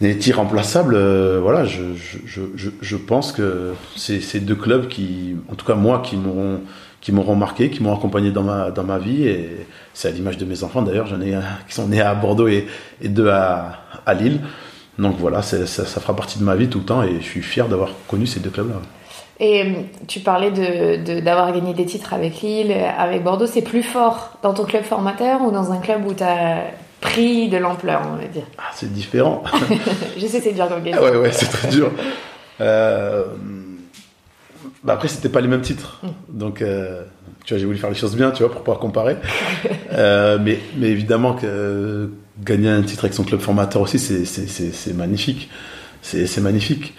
n'est 0.00 0.18
irremplaçable, 0.20 0.94
euh, 0.94 1.40
voilà, 1.42 1.66
je, 1.66 1.94
je, 1.94 2.40
je, 2.56 2.70
je, 2.80 2.96
pense 2.96 3.32
que 3.32 3.74
c'est 3.96 4.22
ces 4.22 4.40
deux 4.40 4.54
clubs 4.54 4.88
qui, 4.88 5.36
en 5.50 5.54
tout 5.54 5.66
cas 5.66 5.74
moi, 5.74 6.00
qui 6.02 6.16
m'auront 6.16 6.62
qui 7.00 7.12
m'auront 7.12 7.36
marqué, 7.36 7.70
qui 7.70 7.82
m'ont 7.82 7.94
accompagné 7.94 8.30
dans 8.30 8.42
ma, 8.42 8.70
dans 8.70 8.84
ma 8.84 8.98
vie, 8.98 9.26
et 9.26 9.66
c'est 9.94 10.08
à 10.08 10.10
l'image 10.10 10.36
de 10.36 10.44
mes 10.44 10.62
enfants 10.64 10.82
d'ailleurs, 10.82 11.06
j'en 11.06 11.20
ai 11.20 11.34
un 11.34 11.42
qui 11.68 11.74
sont 11.74 11.88
nés 11.88 12.00
à 12.00 12.14
Bordeaux 12.14 12.48
et, 12.48 12.66
et 13.00 13.08
deux 13.08 13.28
à, 13.28 13.72
à 14.06 14.14
Lille. 14.14 14.40
Donc 14.98 15.16
voilà, 15.18 15.40
ça, 15.40 15.66
ça, 15.66 15.84
fera 16.00 16.14
partie 16.14 16.38
de 16.38 16.44
ma 16.44 16.54
vie 16.56 16.68
tout 16.68 16.80
le 16.80 16.84
temps 16.84 17.02
et 17.02 17.16
je 17.20 17.24
suis 17.24 17.42
fier 17.42 17.68
d'avoir 17.68 17.90
connu 18.06 18.26
ces 18.26 18.40
deux 18.40 18.50
clubs-là. 18.50 18.76
Et 19.38 19.62
euh, 19.62 19.72
tu 20.06 20.20
parlais 20.20 20.50
d'avoir 20.50 21.50
de, 21.52 21.58
gagné 21.58 21.72
des 21.72 21.86
titres 21.86 22.12
avec 22.12 22.42
Lille, 22.42 22.74
avec 22.98 23.24
Bordeaux. 23.24 23.46
C'est 23.46 23.62
plus 23.62 23.82
fort 23.82 24.36
dans 24.42 24.52
ton 24.52 24.64
club 24.64 24.82
formateur 24.82 25.40
ou 25.40 25.50
dans 25.50 25.72
un 25.72 25.78
club 25.78 26.06
où 26.06 26.12
tu 26.12 26.22
as 26.22 26.64
pris 27.00 27.48
de 27.48 27.56
l'ampleur, 27.56 28.02
on 28.12 28.16
va 28.16 28.26
dire? 28.26 28.42
Ah, 28.58 28.64
C'est 28.74 28.92
différent. 28.92 29.42
je 30.18 30.26
sais, 30.26 30.40
c'est 30.40 30.52
dur 30.52 30.68
comme 30.68 30.82
question. 30.84 31.02
ouais, 31.02 31.16
ouais, 31.16 31.32
c'est 31.32 31.48
très 31.48 31.68
dur. 31.68 31.90
Euh... 32.60 33.24
Bah 34.82 34.94
après, 34.94 35.08
c'était 35.08 35.28
pas 35.28 35.40
les 35.40 35.48
mêmes 35.48 35.60
titres. 35.60 36.00
Mm. 36.02 36.38
Donc, 36.38 36.62
euh, 36.62 37.02
tu 37.44 37.54
vois, 37.54 37.58
j'ai 37.58 37.66
voulu 37.66 37.78
faire 37.78 37.90
les 37.90 37.96
choses 37.96 38.16
bien, 38.16 38.30
tu 38.30 38.42
vois, 38.42 38.52
pour 38.52 38.62
pouvoir 38.62 38.78
comparer. 38.78 39.16
Euh, 39.92 40.38
mais, 40.40 40.60
mais 40.76 40.86
évidemment 40.86 41.34
que 41.34 42.10
gagner 42.44 42.68
un 42.68 42.82
titre 42.82 43.06
avec 43.06 43.12
son 43.12 43.24
club 43.24 43.40
formateur 43.40 43.82
aussi, 43.82 43.98
c'est 43.98 44.94
magnifique. 44.94 45.50
C'est 46.00 46.40
magnifique. 46.40 46.94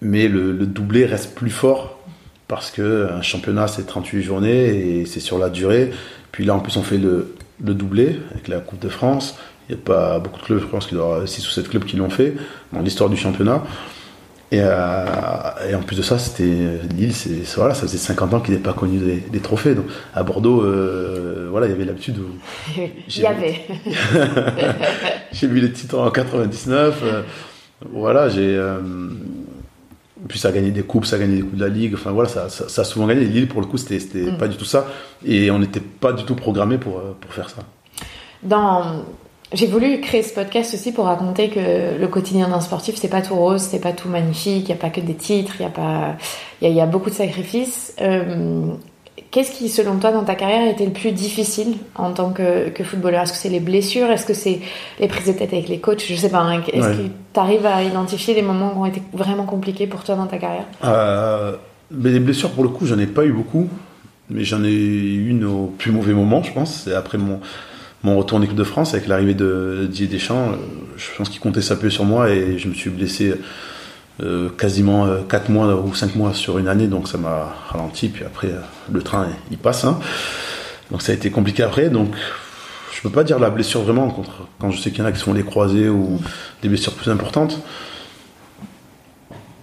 Mais 0.00 0.28
le, 0.28 0.54
doublé 0.64 1.04
reste 1.04 1.34
plus 1.34 1.50
fort 1.50 1.98
parce 2.46 2.70
que 2.70 3.08
un 3.10 3.20
championnat, 3.20 3.66
c'est 3.66 3.84
38 3.84 4.22
journées 4.22 5.00
et 5.00 5.06
c'est 5.06 5.18
sur 5.18 5.38
la 5.38 5.50
durée. 5.50 5.90
Puis 6.30 6.44
là, 6.44 6.54
en 6.54 6.60
plus, 6.60 6.76
on 6.76 6.84
fait 6.84 6.98
le, 6.98 7.34
le 7.62 7.74
doublé 7.74 8.20
avec 8.30 8.46
la 8.46 8.60
Coupe 8.60 8.78
de 8.78 8.88
France. 8.88 9.36
Il 9.68 9.74
n'y 9.74 9.82
a 9.82 9.84
pas 9.84 10.20
beaucoup 10.20 10.38
de 10.38 10.44
clubs, 10.44 10.60
je 10.60 10.66
pense 10.66 10.86
qu'il 10.86 10.98
y 10.98 11.00
aura 11.00 11.26
6 11.26 11.46
ou 11.48 11.50
7 11.50 11.68
clubs 11.68 11.84
qui 11.84 11.96
l'ont 11.96 12.10
fait 12.10 12.34
dans 12.72 12.80
l'histoire 12.80 13.10
du 13.10 13.16
championnat. 13.16 13.64
Et, 14.50 14.60
euh, 14.62 15.04
et, 15.68 15.74
en 15.74 15.82
plus 15.82 15.96
de 15.96 16.02
ça, 16.02 16.18
c'était 16.18 16.80
Lille, 16.96 17.14
c'est 17.14 17.44
voilà, 17.56 17.74
ça 17.74 17.82
faisait 17.82 17.98
50 17.98 18.32
ans 18.32 18.40
qu'il 18.40 18.54
n'avait 18.54 18.62
pas 18.62 18.72
connu 18.72 18.98
des, 18.98 19.40
trophées. 19.40 19.74
Donc 19.74 19.84
à 20.14 20.22
Bordeaux, 20.22 20.62
euh, 20.62 21.48
voilà, 21.50 21.66
il 21.66 21.70
y 21.70 21.72
avait 21.74 21.84
l'habitude. 21.84 22.16
il 22.76 23.20
y 23.20 23.26
avait. 23.26 23.60
j'ai 25.32 25.46
vu 25.46 25.60
les 25.60 25.70
titres 25.70 25.98
en 25.98 26.10
99. 26.10 27.00
Euh, 27.02 27.22
voilà, 27.92 28.30
j'ai. 28.30 28.58
puis 30.28 30.38
ça 30.38 30.48
a 30.48 30.52
gagné 30.52 30.70
des 30.70 30.82
coupes, 30.82 31.04
ça 31.04 31.16
a 31.16 31.18
gagné 31.18 31.36
des 31.36 31.42
coupes 31.42 31.56
de 31.56 31.64
la 31.64 31.70
ligue. 31.70 31.92
Enfin 31.94 32.12
voilà, 32.12 32.30
ça, 32.30 32.48
ça, 32.48 32.80
a 32.80 32.84
souvent 32.84 33.06
gagné. 33.06 33.26
Lille, 33.26 33.48
pour 33.48 33.60
le 33.60 33.66
coup, 33.66 33.76
c'était 33.76 33.98
mm. 33.98 34.38
pas 34.38 34.48
du 34.48 34.56
tout 34.56 34.64
ça. 34.64 34.86
Et 35.26 35.50
on 35.50 35.58
n'était 35.58 35.80
pas 35.80 36.14
du 36.14 36.24
tout 36.24 36.34
programmé 36.36 36.78
pour, 36.78 37.02
pour 37.02 37.34
faire 37.34 37.50
ça. 37.50 37.64
Dans 38.42 39.04
j'ai 39.52 39.66
voulu 39.66 40.00
créer 40.00 40.22
ce 40.22 40.34
podcast 40.34 40.74
aussi 40.74 40.92
pour 40.92 41.06
raconter 41.06 41.48
que 41.48 41.98
le 41.98 42.08
quotidien 42.08 42.48
d'un 42.48 42.60
sportif, 42.60 42.96
c'est 42.96 43.08
pas 43.08 43.22
tout 43.22 43.34
rose, 43.34 43.62
c'est 43.62 43.80
pas 43.80 43.92
tout 43.92 44.08
magnifique, 44.08 44.64
il 44.64 44.66
n'y 44.66 44.72
a 44.72 44.76
pas 44.76 44.90
que 44.90 45.00
des 45.00 45.14
titres, 45.14 45.54
il 45.58 45.62
y 45.62 45.66
a 45.66 45.70
pas, 45.70 46.16
y, 46.60 46.80
a 46.80 46.86
beaucoup 46.86 47.08
de 47.08 47.14
sacrifices. 47.14 47.94
Euh, 48.00 48.66
qu'est-ce 49.30 49.52
qui, 49.52 49.70
selon 49.70 49.96
toi, 49.98 50.12
dans 50.12 50.24
ta 50.24 50.34
carrière, 50.34 50.68
a 50.68 50.70
été 50.70 50.84
le 50.84 50.92
plus 50.92 51.12
difficile 51.12 51.76
en 51.94 52.12
tant 52.12 52.30
que, 52.30 52.70
footballeur? 52.82 53.22
Est-ce 53.22 53.32
que 53.32 53.38
c'est 53.38 53.48
les 53.48 53.60
blessures? 53.60 54.10
Est-ce 54.10 54.26
que 54.26 54.34
c'est 54.34 54.60
les 55.00 55.08
prises 55.08 55.26
de 55.26 55.32
tête 55.32 55.52
avec 55.54 55.68
les 55.68 55.80
coachs? 55.80 56.04
Je 56.06 56.14
sais 56.14 56.28
pas. 56.28 56.40
Hein. 56.40 56.60
Est-ce 56.70 56.88
que 56.88 57.02
tu 57.32 57.40
arrives 57.40 57.64
à 57.64 57.82
identifier 57.82 58.34
les 58.34 58.42
moments 58.42 58.70
qui 58.70 58.78
ont 58.78 58.86
été 58.86 59.02
vraiment 59.14 59.44
compliqués 59.44 59.86
pour 59.86 60.04
toi 60.04 60.14
dans 60.14 60.26
ta 60.26 60.36
carrière? 60.36 60.66
Euh, 60.84 61.56
mais 61.90 62.10
Les 62.10 62.20
blessures, 62.20 62.50
pour 62.50 62.64
le 62.64 62.68
coup, 62.68 62.84
j'en 62.84 62.98
ai 62.98 63.06
pas 63.06 63.24
eu 63.24 63.32
beaucoup. 63.32 63.66
Mais 64.28 64.44
j'en 64.44 64.62
ai 64.62 64.68
eu 64.68 65.30
une 65.30 65.44
au 65.44 65.72
plus 65.78 65.90
mauvais 65.90 66.12
moment, 66.12 66.42
je 66.42 66.52
pense. 66.52 66.82
C'est 66.84 66.94
après 66.94 67.16
mon, 67.16 67.40
mon 68.04 68.16
retour 68.16 68.38
en 68.38 68.42
équipe 68.42 68.56
de 68.56 68.64
France 68.64 68.94
avec 68.94 69.08
l'arrivée 69.08 69.34
de 69.34 69.86
Didier 69.90 70.06
Deschamps, 70.06 70.50
euh, 70.50 70.56
je 70.96 71.06
pense 71.16 71.28
qu'il 71.28 71.40
comptait 71.40 71.62
s'appuyer 71.62 71.92
sur 71.92 72.04
moi 72.04 72.30
et 72.30 72.58
je 72.58 72.68
me 72.68 72.74
suis 72.74 72.90
blessé 72.90 73.34
euh, 74.22 74.50
quasiment 74.50 75.06
4 75.28 75.50
euh, 75.50 75.52
mois 75.52 75.74
ou 75.74 75.94
5 75.94 76.14
mois 76.14 76.34
sur 76.34 76.58
une 76.58 76.68
année, 76.68 76.86
donc 76.86 77.08
ça 77.08 77.18
m'a 77.18 77.54
ralenti. 77.68 78.08
Puis 78.08 78.24
après, 78.24 78.50
le 78.90 79.02
train 79.02 79.28
il 79.50 79.58
passe. 79.58 79.84
Hein. 79.84 79.98
Donc 80.90 81.02
ça 81.02 81.12
a 81.12 81.14
été 81.14 81.30
compliqué 81.30 81.62
après. 81.64 81.88
Donc 81.90 82.14
je 82.94 83.02
peux 83.02 83.10
pas 83.10 83.24
dire 83.24 83.38
la 83.38 83.50
blessure 83.50 83.82
vraiment 83.82 84.16
quand 84.58 84.70
je 84.70 84.80
sais 84.80 84.90
qu'il 84.90 85.00
y 85.00 85.02
en 85.02 85.06
a 85.06 85.12
qui 85.12 85.20
sont 85.20 85.34
les 85.34 85.44
croisés 85.44 85.88
ou 85.88 86.20
des 86.62 86.68
blessures 86.68 86.94
plus 86.94 87.10
importantes. 87.10 87.60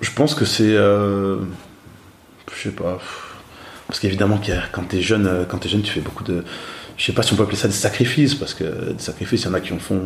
Je 0.02 0.12
pense 0.12 0.36
que 0.36 0.43
c'est. 0.45 0.74
je 0.74 1.38
sais 2.54 2.71
pas. 2.71 3.00
Parce 3.88 4.00
qu'évidemment, 4.00 4.39
quand 4.71 4.89
tu 4.89 4.98
es 4.98 5.02
jeune, 5.02 5.45
quand 5.48 5.65
es 5.65 5.69
jeune, 5.69 5.84
tu 5.84 5.91
fais 5.91 6.02
beaucoup 6.02 6.24
de 6.24 6.43
je 6.97 7.05
sais 7.05 7.13
pas 7.13 7.23
si 7.23 7.34
on 7.34 7.36
peut 7.36 7.43
appeler 7.43 7.58
ça 7.58 7.67
des 7.67 7.73
sacrifices, 7.73 8.36
parce 8.36 8.53
que 8.53 8.63
des 8.63 9.03
sacrifices, 9.03 9.43
il 9.43 9.47
y 9.47 9.49
en 9.49 9.53
a 9.53 9.60
qui 9.60 9.73
en 9.73 9.79
font 9.79 10.01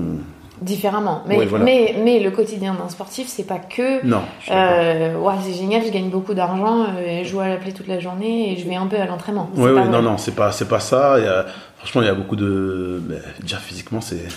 différemment. 0.62 1.23
Mais, 1.28 1.38
mais, 1.60 1.95
mais, 2.04 2.19
le 2.19 2.32
quotidien 2.32 2.73
d'un 2.73 2.89
sportif, 2.89 3.28
c'est 3.28 3.43
pas 3.43 3.60
que. 3.60 4.06
Non. 4.06 4.21
Euh, 4.52 5.15
ouais, 5.17 5.34
c'est 5.43 5.54
génial, 5.54 5.84
je 5.86 5.91
gagne 5.91 6.10
beaucoup 6.10 6.34
d'argent, 6.34 6.86
euh, 6.97 7.23
je 7.23 7.30
joue 7.30 7.39
à 7.39 7.49
la 7.49 7.58
toute 7.58 7.88
la 7.88 7.99
journée 7.99 8.52
et 8.52 8.58
je 8.58 8.67
vais 8.67 8.75
un 8.75 8.88
peu 8.88 8.97
à 8.97 9.06
l'entraînement. 9.06 9.49
Oui, 9.56 9.71
oui, 9.71 9.88
non, 9.89 10.02
non, 10.02 10.17
c'est 10.17 10.36
pas, 10.36 10.52
c'est 10.52 10.67
pas 10.67 10.80
ça. 10.80 11.15
Il 11.17 11.25
y 11.25 11.28
a, 11.28 11.45
franchement, 11.78 12.02
il 12.02 12.06
y 12.06 12.10
a 12.10 12.15
beaucoup 12.15 12.36
de. 12.36 13.02
déjà, 13.41 13.58
physiquement, 13.58 14.02
c'est. 14.02 14.28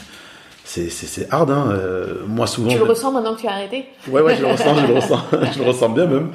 C'est 0.65 1.27
hard, 1.31 1.51
hein. 1.51 1.67
Euh, 1.71 2.15
moi 2.27 2.47
souvent. 2.47 2.71
Tu 2.71 2.79
le 2.79 2.85
ressens 2.85 3.13
maintenant 3.13 3.35
que 3.35 3.41
tu 3.41 3.47
as 3.47 3.53
arrêté 3.53 3.89
Ouais, 4.09 4.23
ouais, 4.23 4.37
je 4.37 4.41
le 4.41 4.47
ressens, 4.47 4.75
je 4.77 4.87
le 4.87 4.95
ressens, 4.95 5.21
je 5.53 5.59
le 5.59 5.65
ressens 5.67 5.89
bien 5.91 6.07
même. 6.07 6.31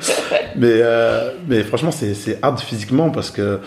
Mais, 0.56 0.74
euh, 0.74 1.32
mais 1.48 1.64
franchement, 1.64 1.90
c'est 1.92 2.38
hard 2.44 2.60
physiquement 2.60 3.10
parce 3.10 3.32
que 3.32 3.60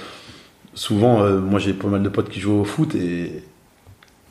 souvent, 0.74 1.22
euh, 1.22 1.38
moi 1.38 1.59
j'ai 1.59 1.72
pas 1.72 1.88
mal 1.88 2.02
de 2.02 2.09
potes 2.09 2.28
qui 2.28 2.40
jouent 2.40 2.61
au 2.61 2.64
foot 2.64 2.94
et, 2.94 3.42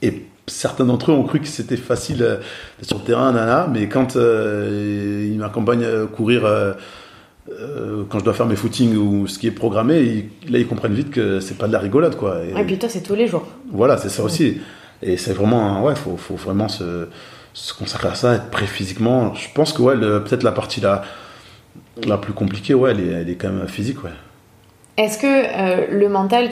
et 0.01 0.25
certains 0.47 0.85
d'entre 0.85 1.11
eux 1.11 1.13
ont 1.13 1.23
cru 1.23 1.39
que 1.39 1.47
c'était 1.47 1.77
facile 1.77 2.23
euh, 2.23 2.37
sur 2.81 2.99
le 2.99 3.03
terrain, 3.03 3.31
nana, 3.31 3.67
mais 3.71 3.87
quand 3.87 4.15
euh, 4.15 5.27
ils 5.31 5.37
m'accompagnent 5.37 5.85
à 5.85 6.05
courir 6.05 6.47
quand 8.09 8.19
je 8.19 8.23
dois 8.23 8.33
faire 8.33 8.45
mes 8.45 8.55
footings 8.55 8.95
ou 8.95 9.25
ce 9.25 9.39
qui 9.39 9.47
est 9.47 9.51
programmé, 9.51 10.29
là 10.47 10.59
ils 10.59 10.67
comprennent 10.67 10.93
vite 10.93 11.09
que 11.09 11.39
c'est 11.39 11.57
pas 11.57 11.67
de 11.67 11.73
la 11.73 11.79
rigolade 11.79 12.15
quoi. 12.15 12.37
Et, 12.43 12.63
puis 12.63 12.77
toi 12.77 12.89
c'est 12.89 13.01
tous 13.01 13.15
les 13.15 13.27
jours. 13.27 13.47
Voilà, 13.71 13.97
c'est 13.97 14.09
ça 14.09 14.23
aussi. 14.23 14.59
Et 15.01 15.17
c'est 15.17 15.33
vraiment, 15.33 15.83
ouais, 15.83 15.95
faut, 15.95 16.15
faut 16.15 16.35
vraiment 16.35 16.67
se, 16.67 17.07
se, 17.53 17.73
consacrer 17.73 18.09
à 18.09 18.15
ça, 18.15 18.35
être 18.35 18.51
prêt 18.51 18.67
physiquement. 18.67 19.33
Je 19.33 19.47
pense 19.55 19.73
que 19.73 19.81
ouais, 19.81 19.95
peut-être 19.97 20.43
la 20.43 20.51
partie 20.51 20.79
la, 20.79 21.01
la 22.05 22.19
plus 22.19 22.33
compliquée, 22.33 22.75
ouais, 22.75 22.91
elle 22.91 22.99
est, 22.99 23.11
elle 23.13 23.29
est 23.29 23.35
quand 23.35 23.49
même 23.49 23.67
physique, 23.67 24.03
ouais. 24.03 24.11
Est-ce 24.99 25.17
que 25.17 25.27
euh, 25.27 25.87
le 25.89 26.09
mental, 26.09 26.49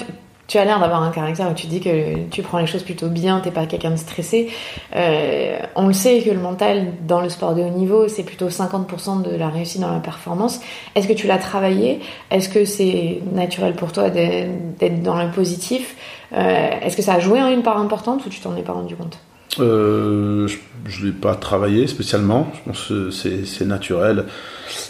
tu 0.47 0.57
as 0.57 0.63
l'air 0.63 0.79
d'avoir 0.79 1.03
un 1.03 1.11
caractère 1.11 1.51
où 1.51 1.53
tu 1.53 1.67
dis 1.67 1.81
que 1.81 2.29
tu 2.29 2.41
prends 2.43 2.59
les 2.59 2.65
choses 2.65 2.83
plutôt 2.83 3.09
bien, 3.09 3.41
t'es 3.41 3.51
pas 3.51 3.65
quelqu'un 3.65 3.91
de 3.91 3.97
stressé. 3.97 4.49
Euh, 4.95 5.59
on 5.75 5.87
le 5.87 5.91
sait 5.91 6.21
que 6.21 6.29
le 6.29 6.39
mental 6.39 6.93
dans 7.05 7.19
le 7.19 7.27
sport 7.27 7.55
de 7.55 7.61
haut 7.61 7.69
niveau, 7.69 8.07
c'est 8.07 8.23
plutôt 8.23 8.47
50% 8.47 9.21
de 9.21 9.35
la 9.35 9.49
réussite 9.49 9.81
dans 9.81 9.91
la 9.91 9.99
performance. 9.99 10.61
Est-ce 10.95 11.09
que 11.09 11.13
tu 11.13 11.27
l'as 11.27 11.39
travaillé? 11.39 11.99
Est-ce 12.31 12.47
que 12.47 12.63
c'est 12.63 13.19
naturel 13.33 13.73
pour 13.73 13.91
toi 13.91 14.09
d'être 14.09 15.03
dans 15.03 15.21
le 15.21 15.29
positif? 15.29 15.97
Euh, 16.31 16.69
Est-ce 16.81 16.95
que 16.95 17.03
ça 17.03 17.15
a 17.15 17.19
joué 17.19 17.41
une 17.41 17.63
part 17.63 17.79
importante 17.79 18.25
ou 18.25 18.29
tu 18.29 18.39
t'en 18.39 18.55
es 18.55 18.61
pas 18.61 18.71
rendu 18.71 18.95
compte? 18.95 19.19
Je 19.59 21.01
ne 21.01 21.05
l'ai 21.05 21.11
pas 21.11 21.35
travaillé 21.35 21.87
spécialement. 21.87 22.51
Je 22.55 22.69
pense 22.69 22.87
que 22.87 23.11
c'est 23.11 23.65
naturel. 23.65 24.25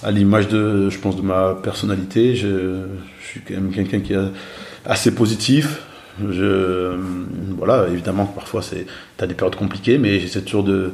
À 0.04 0.12
l'image 0.12 0.48
de, 0.48 0.90
je 0.90 1.00
pense, 1.00 1.16
de 1.16 1.22
ma 1.22 1.56
personnalité, 1.56 2.36
je, 2.36 2.84
suis 3.22 3.42
quand 3.42 3.56
même 3.56 3.72
quelqu'un 3.72 4.00
qui 4.00 4.14
est 4.14 4.32
assez 4.86 5.14
positif. 5.14 5.82
Je, 6.32 6.96
voilà, 7.58 7.88
évidemment, 7.90 8.26
parfois, 8.26 8.62
c'est, 8.62 8.88
as 9.20 9.28
des 9.28 9.36
périodes 9.36 9.56
compliquées, 9.56 9.98
mais 9.98 10.20
j'essaie 10.20 10.42
toujours 10.42 10.64
de, 10.64 10.92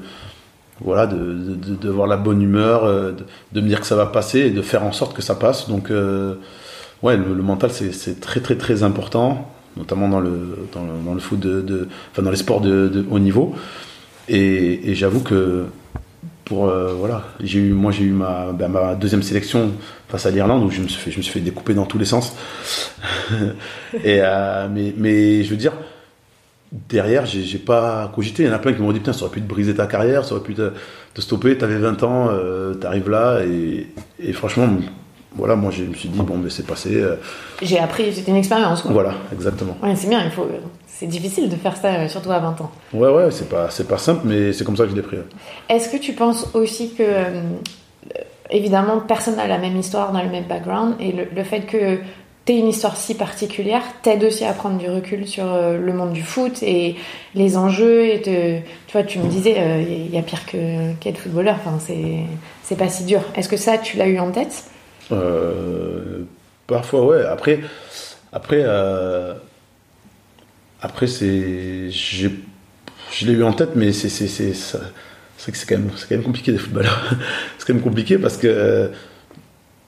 voilà, 0.81 1.07
de, 1.07 1.89
voir 1.89 2.07
la 2.07 2.17
bonne 2.17 2.41
humeur, 2.41 2.85
de, 2.85 3.15
de, 3.53 3.61
me 3.61 3.67
dire 3.67 3.79
que 3.79 3.87
ça 3.87 3.95
va 3.95 4.05
passer 4.05 4.39
et 4.39 4.49
de 4.49 4.61
faire 4.61 4.83
en 4.83 4.91
sorte 4.91 5.15
que 5.15 5.21
ça 5.21 5.35
passe. 5.35 5.69
Donc, 5.69 5.91
ouais, 7.03 7.17
le, 7.17 7.43
mental, 7.43 7.69
c'est 7.71 8.19
très, 8.19 8.39
très, 8.39 8.55
très 8.55 8.81
important, 8.81 9.52
notamment 9.77 10.07
dans 10.07 10.19
le, 10.19 10.67
dans 10.73 11.13
le, 11.13 11.19
foot, 11.19 11.39
de, 11.39 11.87
enfin, 12.11 12.21
dans 12.21 12.31
les 12.31 12.37
sports 12.37 12.61
de, 12.61 13.05
haut 13.09 13.19
niveau. 13.19 13.55
Et, 14.27 14.93
j'avoue 14.95 15.21
que 15.21 15.65
pour 16.45 16.67
euh, 16.67 16.93
voilà 16.93 17.23
j'ai 17.41 17.59
eu 17.59 17.71
moi 17.71 17.93
j'ai 17.93 18.03
eu 18.03 18.11
ma, 18.11 18.51
ben, 18.51 18.67
ma 18.67 18.95
deuxième 18.95 19.23
sélection 19.23 19.71
face 20.09 20.25
à 20.25 20.29
l'Irlande 20.29 20.61
où 20.63 20.69
je 20.69 20.81
me 20.81 20.89
suis 20.89 20.99
fait 20.99 21.09
je 21.09 21.17
me 21.17 21.21
suis 21.21 21.31
fait 21.31 21.39
découper 21.39 21.73
dans 21.73 21.85
tous 21.85 21.97
les 21.97 22.05
sens. 22.05 22.35
Et 24.03 24.19
euh, 24.21 24.67
mais 24.69 24.93
mais 24.97 25.43
je 25.43 25.49
veux 25.49 25.57
dire 25.57 25.73
derrière 26.89 27.25
j'ai 27.25 27.57
pas 27.59 28.11
cogité. 28.13 28.43
Il 28.43 28.47
y 28.47 28.49
en 28.49 28.53
a 28.53 28.59
plein 28.59 28.73
qui 28.73 28.81
m'ont 28.81 28.91
dit 28.91 28.99
putain 28.99 29.13
ça 29.13 29.23
aurait 29.25 29.31
pu 29.31 29.41
te 29.41 29.47
briser 29.47 29.75
ta 29.75 29.87
carrière 29.87 30.25
ça 30.25 30.35
aurait 30.35 30.43
pu 30.43 30.53
te, 30.53 30.71
te 31.13 31.21
stopper. 31.21 31.57
T'avais 31.57 31.77
20 31.77 32.03
ans 32.03 32.27
euh, 32.29 32.73
t'arrives 32.73 33.09
là 33.09 33.41
et 33.45 34.33
franchement 34.33 34.67
voilà, 35.35 35.55
moi 35.55 35.71
je 35.71 35.83
me 35.83 35.93
suis 35.93 36.09
dit, 36.09 36.21
bon, 36.21 36.37
mais 36.37 36.49
c'est 36.49 36.65
passé. 36.65 37.03
J'ai 37.61 37.79
appris, 37.79 38.13
c'était 38.13 38.31
une 38.31 38.37
expérience. 38.37 38.85
Voilà, 38.85 39.13
exactement. 39.31 39.75
Ouais, 39.81 39.95
c'est 39.95 40.09
bien, 40.09 40.23
il 40.23 40.31
faut, 40.31 40.47
c'est 41.03 41.07
difficile 41.07 41.49
de 41.49 41.55
faire 41.55 41.75
ça, 41.75 41.95
euh, 41.95 42.07
surtout 42.07 42.31
à 42.31 42.39
20 42.39 42.61
ans. 42.61 42.71
Ouais, 42.93 43.09
ouais, 43.09 43.31
c'est 43.31 43.49
pas, 43.49 43.69
c'est 43.69 43.87
pas 43.87 43.97
simple, 43.97 44.21
mais 44.25 44.53
c'est 44.53 44.63
comme 44.63 44.77
ça 44.77 44.83
que 44.83 44.91
je 44.91 44.95
l'ai 44.95 45.01
pris. 45.01 45.17
Est-ce 45.67 45.89
que 45.89 45.97
tu 45.97 46.13
penses 46.13 46.47
aussi 46.53 46.93
que, 46.93 47.03
euh, 47.03 47.41
évidemment, 48.51 48.99
personne 48.99 49.35
n'a 49.35 49.47
la 49.47 49.57
même 49.57 49.75
histoire, 49.75 50.11
dans 50.11 50.21
le 50.21 50.29
même 50.29 50.45
background, 50.45 50.95
et 50.99 51.11
le, 51.11 51.43
fait 51.43 51.61
que 51.61 51.97
tu 52.45 52.53
aies 52.53 52.59
une 52.59 52.67
histoire 52.67 52.95
si 52.95 53.15
particulière 53.15 53.81
t'aide 54.01 54.23
aussi 54.23 54.45
à 54.45 54.53
prendre 54.53 54.77
du 54.77 54.89
recul 54.89 55.27
sur 55.27 55.45
euh, 55.45 55.77
le 55.77 55.93
monde 55.93 56.13
du 56.13 56.21
foot 56.21 56.61
et 56.61 56.95
les 57.33 57.57
enjeux. 57.57 58.05
Et 58.05 58.21
tu 58.21 58.93
vois, 58.93 59.03
tu 59.03 59.17
me 59.17 59.27
disais, 59.27 59.55
il 59.81 60.13
y 60.13 60.17
a 60.17 60.21
pire 60.21 60.45
que 60.45 60.93
qu'être 61.01 61.17
footballeur, 61.17 61.55
enfin, 61.59 61.79
c'est, 61.79 62.19
c'est 62.63 62.77
pas 62.77 62.87
si 62.87 63.03
dur. 63.03 63.21
Est-ce 63.35 63.49
que 63.49 63.57
ça, 63.57 63.77
tu 63.79 63.97
l'as 63.97 64.07
eu 64.07 64.19
en 64.19 64.31
tête? 64.31 64.65
Parfois, 66.67 67.05
ouais. 67.05 67.25
Après, 67.25 67.61
après 68.31 68.63
après, 70.83 71.07
c'est. 71.07 71.89
Je 71.89 72.27
l'ai 73.25 73.31
eu 73.31 73.43
en 73.43 73.53
tête, 73.53 73.71
mais 73.75 73.93
c'est 73.93 74.09
c'est 74.09 74.27
c'est 74.27 75.65
quand, 75.67 75.77
même, 75.77 75.89
quand 75.89 76.11
même 76.11 76.23
compliqué 76.23 76.51
des 76.51 76.57
footballeurs. 76.57 77.09
c'est 77.57 77.65
quand 77.65 77.73
même 77.73 77.83
compliqué 77.83 78.17
parce 78.17 78.37
que 78.37 78.47
euh, 78.47 78.89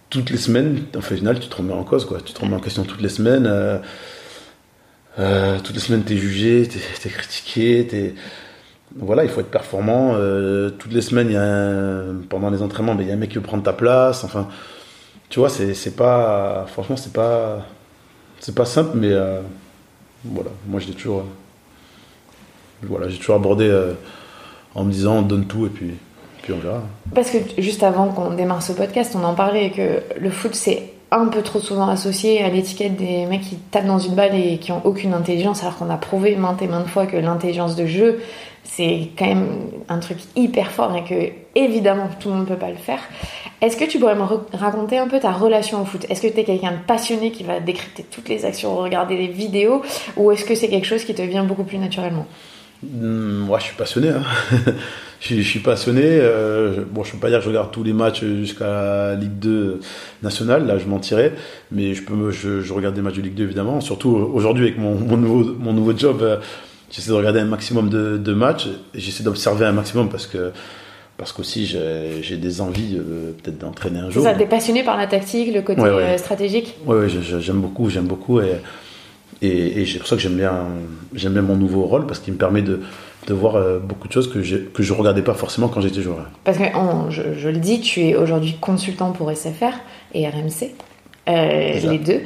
toutes 0.09 0.29
les 0.29 0.37
semaines, 0.37 0.83
en 0.95 1.01
fait, 1.01 1.17
final, 1.17 1.39
tu 1.39 1.49
te 1.49 1.55
remets 1.55 1.73
en 1.73 1.83
cause, 1.83 2.05
quoi. 2.05 2.19
Tu 2.21 2.33
te 2.33 2.39
remets 2.39 2.55
en 2.55 2.59
question 2.59 2.83
toutes 2.83 3.01
les 3.01 3.09
semaines. 3.09 3.45
Euh, 3.45 3.77
euh, 5.19 5.59
toutes 5.61 5.75
les 5.75 5.81
semaines, 5.81 6.03
tu 6.05 6.13
es 6.13 6.17
jugé, 6.17 6.67
tu 6.67 6.77
es, 6.77 7.11
critiqué. 7.11 7.79
Es... 7.91 8.15
Voilà, 8.95 9.25
il 9.25 9.29
faut 9.29 9.41
être 9.41 9.51
performant. 9.51 10.15
toutes 10.77 10.93
les 10.93 11.01
semaines, 11.01 12.23
pendant 12.29 12.49
les 12.49 12.61
entraînements, 12.61 12.97
il 12.99 13.07
y 13.07 13.11
a 13.11 13.13
un 13.13 13.17
mec 13.17 13.31
qui 13.31 13.35
veut 13.35 13.41
prendre 13.41 13.63
ta 13.63 13.73
place. 13.73 14.23
Enfin, 14.23 14.47
tu 15.35 15.39
vois, 15.41 15.49
c'est 15.49 15.95
pas. 15.97 16.65
Franchement, 16.71 16.95
c'est 16.95 17.11
pas. 17.11 17.65
C'est 18.39 18.55
pas 18.55 18.63
simple, 18.63 18.91
mais 18.95 19.11
voilà, 20.23 20.49
moi 20.65 20.79
j'ai 20.79 20.93
toujours, 20.93 21.19
euh, 21.19 22.87
voilà, 22.87 23.09
j'ai 23.09 23.17
toujours 23.17 23.35
abordé 23.35 23.67
euh, 23.67 23.93
en 24.73 24.85
me 24.85 24.91
disant 24.91 25.21
donne 25.21 25.45
tout 25.45 25.65
et 25.65 25.69
puis, 25.69 25.95
puis 26.41 26.53
on 26.53 26.59
verra. 26.59 26.83
Parce 27.13 27.29
que 27.29 27.37
juste 27.57 27.83
avant 27.83 28.07
qu'on 28.07 28.33
démarre 28.33 28.63
ce 28.63 28.71
podcast, 28.71 29.13
on 29.15 29.23
en 29.25 29.35
parlait 29.35 29.71
que 29.71 30.01
le 30.17 30.29
foot 30.29 30.55
c'est 30.55 30.93
un 31.19 31.27
peu 31.27 31.41
trop 31.41 31.59
souvent 31.59 31.87
associé 31.87 32.43
à 32.43 32.49
l'étiquette 32.49 32.95
des 32.95 33.25
mecs 33.25 33.41
qui 33.41 33.55
tapent 33.55 33.87
dans 33.87 33.99
une 33.99 34.15
balle 34.15 34.35
et 34.35 34.57
qui 34.57 34.71
ont 34.71 34.81
aucune 34.83 35.13
intelligence, 35.13 35.61
alors 35.61 35.77
qu'on 35.77 35.89
a 35.89 35.97
prouvé 35.97 36.35
maintes 36.35 36.61
et 36.61 36.67
maintes 36.67 36.87
fois 36.87 37.05
que 37.05 37.17
l'intelligence 37.17 37.75
de 37.75 37.85
jeu, 37.85 38.21
c'est 38.63 39.09
quand 39.17 39.27
même 39.27 39.47
un 39.87 39.99
truc 39.99 40.17
hyper 40.35 40.71
fort 40.71 40.95
et 40.95 41.03
que 41.03 41.31
évidemment 41.55 42.09
tout 42.19 42.29
le 42.29 42.35
monde 42.35 42.49
ne 42.49 42.49
peut 42.49 42.59
pas 42.59 42.69
le 42.69 42.75
faire. 42.75 42.99
Est-ce 43.61 43.77
que 43.77 43.85
tu 43.85 43.99
pourrais 43.99 44.15
me 44.15 44.25
raconter 44.53 44.97
un 44.97 45.07
peu 45.07 45.19
ta 45.19 45.31
relation 45.31 45.81
au 45.81 45.85
foot? 45.85 46.05
Est-ce 46.09 46.21
que 46.21 46.27
tu 46.27 46.39
es 46.39 46.43
quelqu'un 46.43 46.71
de 46.71 46.85
passionné 46.85 47.31
qui 47.31 47.43
va 47.43 47.59
décrypter 47.59 48.03
toutes 48.03 48.27
les 48.27 48.43
actions, 48.43 48.75
regarder 48.75 49.15
les 49.15 49.27
vidéos? 49.27 49.81
Ou 50.17 50.31
est-ce 50.31 50.43
que 50.43 50.55
c'est 50.55 50.67
quelque 50.67 50.87
chose 50.87 51.05
qui 51.05 51.15
te 51.15 51.21
vient 51.21 51.43
beaucoup 51.43 51.63
plus 51.63 51.77
naturellement? 51.77 52.25
Moi 52.93 53.59
je 53.59 53.65
suis 53.65 53.75
passionné. 53.75 54.09
Hein. 54.09 54.23
je, 55.19 55.41
suis 55.41 55.59
passionné. 55.59 56.03
Euh, 56.05 56.83
bon, 56.89 57.03
je 57.03 57.09
ne 57.09 57.13
peux 57.13 57.19
pas 57.19 57.29
dire 57.29 57.39
que 57.39 57.45
je 57.45 57.49
regarde 57.49 57.71
tous 57.71 57.83
les 57.83 57.93
matchs 57.93 58.23
jusqu'à 58.23 59.15
Ligue 59.15 59.39
2 59.39 59.79
nationale, 60.23 60.65
là 60.65 60.77
je 60.77 60.85
mentirais, 60.85 61.33
mais 61.71 61.93
je, 61.93 62.03
peux, 62.03 62.31
je, 62.31 62.71
regarde 62.73 62.95
des 62.95 63.01
matchs 63.01 63.15
de 63.15 63.21
Ligue 63.21 63.35
2 63.35 63.43
évidemment, 63.43 63.81
surtout 63.81 64.09
aujourd'hui 64.09 64.65
avec 64.65 64.77
mon, 64.77 64.95
nouveau, 64.95 65.55
mon 65.59 65.73
nouveau 65.73 65.97
job. 65.97 66.19
Euh, 66.21 66.37
j'essaie 66.91 67.09
de 67.09 67.15
regarder 67.15 67.39
un 67.39 67.45
maximum 67.45 67.89
de, 67.89 68.33
matchs 68.33 68.67
j'essaie 68.93 69.23
d'observer 69.23 69.65
un 69.65 69.71
maximum 69.71 70.09
parce 70.09 70.27
que 70.27 70.51
parce 71.17 71.31
qu'aussi 71.31 71.65
j'ai 71.65 72.37
des 72.37 72.61
envies 72.61 72.97
euh, 72.97 73.31
peut-être 73.41 73.57
d'entraîner 73.57 73.99
un 73.99 74.09
jour. 74.09 74.23
Ça, 74.23 74.33
t'es 74.33 74.45
passionné 74.45 74.83
par 74.83 74.97
la 74.97 75.07
tactique, 75.07 75.53
le 75.53 75.61
côté 75.61 75.81
euh, 75.81 76.17
stratégique? 76.17 76.75
Oui, 76.85 76.97
ouais, 76.97 77.07
j'aime 77.09 77.61
beaucoup, 77.61 77.89
j'aime 77.89 78.05
beaucoup 78.05 78.41
et, 78.41 78.57
et, 79.41 79.85
c'est 79.85 79.99
pour 79.99 80.07
ça 80.07 80.15
que 80.15 80.21
j'aime 80.21 80.35
bien, 80.35 80.65
j'aime 81.13 81.33
bien 81.33 81.41
mon 81.41 81.55
nouveau 81.55 81.83
rôle 81.83 82.07
parce 82.07 82.19
qu'il 82.19 82.33
me 82.33 82.37
permet 82.37 82.61
de, 82.61 82.81
de 83.27 83.33
voir 83.33 83.55
euh, 83.55 83.79
beaucoup 83.79 84.07
de 84.07 84.13
choses 84.13 84.31
que, 84.31 84.39
que 84.39 84.83
je 84.83 84.93
ne 84.93 84.97
regardais 84.97 85.21
pas 85.21 85.33
forcément 85.33 85.67
quand 85.67 85.81
j'étais 85.81 86.01
joueur. 86.01 86.29
Parce 86.43 86.57
que 86.57 86.63
je, 87.09 87.21
je, 87.37 87.49
le 87.49 87.57
dis, 87.57 87.81
tu 87.81 88.01
es 88.01 88.15
aujourd'hui 88.15 88.55
consultant 88.59 89.11
pour 89.11 89.31
SFR 89.31 89.73
et 90.13 90.27
RMC. 90.27 90.71
les 91.27 91.99
deux. 91.99 92.21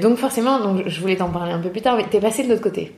donc 0.00 0.18
forcément, 0.18 0.60
donc, 0.60 0.88
je 0.88 1.00
voulais 1.00 1.16
t'en 1.16 1.28
parler 1.28 1.52
un 1.52 1.60
peu 1.60 1.70
plus 1.70 1.82
tard, 1.82 1.96
mais 1.96 2.04
tu 2.10 2.16
es 2.16 2.20
passé 2.20 2.42
de 2.42 2.48
l'autre 2.48 2.62
côté. 2.62 2.92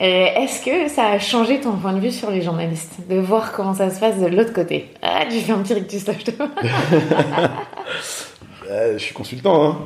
Euh, 0.00 0.26
est-ce 0.42 0.64
que 0.64 0.88
ça 0.88 1.06
a 1.06 1.18
changé 1.20 1.60
ton 1.60 1.76
point 1.76 1.92
de 1.92 2.00
vue 2.00 2.10
sur 2.10 2.28
les 2.30 2.42
journalistes 2.42 2.96
De 3.08 3.16
voir 3.16 3.52
comment 3.52 3.74
ça 3.74 3.90
se 3.90 4.00
passe 4.00 4.18
de 4.18 4.26
l'autre 4.26 4.52
côté? 4.52 4.90
Ah, 5.02 5.24
tu 5.30 5.38
fais 5.38 5.52
un 5.52 5.58
petit 5.58 5.74
rictus 5.74 6.06
là, 6.06 6.14
je 6.18 6.24
te 6.24 6.32
Je 8.94 8.98
suis 8.98 9.14
consultant, 9.14 9.64
hein. 9.64 9.78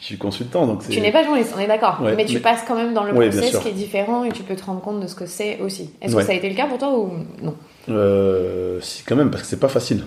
Je 0.00 0.06
suis 0.06 0.18
consultant, 0.18 0.66
donc 0.66 0.88
Tu 0.88 0.98
n'es 1.00 1.12
pas 1.12 1.22
journaliste, 1.22 1.52
on 1.54 1.60
est 1.60 1.66
d'accord. 1.66 2.00
mais 2.16 2.24
tu 2.24 2.40
passes 2.40 2.62
quand 2.66 2.74
même 2.74 2.94
dans 2.94 3.04
le 3.04 3.12
process 3.12 3.58
qui 3.58 3.68
est 3.68 3.72
différent 3.72 4.24
et 4.24 4.32
tu 4.32 4.42
peux 4.42 4.56
te 4.56 4.64
rendre 4.64 4.80
compte 4.80 5.00
de 5.00 5.06
ce 5.06 5.14
que 5.14 5.26
c'est 5.26 5.60
aussi. 5.60 5.90
Est-ce 6.00 6.16
que 6.16 6.22
ça 6.22 6.32
a 6.32 6.34
été 6.34 6.48
le 6.48 6.56
cas 6.56 6.66
pour 6.66 6.78
toi 6.78 6.98
ou 6.98 7.12
non? 7.42 7.54
Euh, 7.88 8.78
Si, 8.80 9.02
quand 9.04 9.16
même, 9.16 9.30
parce 9.30 9.42
que 9.42 9.48
c'est 9.48 9.60
pas 9.60 9.68
facile. 9.68 10.04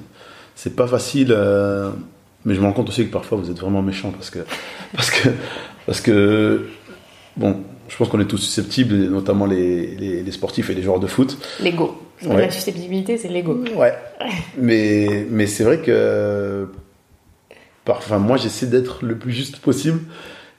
C'est 0.56 0.75
pas 0.75 0.88
facile, 0.88 1.29
euh, 1.32 1.89
mais 2.45 2.53
je 2.53 2.60
me 2.62 2.65
rends 2.65 2.73
compte 2.73 2.89
aussi 2.89 3.06
que 3.08 3.12
parfois 3.12 3.38
vous 3.39 3.49
êtes 3.49 3.60
vraiment 3.60 3.82
méchant 3.82 4.12
parce 4.12 4.29
que, 4.29 4.39
parce 4.95 5.10
que, 5.10 5.29
parce 5.88 6.01
que, 6.01 6.67
bon, 7.38 7.62
je 7.88 7.97
pense 7.97 8.08
qu'on 8.10 8.19
est 8.19 8.25
tous 8.25 8.38
susceptibles, 8.38 8.95
notamment 8.95 9.45
les, 9.45 9.95
les, 10.23 10.32
sportifs 10.32 10.69
et 10.69 10.75
les 10.75 10.82
joueurs 10.82 10.99
de 10.99 11.08
foot. 11.08 11.38
L'ego. 11.60 11.99
La 12.21 12.49
susceptibilité, 12.49 13.17
c'est 13.17 13.27
l'ego. 13.27 13.63
Ouais. 13.75 13.93
mais 14.58 15.25
mais 15.29 15.45
c'est 15.45 15.63
vrai 15.63 15.79
que. 15.79 16.67
Enfin, 17.88 18.19
moi, 18.19 18.38
j'essaie 18.38 18.67
d'être 18.67 19.04
le 19.04 19.17
plus 19.17 19.32
juste 19.32 19.58
possible. 19.58 20.00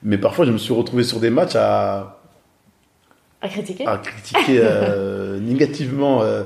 Mais 0.02 0.18
parfois, 0.18 0.44
je 0.44 0.52
me 0.52 0.58
suis 0.58 0.74
retrouvé 0.74 1.02
sur 1.02 1.20
des 1.20 1.30
matchs 1.30 1.56
à. 1.56 2.20
À 3.40 3.48
critiquer 3.48 3.86
À 3.86 3.98
critiquer 3.98 4.60
euh, 4.62 5.38
négativement 5.40 6.22
euh, 6.22 6.44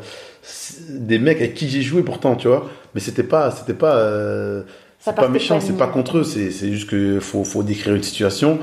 des 0.91 1.19
mecs 1.19 1.39
avec 1.39 1.55
qui 1.55 1.69
j'ai 1.69 1.83
joué 1.83 2.03
pourtant, 2.03 2.37
tu 2.37 2.49
vois. 2.49 2.69
Mais 2.95 3.01
c'était 3.01 3.23
pas. 3.23 3.51
C'était 3.51 3.75
pas. 3.75 3.97
Euh, 3.97 4.63
c'est 5.01 5.15
pas 5.15 5.29
méchant, 5.29 5.61
c'est 5.61 5.77
pas 5.77 5.87
contre 5.87 6.19
eux. 6.19 6.25
C'est 6.25 6.51
juste 6.51 6.89
qu'il 6.89 7.21
faut, 7.21 7.45
faut 7.45 7.63
décrire 7.63 7.95
une 7.95 8.03
situation 8.03 8.59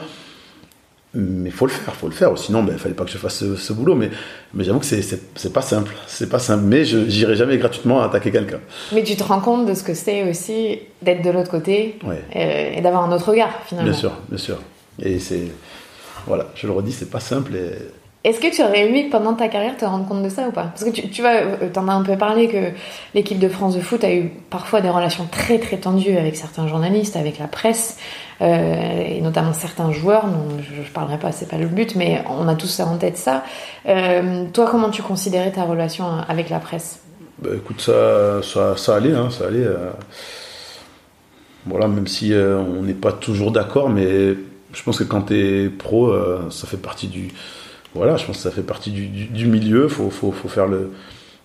mais 1.16 1.50
faut 1.50 1.66
le 1.66 1.72
faire, 1.72 1.96
faut 1.96 2.08
le 2.08 2.14
faire. 2.14 2.38
Sinon, 2.38 2.62
il 2.62 2.68
ben, 2.68 2.78
fallait 2.78 2.94
pas 2.94 3.06
que 3.06 3.12
je 3.12 3.18
fasse 3.18 3.44
ce, 3.56 3.74
boulot. 3.74 3.96
Mais, 3.96 4.10
mais 4.54 4.64
j'avoue 4.64 4.80
que 4.80 4.86
c'est 4.86 5.54
pas 5.54 5.62
simple. 5.62 5.94
C'est 6.08 6.30
pas 6.30 6.40
simple. 6.40 6.64
Mais 6.66 6.84
je 6.84 6.98
n'irai 6.98 7.36
jamais 7.36 7.58
gratuitement 7.58 8.02
attaquer 8.02 8.32
quelqu'un. 8.32 8.60
Mais 8.92 9.04
tu 9.04 9.16
te 9.16 9.24
rends 9.24 9.40
compte 9.40 9.66
de 9.66 9.74
ce 9.74 9.84
que 9.84 9.94
c'est 9.94 10.30
aussi 10.30 10.80
d'être 11.02 11.24
de 11.24 11.30
l'autre 11.30 11.50
côté 11.50 11.98
euh, 12.06 12.74
et, 12.76 12.82
d'avoir 12.82 13.04
un 13.06 13.12
autre 13.12 13.30
regard 13.30 13.52
finalement. 13.66 13.90
Bien 13.90 14.00
sûr, 14.00 14.12
bien 14.30 14.38
sûr. 14.38 14.60
Et 15.02 15.20
c'est 15.20 15.48
voilà, 16.28 16.48
je 16.56 16.68
le 16.68 16.74
redis, 16.74 16.92
c'est 16.92 17.10
pas 17.10 17.20
simple. 17.20 17.56
Et, 17.56 17.72
est-ce 18.26 18.40
que 18.40 18.54
tu 18.54 18.64
aurais 18.64 18.88
aimé 18.88 19.08
pendant 19.12 19.36
ta 19.36 19.48
carrière 19.50 19.78
te 19.78 19.86
rendre 19.86 20.08
compte 20.08 20.24
de 20.24 20.30
ça 20.30 20.48
ou 20.48 20.52
pas? 20.52 20.64
Parce 20.64 20.84
que 20.84 20.90
tu, 20.90 21.08
tu 21.10 21.22
vois, 21.22 21.36
euh, 21.36 21.70
en 21.76 21.88
as 21.88 21.94
un 21.94 22.02
peu 22.02 22.18
parlé 22.18 22.48
que 22.48 22.72
l'équipe 23.14 23.38
de 23.38 23.48
France 23.48 23.76
de 23.76 23.82
foot 23.82 24.04
a 24.04 24.12
eu 24.12 24.32
parfois 24.50 24.82
des 24.82 24.90
relations 24.90 25.28
très 25.32 25.60
très 25.60 25.78
tendues 25.78 26.18
avec 26.18 26.36
certains 26.36 26.68
journalistes, 26.68 27.16
avec 27.18 27.38
la 27.38 27.46
presse, 27.46 28.00
et 28.42 29.22
notamment 29.22 29.54
certains 29.54 29.92
joueurs. 29.92 30.28
dont 30.28 30.60
je, 30.62 30.82
ne 30.82 30.88
parlerai 30.94 31.18
pas, 31.18 31.32
c'est 31.32 31.48
pas 31.48 31.58
le 31.58 31.68
but, 31.68 31.96
mais 31.96 32.24
on 32.30 32.48
a 32.48 32.56
tous 32.56 32.68
ça 32.68 32.86
en 32.86 32.98
tête 32.98 33.18
ça. 33.18 33.44
Euh, 33.88 34.46
toi, 34.54 34.68
comment 34.70 34.90
tu 34.90 35.02
considérais 35.02 35.52
ta 35.52 35.64
relation 35.64 36.06
avec 36.28 36.50
la 36.50 36.60
presse? 36.60 37.02
Bah, 37.40 37.50
Écoute, 37.56 37.82
ça, 37.82 38.42
ça, 38.44 38.78
ça 38.78 38.96
allait, 38.96 39.14
hein, 39.14 39.30
ça 39.30 39.48
allait. 39.48 39.68
Voilà, 41.66 41.88
même 41.88 42.08
si 42.08 42.34
on 42.34 42.84
n'est 42.84 42.94
pas 42.94 43.12
toujours 43.12 43.52
d'accord, 43.52 43.90
mais 43.90 44.36
je 44.74 44.84
pense 44.84 45.00
que 45.00 45.04
quand 45.04 45.24
tu 45.24 45.36
es 45.36 45.70
pro, 45.70 46.14
ça 46.50 46.68
fait 46.68 46.78
partie 46.78 47.08
du 47.08 47.32
voilà, 47.96 48.18
je 48.18 48.26
pense 48.26 48.38
que 48.38 48.44
ça 48.44 48.52
fait 48.52 48.62
partie 48.62 48.92
du, 48.92 49.48
milieu. 49.48 49.86
Il 49.86 49.90
faut, 49.90 50.10
faut, 50.10 50.32
faut, 50.34 50.50
faire 50.50 50.68
le, 50.68 50.92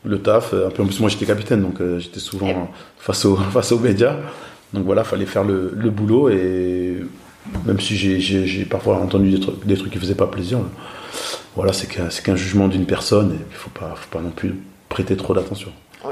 le 0.04 0.18
taf. 0.18 0.52
En 0.52 0.70
plus, 0.70 0.98
moi, 0.98 1.08
j'étais 1.08 1.24
capitaine, 1.24 1.62
donc 1.62 1.80
euh, 1.80 2.00
j'étais 2.00 2.18
souvent 2.18 2.70
face, 2.98 3.24
au, 3.24 3.36
face 3.52 3.70
aux 3.70 3.78
médias. 3.78 4.16
Donc 4.72 4.84
voilà, 4.84 5.02
il 5.02 5.08
fallait 5.08 5.26
faire 5.26 5.44
le, 5.44 5.72
le 5.76 5.90
boulot. 5.90 6.28
Et, 6.28 6.96
même 7.64 7.80
si 7.80 7.96
j'ai 7.96 8.64
parfois 8.64 8.96
entendu 8.98 9.30
des 9.30 9.40
trucs, 9.40 9.66
des 9.66 9.76
trucs 9.76 9.92
qui 9.92 9.98
faisaient 9.98 10.14
pas 10.14 10.26
plaisir. 10.26 10.58
Voilà, 11.56 11.72
c'est 11.72 11.88
qu'un 11.88 12.36
jugement 12.36 12.68
d'une 12.68 12.86
personne 12.86 13.32
et 13.32 13.44
il 13.50 13.56
faut 13.56 13.70
pas, 13.70 13.94
faut 13.96 14.16
pas 14.16 14.22
non 14.22 14.30
plus 14.30 14.54
prêter 14.88 15.16
trop 15.16 15.34
d'attention. 15.34 15.70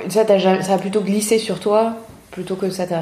Ça, 0.08 0.26
ça 0.26 0.74
a 0.74 0.78
plutôt 0.78 1.00
glissé 1.00 1.38
sur 1.38 1.60
toi 1.60 1.96
plutôt 2.30 2.56
que 2.56 2.70
ça 2.70 2.86
t'a 2.86 3.00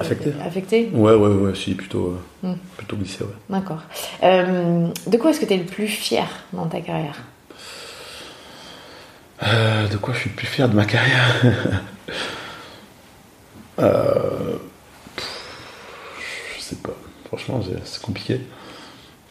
affecté. 0.00 0.32
affecté? 0.44 0.90
Ouais, 0.92 1.14
ouais, 1.14 1.28
ouais, 1.28 1.54
si, 1.54 1.74
plutôt, 1.74 2.18
hmm. 2.42 2.54
plutôt 2.76 2.96
glissé, 2.96 3.22
ouais. 3.22 3.30
D'accord. 3.48 3.82
Euh, 4.22 4.88
de 5.06 5.16
quoi 5.16 5.30
est-ce 5.30 5.40
que 5.40 5.46
tu 5.46 5.54
es 5.54 5.58
le 5.58 5.64
plus 5.64 5.86
fier 5.86 6.26
dans 6.52 6.66
ta 6.66 6.80
carrière? 6.80 7.22
Euh, 9.44 9.86
De 9.88 9.96
quoi 9.96 10.12
je 10.12 10.20
suis 10.20 10.30
le 10.30 10.36
plus 10.36 10.46
fier 10.46 10.68
de 10.68 10.74
ma 10.74 10.84
carrière? 10.84 11.44
Euh, 13.80 14.56
sais 16.70 16.76
pas. 16.76 16.94
Franchement, 17.26 17.60
c'est 17.84 18.02
compliqué. 18.02 18.40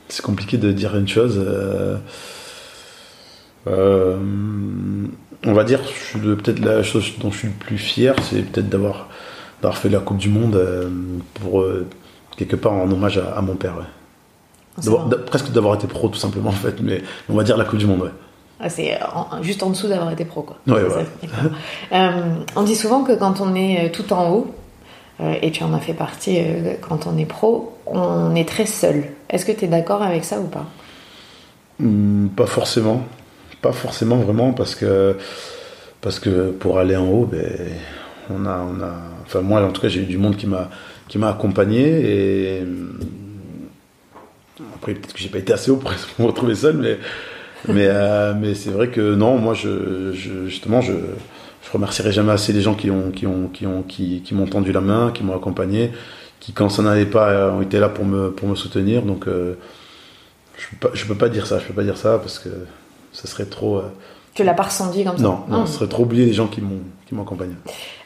C'est 0.10 0.22
compliqué 0.22 0.58
de 0.58 0.72
dire 0.72 0.96
une 0.96 1.08
chose. 1.08 1.44
on 3.66 5.54
va 5.54 5.64
dire, 5.64 5.82
peut-être 6.14 6.60
la 6.60 6.84
chose 6.84 7.14
dont 7.20 7.32
je 7.32 7.38
suis 7.38 7.48
le 7.48 7.54
plus 7.54 7.78
fier, 7.78 8.16
c'est 8.22 8.42
peut-être 8.42 8.70
d'avoir 8.70 9.08
fait 9.74 9.90
la 9.90 10.00
Coupe 10.00 10.18
du 10.18 10.30
Monde 10.30 10.56
euh, 10.56 10.90
pour 11.36 11.62
euh, 11.62 11.88
quelque 12.38 12.56
part 12.56 12.74
en 12.74 12.90
hommage 12.92 13.18
à, 13.18 13.42
mon 13.42 13.56
père. 13.56 13.76
presque 15.26 15.52
d'avoir 15.52 15.76
été 15.76 15.88
pro 15.88 16.10
tout 16.10 16.20
simplement 16.20 16.50
en 16.50 16.54
fait, 16.54 16.82
mais 16.82 17.02
on 17.30 17.36
va 17.36 17.44
dire 17.44 17.58
la 17.58 17.66
Coupe 17.66 17.80
du 17.80 17.88
Monde. 17.88 18.02
Ouais. 18.02 18.12
Ah, 18.60 18.70
c'est 18.70 18.98
juste 19.42 19.62
en 19.62 19.70
dessous 19.70 19.88
d'avoir 19.88 20.12
été 20.12 20.26
pro 20.26 20.42
quoi. 20.42 20.58
Ouais, 20.66 20.82
euh, 21.92 22.36
on 22.56 22.64
dit 22.64 22.76
souvent 22.76 23.04
que 23.04 23.12
quand 23.14 23.40
on 23.40 23.54
est 23.54 23.92
tout 23.92 24.12
en 24.14 24.32
haut, 24.32 24.56
et 25.20 25.52
tu 25.52 25.64
en 25.64 25.74
as 25.74 25.80
fait 25.80 25.94
partie 25.94 26.40
quand 26.82 27.08
on 27.08 27.18
est 27.18 27.26
pro, 27.26 27.74
on 27.86 28.36
est 28.36 28.48
très 28.48 28.66
seul. 28.66 29.04
Est-ce 29.30 29.46
que 29.46 29.52
tu 29.52 29.66
es 29.66 29.68
d'accord 29.68 30.02
avec 30.04 30.24
ça 30.24 30.40
ou 30.40 30.48
pas? 30.48 30.66
Hmm, 31.80 32.28
Pas 32.30 32.46
forcément. 32.48 33.04
Pas 33.62 33.72
forcément 33.72 34.18
vraiment 34.18 34.54
parce 34.54 34.76
que, 34.76 35.18
parce 36.02 36.20
que 36.20 36.52
pour 36.52 36.78
aller 36.80 36.96
en 36.96 37.08
haut, 37.08 37.26
ben, 37.26 37.44
on 38.30 38.46
a, 38.46 38.60
on 38.60 38.82
a, 38.84 38.94
enfin 39.26 39.42
moi 39.42 39.62
en 39.62 39.72
tout 39.72 39.82
cas 39.82 39.88
j'ai 39.88 40.02
eu 40.02 40.06
du 40.06 40.18
monde 40.18 40.36
qui 40.38 40.48
m'a 40.48 41.30
accompagné 41.30 42.60
et 42.60 42.64
après 44.76 44.94
peut-être 44.94 45.14
que 45.14 45.20
j'ai 45.20 45.30
pas 45.30 45.40
été 45.40 45.54
assez 45.54 45.72
haut 45.72 45.78
pour 45.78 45.92
me 46.20 46.26
retrouver 46.26 46.56
seul 46.56 46.78
mais 46.78 46.98
mais 47.68 47.88
euh, 47.88 48.34
mais 48.40 48.54
c'est 48.54 48.70
vrai 48.70 48.90
que 48.90 49.16
non 49.16 49.38
moi 49.38 49.54
justement 49.54 50.82
je 50.82 50.94
je 51.68 51.72
remercierai 51.72 52.12
jamais 52.12 52.32
assez 52.32 52.54
les 52.54 52.62
gens 52.62 52.76
qui 52.76 52.90
ont 52.90 53.12
qui 53.12 53.28
ont 53.28 53.48
qui 53.48 53.68
ont 53.68 53.84
qui, 53.84 54.22
qui 54.22 54.34
m'ont 54.34 54.48
tendu 54.48 54.72
la 54.72 54.82
main 54.82 55.12
qui 55.14 55.24
m'ont 55.24 55.36
accompagné 55.36 55.92
qui 56.40 56.54
quand 56.54 56.70
ça 56.70 56.82
n'allait 56.82 57.06
pas 57.06 57.52
ont 57.52 57.62
été 57.62 57.80
là 57.80 57.90
pour 57.90 58.06
me 58.06 58.32
pour 58.32 58.48
me 58.48 58.56
soutenir 58.56 59.02
donc 59.02 59.28
euh, 59.28 59.56
je 60.58 60.68
peux 60.70 60.88
pas 60.88 60.96
je 60.96 61.06
peux 61.06 61.16
pas 61.16 61.30
dire 61.30 61.46
ça 61.46 61.60
je 61.60 61.66
peux 61.66 61.74
pas 61.74 61.84
dire 61.84 61.98
ça 61.98 62.20
parce 62.20 62.40
que 62.40 62.50
ça 63.12 63.28
serait 63.28 63.46
trop 63.46 63.78
euh, 63.78 63.92
tu 64.38 64.44
l'as 64.44 64.54
pas 64.54 64.64
ressenti 64.64 65.04
comme 65.04 65.18
ça 65.18 65.24
Non, 65.24 65.46
non, 65.50 65.66
ce 65.66 65.74
serait 65.74 65.88
trop 65.88 66.04
oublier 66.04 66.24
les 66.24 66.34
gens 66.34 66.46
qui 66.46 66.62
m'ont 66.62 66.82
qui 67.08 67.16
m'accompagnent. 67.16 67.56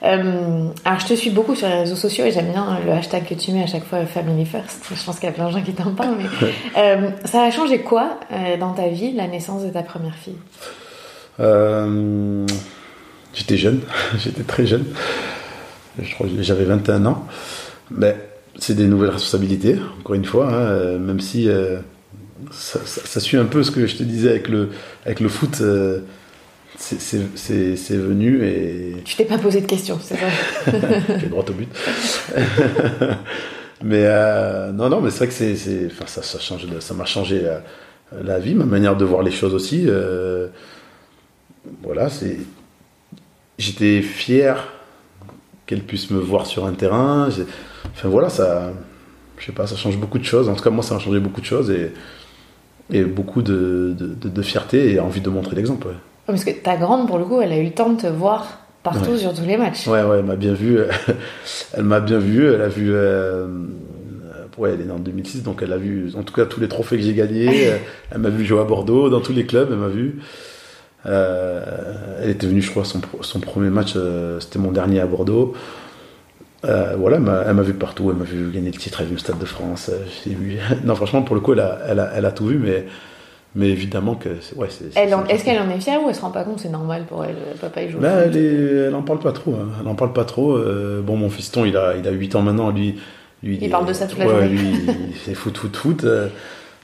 Euh, 0.03 0.70
alors 0.86 0.99
je 1.01 1.07
te 1.07 1.14
suis 1.14 1.30
beaucoup 1.30 1.55
sur 1.55 1.68
les 1.68 1.80
réseaux 1.80 1.97
sociaux 1.97 2.24
et 2.24 2.32
j'aime 2.32 2.51
bien 2.53 2.80
le 2.86 2.93
hashtag 2.93 3.26
que 3.26 3.34
tu 3.34 3.51
mets 3.51 3.64
à 3.64 3.68
chaque 3.68 3.84
fois 3.84 4.05
Family 4.05 4.45
First. 4.45 4.86
Je 4.95 5.03
pense 5.03 5.20
qu'il 5.20 5.28
y 5.28 5.32
a 5.32 5.34
plein 5.34 5.47
de 5.47 5.51
gens 5.51 5.62
qui 5.62 5.74
t'en 5.74 5.93
parlent. 5.93 6.16
Mais 6.18 6.47
euh, 6.78 7.09
ça 7.26 7.43
a 7.43 7.51
changé 7.51 7.82
quoi 7.82 8.18
euh, 8.32 8.55
dans 8.55 8.72
ta 8.72 8.88
vie 8.88 9.12
la 9.12 9.28
naissance 9.28 9.64
de 9.64 9.70
ta 9.72 9.84
première 9.84 10.16
fille? 10.16 10.38
J'étais 13.34 13.57
jeune, 13.57 13.82
j'étais 14.17 14.43
très 14.43 14.65
jeune. 14.65 14.86
Je 16.01 16.13
crois 16.13 16.27
que 16.27 16.41
j'avais 16.41 16.65
21 16.65 17.05
ans. 17.05 17.27
Mais 17.89 18.15
c'est 18.57 18.75
des 18.75 18.88
nouvelles 18.88 19.09
responsabilités, 19.09 19.77
encore 19.99 20.15
une 20.15 20.25
fois, 20.25 20.53
hein, 20.53 20.97
même 20.97 21.19
si 21.19 21.49
ça, 22.51 23.19
suit 23.19 23.38
un 23.38 23.45
peu 23.45 23.63
ce 23.63 23.71
que 23.71 23.88
je 23.88 23.97
te 23.97 24.03
disais 24.03 24.29
avec 24.29 24.47
le, 24.47 24.69
avec 25.05 25.19
le 25.19 25.27
foot 25.27 25.61
c'est 26.82 27.97
venu 27.97 28.45
et. 28.45 28.95
Tu 29.05 29.15
t'es 29.15 29.25
pas 29.25 29.38
posé 29.38 29.61
de 29.61 29.65
questions, 29.65 29.99
c'est 30.01 30.15
vrai. 30.15 30.32
J'ai 31.19 31.27
droit 31.27 31.45
au 31.47 31.53
but. 31.53 31.69
mais 33.84 34.03
euh, 34.05 34.71
non, 34.71 34.89
non, 34.89 35.01
mais 35.01 35.09
c'est 35.09 35.25
vrai 35.25 35.27
que 35.27 35.34
c'est, 35.34 35.88
enfin, 35.88 36.05
ça, 36.07 36.23
ça, 36.23 36.39
change, 36.39 36.67
ça 36.79 36.93
m'a 36.93 37.05
changé 37.05 37.41
la, 38.11 38.39
vie, 38.39 38.55
ma 38.55 38.65
manière 38.65 38.95
de 38.95 39.05
voir 39.05 39.23
les 39.23 39.32
choses 39.32 39.53
aussi. 39.53 39.86
Euh, 39.88 40.47
voilà, 41.84 42.09
c'est. 42.09 42.38
J'étais 43.62 44.01
fier 44.01 44.74
qu'elle 45.68 45.82
puisse 45.82 46.09
me 46.09 46.20
voir 46.20 46.47
sur 46.47 46.66
un 46.66 46.74
terrain. 46.74 47.30
Enfin 47.86 48.09
voilà, 48.09 48.30
ça, 48.30 48.74
je 49.38 49.45
sais 49.45 49.51
pas, 49.51 49.68
ça 49.68 49.76
change 49.76 49.97
beaucoup 49.97 50.18
de 50.18 50.24
choses. 50.24 50.49
En 50.49 50.55
tout 50.55 50.64
cas, 50.64 50.72
moi, 50.72 50.84
ça 50.84 50.95
a 50.95 50.99
changé 50.99 51.20
beaucoup 51.20 51.41
de 51.41 51.45
choses 51.45 51.70
et, 51.70 51.91
et 52.91 53.03
beaucoup 53.03 53.43
de, 53.43 53.95
de, 53.95 54.30
de 54.30 54.41
fierté 54.41 54.93
et 54.93 54.99
envie 54.99 55.22
de 55.22 55.30
montrer 55.30 55.55
l'exemple. 55.55 55.89
Parce 56.26 56.43
que 56.43 56.49
ta 56.49 56.76
grande, 56.76 57.05
pour 57.05 57.20
le 57.20 57.26
coup, 57.26 57.39
elle 57.39 57.51
a 57.51 57.57
eu 57.59 57.66
le 57.66 57.72
temps 57.72 57.93
de 57.93 58.01
te 58.01 58.07
voir 58.07 58.62
partout 58.82 59.16
sur 59.16 59.32
tous 59.32 59.45
les 59.45 59.57
matchs. 59.57 59.86
Ouais, 59.86 60.01
ouais, 60.01 60.18
elle 60.18 60.26
m'a 60.26 60.38
bien 60.38 60.53
vu. 60.53 60.80
elle 61.76 61.84
m'a 61.84 61.99
bien 61.99 62.18
vu. 62.18 62.51
Elle 62.51 62.64
a 62.64 62.68
vu. 62.68 62.91
Euh, 62.91 63.45
ouais, 64.57 64.72
elle 64.74 64.82
est 64.82 64.86
née 64.86 64.91
en 64.91 64.97
2006, 64.97 65.43
donc 65.43 65.62
elle 65.62 65.74
a 65.74 65.78
vu, 65.78 66.12
en 66.18 66.24
tout 66.24 66.34
cas, 66.34 66.45
tous 66.45 66.59
les 66.59 66.68
trophées 66.68 66.97
que 66.97 67.03
j'ai 67.03 67.14
gagnés. 67.14 67.74
elle 68.12 68.18
m'a 68.18 68.30
vu 68.30 68.43
jouer 68.43 68.62
à 68.62 68.64
Bordeaux, 68.64 69.12
dans 69.12 69.22
tous 69.22 69.34
les 69.34 69.45
clubs, 69.45 69.70
elle 69.72 69.78
m'a 69.78 69.88
vu. 69.88 70.20
Euh, 71.06 71.64
elle 72.22 72.30
était 72.30 72.47
venue, 72.47 72.62
je 72.62 72.72
crois, 72.72 72.86
son, 72.86 73.02
son 73.22 73.39
premier 73.39 73.70
match, 73.70 73.93
euh, 73.95 74.39
c'était 74.39 74.60
mon 74.60 74.72
dernier 74.72 74.99
à 74.99 75.06
Bordeaux. 75.06 75.54
voilà, 76.64 77.18
elle 77.18 77.54
m'a 77.54 77.62
vu 77.64 77.74
partout, 77.74 78.12
elle 78.12 78.18
m'a 78.18 78.26
vu 78.26 78.52
gagner 78.52 78.72
le 78.72 78.78
titre, 78.78 78.99
elle 78.99 79.08
a 79.08 79.10
vu 79.10 79.16
le 79.16 79.20
Stade 79.20 79.39
de 79.39 79.45
France. 79.45 79.91
Vu... 80.26 80.58
non, 80.84 80.95
franchement, 80.95 81.22
pour 81.22 81.36
le 81.36 81.41
coup, 81.41 81.54
elle 81.54 81.62
a, 81.62 81.80
elle 81.88 81.99
a, 81.99 82.12
elle 82.16 82.26
a 82.26 82.32
tout 82.32 82.47
vu, 82.47 82.58
mais 82.58 82.86
mais 83.54 83.70
évidemment 83.70 84.16
que 84.16 84.30
ouais. 84.56 84.68
Est-ce 84.68 85.43
qu'elle 85.43 85.60
en 85.60 85.70
est 85.70 85.80
fière 85.80 86.02
ou 86.04 86.08
elle 86.08 86.16
se 86.16 86.22
rend 86.22 86.32
pas 86.32 86.43
compte 86.43 86.60
c'est 86.60 86.70
normal 86.70 87.04
pour 87.08 87.26
elle 87.26 87.36
Papa 87.60 87.82
il 87.82 87.91
joue. 87.91 87.99
Bah, 87.99 88.22
elle, 88.26 88.38
elle 88.38 88.95
en 88.95 89.02
parle 89.02 89.20
pas 89.20 89.34
trop. 89.34 89.56
Hein. 89.56 89.68
Elle 89.82 89.88
en 89.88 89.95
parle 89.95 90.14
pas 90.14 90.24
trop. 90.24 90.56
Euh, 90.56 91.02
bon 91.02 91.18
mon 91.18 91.30
fiston 91.30 91.66
il 91.66 91.76
a 91.76 91.95
il 91.97 92.08
a 92.08 92.12
8 92.12 92.36
ans 92.36 92.41
maintenant 92.41 92.70
lui. 92.70 92.97
lui 93.43 93.60
il, 93.62 93.70
parle 93.70 93.86
de 93.86 93.93
ça 93.93 94.08
toute 94.08 94.20
la 94.20 94.28
journée. 94.28 94.47
Lui 94.47 94.86
c'est 95.26 95.34
foot 95.34 95.58
foot 95.58 95.76
foot. 95.76 96.04
Euh, 96.06 96.30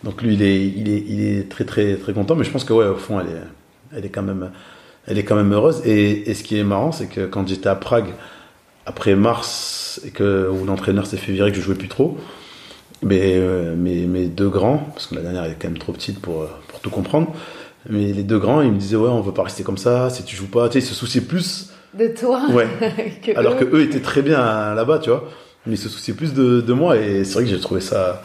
donc 0.03 0.22
lui 0.22 0.34
il 0.34 0.41
est 0.41 0.61
il 0.61 0.89
est 0.89 1.03
il 1.07 1.26
est 1.26 1.49
très 1.49 1.63
très 1.63 1.95
très 1.95 2.11
content. 2.11 2.36
Mais 2.36 2.43
je 2.43 2.51
pense 2.51 2.65
que 2.65 2.74
ouais 2.74 2.86
au 2.86 2.95
fond 2.95 3.22
elle 3.22 3.28
est 3.28 3.41
elle 3.95 4.05
est 4.05 4.09
quand 4.09 4.23
même 4.23 4.51
elle 5.05 5.17
est 5.17 5.23
quand 5.23 5.35
même 5.35 5.53
heureuse. 5.53 5.81
Et, 5.85 6.29
et 6.29 6.33
ce 6.33 6.43
qui 6.43 6.57
est 6.57 6.63
marrant 6.63 6.91
c'est 6.91 7.07
que 7.07 7.25
quand 7.25 7.47
j'étais 7.47 7.69
à 7.69 7.75
Prague 7.75 8.13
après 8.85 9.15
mars 9.15 10.01
et 10.05 10.11
que 10.11 10.49
où 10.49 10.65
l'entraîneur 10.65 11.05
s'est 11.05 11.17
fait 11.17 11.31
virer 11.31 11.51
que 11.51 11.57
je 11.57 11.61
jouais 11.61 11.75
plus 11.75 11.89
trop 11.89 12.17
mais 13.03 13.33
euh, 13.35 13.75
mes, 13.75 14.05
mes, 14.05 14.25
deux 14.25 14.49
grands, 14.49 14.77
parce 14.93 15.07
que 15.07 15.15
la 15.15 15.21
dernière 15.21 15.45
est 15.45 15.57
quand 15.59 15.67
même 15.67 15.77
trop 15.77 15.91
petite 15.91 16.19
pour, 16.19 16.41
euh, 16.41 16.47
pour 16.67 16.79
tout 16.79 16.89
comprendre, 16.89 17.33
mais 17.89 18.11
les 18.11 18.23
deux 18.23 18.39
grands, 18.39 18.61
ils 18.61 18.71
me 18.71 18.77
disaient 18.77 18.95
ouais, 18.95 19.09
on 19.09 19.21
veut 19.21 19.33
pas 19.33 19.43
rester 19.43 19.63
comme 19.63 19.77
ça, 19.77 20.09
si 20.09 20.23
tu 20.23 20.35
joues 20.35 20.47
pas, 20.49 20.67
tu 20.69 20.73
sais, 20.73 20.85
ils 20.85 20.89
se 20.89 20.95
souciaient 20.95 21.21
plus 21.21 21.69
de 21.93 22.07
toi, 22.07 22.41
ouais. 22.51 22.67
alors 23.35 23.57
que 23.57 23.65
eux 23.65 23.81
étaient 23.81 24.01
très 24.01 24.21
bien 24.21 24.73
là-bas, 24.73 24.99
tu 24.99 25.09
vois, 25.09 25.29
mais 25.65 25.75
ils 25.75 25.79
se 25.79 25.89
souciaient 25.89 26.13
plus 26.13 26.33
de, 26.33 26.61
de 26.61 26.73
moi 26.73 26.97
et 26.97 27.23
c'est 27.23 27.35
vrai 27.35 27.43
que 27.43 27.49
j'ai 27.49 27.59
trouvé 27.59 27.81
ça, 27.81 28.23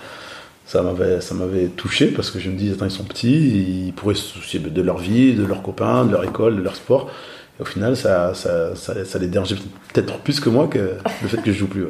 ça 0.73 0.81
m'avait, 0.81 1.21
ça 1.21 1.35
m'avait 1.35 1.67
touché 1.67 2.07
parce 2.07 2.31
que 2.31 2.39
je 2.39 2.49
me 2.49 2.57
dis 2.57 2.73
attends, 2.73 2.87
ils 2.87 2.91
sont 2.91 3.05
petits, 3.05 3.89
ils 3.89 3.93
pourraient 3.93 4.15
se 4.15 4.23
soucier 4.23 4.59
de 4.59 4.81
leur 4.81 4.97
vie, 4.97 5.35
de 5.35 5.45
leurs 5.45 5.63
copains, 5.63 6.07
de 6.07 6.13
leur 6.13 6.25
école, 6.25 6.57
de 6.57 6.63
leur 6.63 6.77
sport. 6.77 7.11
Et 7.59 7.63
au 7.63 7.67
final, 7.67 7.95
ça, 7.95 8.33
ça, 8.33 8.75
ça, 8.75 9.05
ça 9.05 9.19
les 9.19 9.27
dérangeait 9.27 9.57
peut-être 9.93 10.21
plus 10.21 10.41
que 10.41 10.49
moi 10.49 10.69
que 10.69 10.97
le 11.21 11.29
fait 11.29 11.43
que 11.43 11.53
je 11.53 11.59
joue 11.59 11.67
plus. 11.67 11.89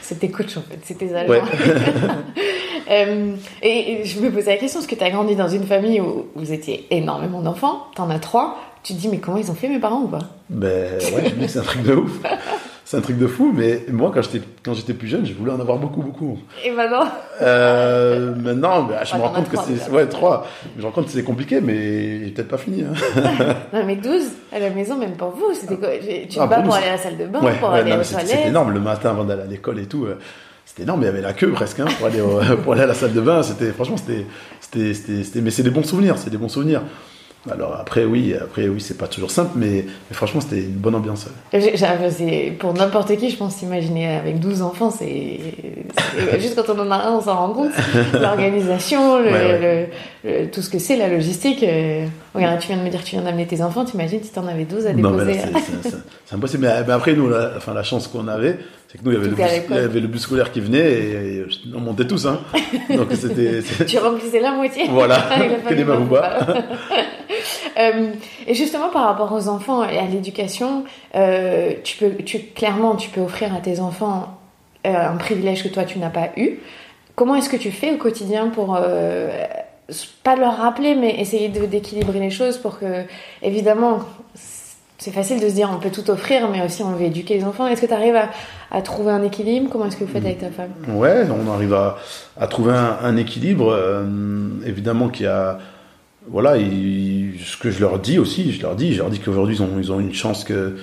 C'était 0.00 0.28
coach 0.36 0.56
en 0.56 0.62
fait, 0.62 0.78
c'était 0.82 1.14
agents. 1.14 1.44
euh, 2.90 3.34
et, 3.60 4.02
je 4.06 4.20
me 4.20 4.30
posais 4.30 4.52
la 4.52 4.56
question, 4.56 4.80
parce 4.80 4.90
que 4.90 4.94
tu 4.94 5.04
as 5.04 5.10
grandi 5.10 5.36
dans 5.36 5.48
une 5.48 5.64
famille 5.64 6.00
où 6.00 6.28
vous 6.34 6.52
étiez 6.54 6.86
énormément 6.90 7.42
d'enfants, 7.42 7.88
tu 7.94 8.00
en 8.00 8.08
as 8.08 8.18
trois, 8.18 8.56
tu 8.82 8.94
te 8.94 8.98
dis 8.98 9.08
mais 9.08 9.18
comment 9.18 9.36
ils 9.36 9.50
ont 9.50 9.54
fait 9.54 9.68
mes 9.68 9.78
parents 9.78 10.00
ou 10.00 10.08
pas? 10.08 10.22
Ben 10.48 10.94
ouais, 10.94 11.28
je 11.28 11.34
me 11.34 11.42
dis 11.42 11.48
c'est 11.50 11.58
un 11.58 11.64
truc 11.64 11.82
de 11.82 11.96
ouf. 11.96 12.12
C'est 12.92 12.98
un 12.98 13.00
truc 13.00 13.16
de 13.16 13.26
fou, 13.26 13.54
mais 13.56 13.86
moi, 13.90 14.10
quand 14.14 14.20
j'étais, 14.20 14.42
quand 14.62 14.74
j'étais 14.74 14.92
plus 14.92 15.08
jeune, 15.08 15.24
je 15.24 15.32
voulais 15.32 15.50
en 15.50 15.58
avoir 15.58 15.78
beaucoup, 15.78 16.02
beaucoup. 16.02 16.38
Et 16.62 16.70
maintenant 16.72 17.04
euh, 17.40 18.34
Maintenant, 18.34 18.82
bah, 18.82 19.02
je 19.02 19.16
me 19.16 19.22
rends 19.22 19.30
compte 19.30 19.48
que 19.48 19.56
c'est. 19.56 19.90
Ouais, 19.90 20.04
trois. 20.04 20.46
Je 20.76 20.82
me 20.82 20.86
rends 20.86 20.92
compte 20.92 21.06
que 21.06 21.12
c'est 21.12 21.22
compliqué, 21.22 21.62
mais 21.62 22.22
j'ai 22.22 22.32
peut-être 22.32 22.48
pas 22.48 22.58
fini. 22.58 22.82
Hein. 22.82 22.92
non, 23.72 23.86
mais 23.86 23.96
12 23.96 24.24
à 24.54 24.58
la 24.58 24.68
maison, 24.68 24.98
même 24.98 25.12
pour 25.12 25.30
vous. 25.30 25.54
C'était 25.54 25.78
quoi? 25.78 25.88
Tu 25.96 26.36
te 26.36 26.38
ah, 26.38 26.46
bats 26.46 26.60
pour, 26.60 26.74
aller 26.74 26.88
à 26.88 26.92
la 26.92 26.98
salle 26.98 27.16
de 27.16 27.24
bain, 27.24 27.40
pour 27.58 27.70
aller 27.70 27.92
aux 27.92 28.04
toilettes 28.04 28.28
C'était 28.28 28.48
énorme 28.48 28.74
le 28.74 28.80
matin 28.80 29.08
avant 29.12 29.24
d'aller 29.24 29.40
à 29.40 29.46
l'école 29.46 29.78
et 29.78 29.86
tout. 29.86 30.04
Euh, 30.04 30.18
c'était 30.66 30.82
énorme, 30.82 31.00
il 31.00 31.06
y 31.06 31.08
avait 31.08 31.22
la 31.22 31.32
queue 31.32 31.50
presque 31.50 31.80
hein, 31.80 31.86
pour, 31.96 32.08
aller 32.08 32.20
pour 32.62 32.74
aller 32.74 32.82
à 32.82 32.86
la 32.86 32.94
salle 32.94 33.14
de 33.14 33.22
bain. 33.22 33.42
C'était, 33.42 33.72
franchement, 33.72 33.96
c'était, 33.96 34.26
c'était, 34.60 34.92
c'était, 34.92 35.40
mais 35.40 35.50
c'est 35.50 35.62
des 35.62 35.70
bons 35.70 35.82
souvenirs, 35.82 36.18
c'est 36.18 36.28
des 36.28 36.36
bons 36.36 36.50
souvenirs. 36.50 36.82
Alors 37.50 37.74
après 37.74 38.04
oui, 38.04 38.34
après 38.40 38.68
oui, 38.68 38.80
c'est 38.80 38.96
pas 38.96 39.08
toujours 39.08 39.32
simple, 39.32 39.52
mais, 39.56 39.84
franchement 40.12 40.40
c'était 40.40 40.60
une 40.60 40.76
bonne 40.76 40.94
ambiance. 40.94 41.26
Pour 42.60 42.72
n'importe 42.74 43.16
qui, 43.16 43.30
je 43.30 43.36
pense 43.36 43.56
s'imaginer 43.56 44.08
avec 44.14 44.38
12 44.38 44.62
enfants, 44.62 44.90
c'est 44.90 45.40
juste 46.38 46.54
quand 46.54 46.72
on 46.72 46.78
en 46.78 46.90
a 46.92 46.96
un, 46.96 47.12
on 47.12 47.20
s'en 47.20 47.34
rend 47.34 47.52
compte. 47.52 47.72
L'organisation, 48.12 49.18
le, 49.18 49.86
tout 50.52 50.62
ce 50.62 50.70
que 50.70 50.78
c'est, 50.78 50.96
la 50.96 51.08
logistique. 51.08 51.64
Euh, 51.64 52.06
regarde, 52.32 52.60
tu 52.60 52.68
viens 52.68 52.76
de 52.76 52.82
me 52.82 52.90
dire 52.90 53.00
que 53.00 53.06
tu 53.06 53.16
viens 53.16 53.24
d'amener 53.24 53.46
tes 53.46 53.60
enfants, 53.60 53.84
t'imagines 53.84 54.22
si 54.22 54.30
t'en 54.30 54.46
avais 54.46 54.64
12 54.64 54.86
à 54.86 54.92
déposer. 54.92 55.40
C'est 56.24 56.34
impossible. 56.36 56.62
Mais, 56.62 56.92
après 56.92 57.14
nous, 57.14 57.28
la, 57.28 57.54
enfin, 57.56 57.74
la 57.74 57.82
chance 57.82 58.06
qu'on 58.06 58.28
avait, 58.28 58.58
C'est 58.92 58.98
que 58.98 59.04
nous, 59.04 59.12
il 59.12 59.14
y, 59.14 59.16
avait 59.16 59.28
le 59.30 59.34
bus, 59.34 59.50
l'époque. 59.50 59.68
il 59.70 59.76
y 59.76 59.78
avait 59.78 60.00
le 60.00 60.06
bus 60.06 60.20
scolaire 60.20 60.52
qui 60.52 60.60
venait 60.60 60.92
et, 60.92 61.36
et 61.38 61.46
on 61.74 61.80
montait 61.80 62.06
tous. 62.06 62.26
Hein. 62.26 62.40
Donc 62.94 63.10
c'était. 63.14 63.62
Tu 63.86 63.96
remplissais 63.96 64.40
la 64.40 64.52
moitié. 64.52 64.84
Voilà, 64.90 65.16
que 65.68 65.74
des. 65.74 65.84
Euh, 67.78 68.12
et 68.46 68.54
justement, 68.54 68.90
par 68.90 69.04
rapport 69.04 69.32
aux 69.32 69.48
enfants 69.48 69.82
et 69.82 69.98
à 69.98 70.04
l'éducation, 70.04 70.84
euh, 71.14 71.72
tu 71.82 71.96
peux, 71.96 72.22
tu, 72.22 72.38
clairement, 72.40 72.96
tu 72.96 73.08
peux 73.08 73.22
offrir 73.22 73.54
à 73.54 73.60
tes 73.60 73.80
enfants 73.80 74.38
euh, 74.86 74.94
un 74.94 75.16
privilège 75.16 75.62
que 75.62 75.68
toi, 75.68 75.84
tu 75.84 75.98
n'as 75.98 76.10
pas 76.10 76.28
eu. 76.36 76.58
Comment 77.14 77.34
est-ce 77.34 77.48
que 77.48 77.56
tu 77.56 77.70
fais 77.70 77.90
au 77.92 77.96
quotidien 77.96 78.48
pour, 78.48 78.76
euh, 78.78 79.46
pas 80.22 80.36
leur 80.36 80.58
rappeler, 80.58 80.94
mais 80.94 81.18
essayer 81.18 81.48
d'équilibrer 81.48 82.20
les 82.20 82.30
choses 82.30 82.58
pour 82.58 82.78
que, 82.78 83.04
évidemment, 83.42 84.00
c'est 85.02 85.10
facile 85.10 85.40
de 85.40 85.48
se 85.48 85.54
dire 85.54 85.68
on 85.74 85.78
peut 85.80 85.90
tout 85.90 86.08
offrir, 86.10 86.48
mais 86.50 86.64
aussi 86.64 86.82
on 86.82 86.92
veut 86.92 87.06
éduquer 87.06 87.34
les 87.34 87.44
enfants. 87.44 87.66
Est-ce 87.66 87.82
que 87.82 87.86
tu 87.86 87.92
arrives 87.92 88.14
à, 88.16 88.30
à 88.70 88.82
trouver 88.82 89.10
un 89.10 89.22
équilibre? 89.22 89.68
Comment 89.70 89.86
est-ce 89.86 89.96
que 89.96 90.04
vous 90.04 90.12
faites 90.12 90.24
avec 90.24 90.38
ta 90.40 90.50
femme? 90.50 90.70
Ouais, 90.96 91.24
on 91.30 91.50
arrive 91.52 91.74
à, 91.74 91.98
à 92.40 92.46
trouver 92.46 92.72
un, 92.72 92.98
un 93.02 93.16
équilibre. 93.16 93.70
euh, 93.72 94.04
évidemment 94.64 95.08
qu'il 95.08 95.26
y 95.26 95.28
a. 95.28 95.58
Voilà, 96.28 96.56
il- 96.56 97.34
ce 97.44 97.56
que 97.56 97.70
je 97.72 97.80
leur 97.80 97.98
dis 97.98 98.18
aussi, 98.20 98.52
je 98.52 98.62
leur 98.62 98.76
dis, 98.76 98.92
je 98.94 98.98
leur 98.98 99.10
dis 99.10 99.18
qu'aujourd'hui 99.18 99.56
ils 99.56 99.62
ont, 99.62 99.70
ils 99.78 99.90
ont 99.90 99.98
une 99.98 100.14
chance 100.14 100.44
que, 100.44 100.76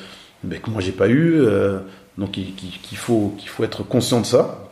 ben, 0.43 0.59
que 0.59 0.70
moi 0.70 0.82
j'ai 0.82 0.91
pas 0.91 1.07
eu. 1.07 1.39
euh, 1.41 1.80
donc 2.17 2.38
il- 2.38 2.53
qu'il 2.55 2.72
qu'il 2.72 2.97
faut, 2.97 3.34
qu'il 3.38 3.47
faut 3.47 3.63
être 3.63 3.84
conscient 3.84 4.20
de 4.20 4.26
ça. 4.26 4.68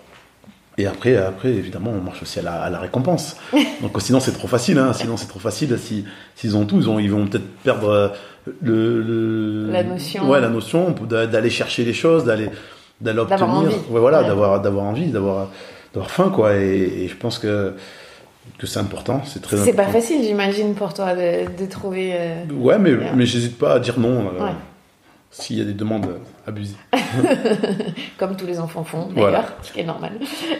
Et 0.79 0.85
après, 0.85 1.17
après 1.17 1.49
évidemment, 1.49 1.91
on 1.91 2.01
marche 2.03 2.21
aussi 2.21 2.37
à 2.39 2.43
la, 2.43 2.53
à 2.53 2.69
la 2.69 2.79
récompense. 2.79 3.35
Donc 3.81 3.99
sinon 3.99 4.19
c'est 4.19 4.31
trop 4.33 4.47
facile. 4.47 4.77
Hein, 4.77 4.93
sinon 4.93 5.17
c'est 5.17 5.27
trop 5.27 5.39
facile. 5.39 5.75
Si, 5.79 6.05
s'ils 6.35 6.55
ont 6.55 6.65
tout, 6.65 6.77
ils, 6.79 6.87
ont, 6.89 6.99
ils 6.99 7.11
vont 7.11 7.25
peut-être 7.25 7.47
perdre 7.63 7.89
euh, 7.89 8.07
le, 8.61 9.01
le- 9.01 9.71
La 9.71 9.83
notion. 9.83 10.29
Ouais, 10.29 10.39
la 10.39 10.49
notion 10.49 10.93
d'a- 11.09 11.25
d'aller 11.27 11.49
chercher 11.49 11.83
les 11.83 11.93
choses, 11.93 12.25
d'aller 12.25 12.49
d'aller 13.01 13.19
obtenir. 13.19 13.39
D'avoir 13.39 13.57
envie. 13.59 13.75
Ouais, 13.89 13.99
voilà, 13.99 14.21
Ouais. 14.21 14.27
d'avoir 14.27 14.61
d'avoir 14.61 14.85
envie, 14.85 15.07
d'avoir 15.07 15.49
d'avoir 15.93 16.11
faim 16.11 16.31
quoi. 16.33 16.55
Et, 16.55 17.03
et 17.03 17.07
je 17.07 17.15
pense 17.15 17.39
que 17.39 17.73
que 18.57 18.65
c'est 18.65 18.79
important, 18.79 19.21
c'est 19.25 19.41
très 19.41 19.57
C'est 19.57 19.73
pas 19.73 19.87
facile, 19.87 20.23
j'imagine, 20.23 20.73
pour 20.73 20.93
toi 20.93 21.13
de, 21.15 21.45
de 21.61 21.65
trouver. 21.69 22.11
euh, 22.13 22.43
Ouais, 22.57 22.77
mais 22.79 22.93
Ouais. 22.93 23.11
mais 23.15 23.25
j'hésite 23.25 23.57
pas 23.57 23.73
à 23.73 23.79
dire 23.79 23.99
non 23.99 24.31
euh. 24.39 24.49
S'il 25.41 25.57
y 25.57 25.61
a 25.61 25.63
des 25.65 25.73
demandes 25.73 26.19
abusives. 26.47 26.77
comme 28.17 28.35
tous 28.35 28.45
les 28.45 28.59
enfants 28.59 28.83
font 28.83 29.07
d'ailleurs, 29.13 29.29
Voilà. 29.29 29.45
ce 29.63 29.71
qui 29.71 29.79
est 29.79 29.83
normal. 29.83 30.11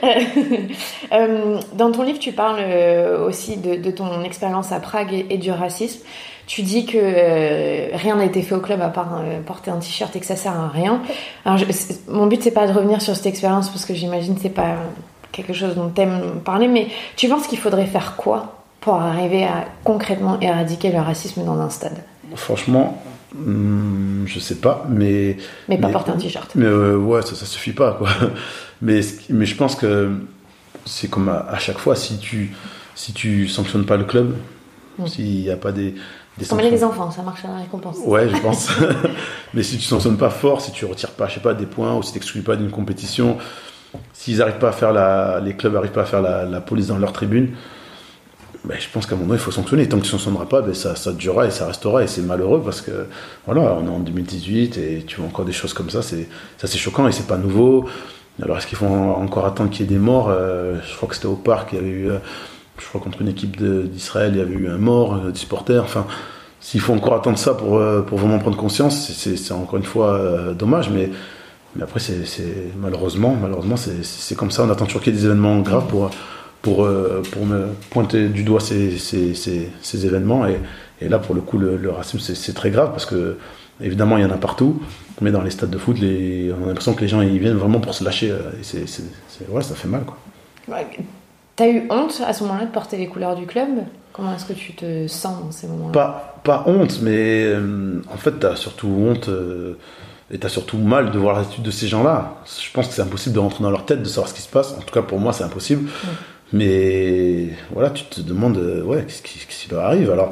Euh, 1.14 1.60
Dans 1.74 1.92
ton 1.92 2.04
livre, 2.04 2.20
tu 2.20 2.32
parles 2.32 2.60
euh, 2.60 3.26
aussi 3.26 3.58
de, 3.58 3.76
de 3.76 3.92
ton 3.92 4.24
expérience 4.24 4.72
à 4.72 4.80
Prague 4.80 5.14
et, 5.14 5.26
et 5.30 5.38
du 5.38 5.52
racisme. 5.52 6.02
Tu 6.46 6.62
dis 6.62 6.86
que 6.86 6.98
euh, 7.00 7.90
rien 7.94 8.16
n'a 8.16 8.26
été 8.26 8.42
fait 8.42 8.56
au 8.56 8.60
club 8.62 8.82
à 8.82 8.90
part 8.90 9.20
euh, 9.22 9.42
porter 9.42 9.72
un 9.72 9.78
t-shirt 9.78 10.16
et 10.16 10.20
que 10.20 10.26
ça 10.26 10.36
sert 10.36 10.54
à 10.58 10.68
rien. 10.70 11.02
Alors, 11.46 11.58
je- 11.58 11.66
c'est- 11.72 12.08
mon 12.10 12.28
but 12.28 12.42
c'est 12.44 12.52
pas 12.52 12.68
de 12.68 12.74
revenir 12.74 13.02
sur 13.02 13.16
cette 13.16 13.26
expérience 13.26 13.70
parce 13.70 13.86
que 13.86 13.94
j'imagine 13.94 14.36
que 14.36 14.42
c'est 14.42 14.50
pas 14.50 14.76
quelque 15.32 15.54
chose 15.54 15.76
dont 15.76 15.90
t'aimes 15.90 16.40
parler, 16.44 16.68
mais 16.68 16.88
tu 17.16 17.28
penses 17.28 17.48
qu'il 17.48 17.58
faudrait 17.60 17.86
faire 17.86 18.16
quoi 18.16 18.56
pour 18.82 18.96
arriver 18.96 19.44
à 19.44 19.66
concrètement 19.84 20.40
éradiquer 20.40 20.92
le 20.92 21.00
racisme 21.00 21.44
dans 21.44 21.60
un 21.60 21.70
stade? 21.70 21.98
Franchement, 22.36 23.02
hum, 23.36 24.24
je 24.28 24.40
sais 24.40 24.56
pas, 24.56 24.86
mais 24.90 25.38
Mais 25.68 25.78
pas 25.78 25.88
Mais- 25.88 25.94
porter 25.94 26.12
un 26.12 26.18
t-shirt. 26.18 26.52
mais 26.56 26.66
euh, 26.66 26.96
ouais, 26.98 27.22
ça, 27.22 27.36
ça 27.36 27.46
suffit 27.46 27.74
pas 27.74 27.94
quoi. 27.94 28.10
Mais 28.82 29.02
mais 29.32 29.48
je 29.48 29.56
pense 29.56 29.76
que 29.76 30.12
c'est 30.86 31.10
comme 31.10 31.30
à, 31.30 31.48
à 31.50 31.58
chaque 31.58 31.80
fois, 31.80 31.96
si 31.96 32.20
tu 32.20 32.56
si 32.94 33.12
tu 33.14 33.48
sanctionnes 33.48 33.86
pas 33.86 33.98
le 33.98 34.04
club, 34.06 34.36
Mm. 35.00 35.08
s'il 35.08 35.26
n'y 35.42 35.50
a 35.52 35.58
pas 35.58 35.72
des 35.72 35.92
des 36.38 36.46
Comme 36.46 36.60
sanctions- 36.60 36.70
les 36.72 36.84
enfants, 36.84 37.10
ça 37.12 37.24
marche 37.24 37.44
à 37.46 37.48
la 37.50 37.58
récompense. 37.58 37.98
Ouais, 38.06 38.30
je 38.30 38.38
pense. 38.42 38.70
Mais 39.56 39.64
si 39.64 39.78
tu 39.78 39.84
sanctionnes 39.84 40.18
pas 40.18 40.30
fort, 40.30 40.62
si 40.62 40.72
tu 40.72 40.86
retires 40.86 41.12
pas, 41.12 41.28
je 41.28 41.36
sais 41.36 41.40
pas, 41.40 41.54
des 41.56 41.66
points, 41.66 41.96
ou 41.96 42.04
si 42.04 42.12
tu 42.14 42.20
n'exclus 42.20 42.42
pas 42.42 42.56
d'une 42.56 42.70
compétition, 42.70 43.38
s'ils 44.14 44.42
arrivent 44.44 44.60
pas 44.60 44.70
à 44.70 44.72
faire 44.72 44.94
la, 44.94 45.40
les 45.44 45.56
clubs 45.56 45.76
arrivent 45.76 45.92
pas 45.92 46.02
à 46.02 46.06
faire 46.06 46.22
la, 46.22 46.46
la 46.46 46.62
police 46.62 46.88
dans 46.88 46.98
leur 47.00 47.14
tribune, 47.14 47.50
ben, 48.66 48.76
je 48.80 48.88
pense 48.91 49.05
qu'à 49.05 49.16
un 49.16 49.18
moment 49.18 49.34
il 49.34 49.39
faut 49.39 49.51
sanctionner. 49.51 49.88
Tant 49.88 49.97
que 49.97 50.03
tu 50.03 50.10
sanctionneras 50.10 50.45
pas, 50.45 50.62
ben, 50.62 50.74
ça, 50.74 50.95
ça 50.95 51.14
durera 51.14 51.45
et 51.47 51.51
ça 51.51 51.68
restera 51.68 52.03
et 52.03 52.08
c'est 52.08 52.22
malheureux 52.22 52.62
parce 52.64 52.82
que 52.82 52.91
voilà, 53.45 53.62
on 53.82 53.86
est 53.86 53.89
en 53.89 53.99
2018 53.99 54.78
et 54.78 55.03
tu 55.08 55.18
vois 55.18 55.28
encore 55.28 55.45
des 55.45 55.53
choses 55.53 55.74
comme 55.74 55.89
ça, 55.89 56.01
c'est 56.01 56.28
ça 56.58 56.68
c'est 56.68 56.78
choquant 56.78 57.08
et 57.08 57.12
c'est 57.12 57.28
pas 57.28 57.38
nouveau. 57.38 57.86
Alors 58.41 58.58
est-ce 58.58 58.68
qu'il 58.68 58.78
faut 58.78 58.86
en- 58.86 59.22
encore 59.24 59.45
attendre 59.45 59.70
qu'il 59.70 59.82
y 59.82 59.84
ait 59.89 59.93
des 59.93 59.99
morts? 59.99 60.30
Euh, 60.30 60.76
Je 60.89 60.95
crois 60.95 61.08
que 61.10 61.16
c'était 61.16 61.28
au 61.28 61.36
parc, 61.36 61.70
il 61.74 61.76
y 61.76 61.80
avait 61.80 61.89
eu, 61.89 62.10
euh, 62.10 62.18
je 62.80 62.86
crois 62.88 63.01
contre 63.01 63.22
une 63.22 63.30
équipe 63.30 63.58
d'Israël, 63.62 64.32
il 64.34 64.39
y 64.39 64.41
avait 64.41 64.53
eu 64.53 64.68
un 64.70 64.78
mort, 64.78 65.16
euh, 65.16 65.32
des. 65.32 65.80
Enfin, 65.80 66.05
s'il 66.60 66.82
faut 66.82 66.93
encore 66.93 67.16
attendre 67.16 67.38
ça 67.38 67.53
pour, 67.53 67.78
euh, 67.78 68.01
pour 68.01 68.18
vraiment 68.20 68.39
prendre 68.39 68.58
conscience, 68.58 69.12
c'est- 69.12 69.51
encore 69.51 69.78
une 69.78 69.84
fois 69.86 70.20
dommage, 70.58 70.89
mais, 70.89 71.10
mais 71.76 71.84
après, 71.84 71.99
c'est 71.99 72.72
malheureusement, 72.80 73.36
malheureusement 73.41 73.76
c'est 73.78 74.36
comme 74.36 74.51
ça. 74.51 74.64
On 74.64 74.70
attend 74.70 74.86
toujours 74.86 75.01
qu'il 75.01 75.14
y 75.14 75.16
ait 75.16 75.20
des 75.20 75.26
événements 75.26 75.60
graves 75.62 75.88
pour, 75.88 76.10
pour, 76.62 76.84
euh, 76.84 77.22
pour 77.32 77.45
me 77.45 77.68
pointer 77.89 78.28
du 78.30 78.43
doigt 78.43 78.60
ces, 78.60 78.97
ces, 78.97 79.34
ces, 79.36 79.70
ces 79.82 80.05
événements. 80.05 80.45
Et, 80.47 80.60
et 81.01 81.10
là, 81.10 81.20
pour 81.20 81.36
le 81.36 81.41
coup, 81.41 81.58
le, 81.58 81.78
le 81.78 81.89
racisme, 81.91 82.20
c'est 82.20 82.53
très 82.53 82.72
grave 82.72 82.91
parce 82.91 83.05
que, 83.05 83.38
évidemment, 83.82 84.18
il 84.18 84.24
y 84.24 84.26
en 84.26 84.32
a 84.32 84.38
partout, 84.38 84.82
mais 85.22 85.32
dans 85.32 85.41
les 85.41 85.51
stades 85.51 85.70
de 85.70 85.78
foot, 85.78 85.97
les, 85.99 86.51
on 86.60 86.66
a 86.66 86.68
l'impression 86.68 86.93
que 86.93 87.01
les 87.01 87.08
gens 87.08 87.22
ils 87.22 87.39
viennent 87.39 87.58
vraiment 87.58 87.80
pour 87.80 87.93
se 87.93 88.03
lâcher. 88.03 88.32
euh, 88.32 88.51
Et 88.74 89.51
ouais, 89.51 89.62
ça 89.62 89.76
fait 89.76 89.88
mal. 89.88 90.03
Quoi. 90.03 90.18
Ouais. 90.68 90.88
T'as 91.55 91.68
eu 91.70 91.88
honte 91.89 92.22
à 92.26 92.34
ce 92.34 92.43
moment-là 92.43 92.66
de 92.66 92.72
porter 92.72 92.97
les 92.97 93.08
couleurs 93.08 93.36
du 93.36 93.45
club? 93.45 93.70
Comment 94.14 94.36
est-ce 94.36 94.45
que 94.45 94.53
tu 94.53 94.74
te 94.74 95.08
sens 95.08 95.43
dans 95.43 95.51
ces 95.51 95.68
moments-là? 95.68 95.91
Pas, 95.91 96.41
pas 96.43 96.64
honte, 96.68 96.99
mais 97.01 97.45
euh, 97.45 98.01
en 98.12 98.18
fait, 98.18 98.34
t'as 98.39 98.55
surtout 98.55 98.88
honte 98.88 99.30
euh, 99.30 99.78
et 100.32 100.39
t'as 100.39 100.49
surtout 100.49 100.78
mal 100.78 101.12
de 101.12 101.20
voir 101.20 101.38
l'attitude 101.38 101.64
de 101.64 101.72
ces 101.72 101.88
gens-là. 101.88 102.36
Je 102.45 102.72
pense 102.72 102.88
que 102.88 102.93
c'est 102.93 103.01
impossible 103.01 103.36
de 103.36 103.39
rentrer 103.39 103.64
dans 103.64 103.70
leur 103.72 103.86
tête, 103.86 104.01
de 104.01 104.08
savoir 104.08 104.28
ce 104.28 104.34
qui 104.34 104.41
se 104.41 104.49
passe. 104.49 104.74
En 104.74 104.82
tout 104.82 104.93
cas, 104.93 105.03
pour 105.03 105.20
moi, 105.20 105.34
c'est 105.34 105.43
impossible. 105.43 105.89
Mais 106.54 107.50
voilà, 107.72 107.89
tu 107.89 108.06
te 108.06 108.22
demandes, 108.22 108.58
euh, 108.58 108.84
ouais, 108.84 109.06
qu'est-ce 109.06 109.22
qui, 109.22 109.70
leur 109.70 109.86
arrive? 109.86 110.12
Alors, 110.12 110.32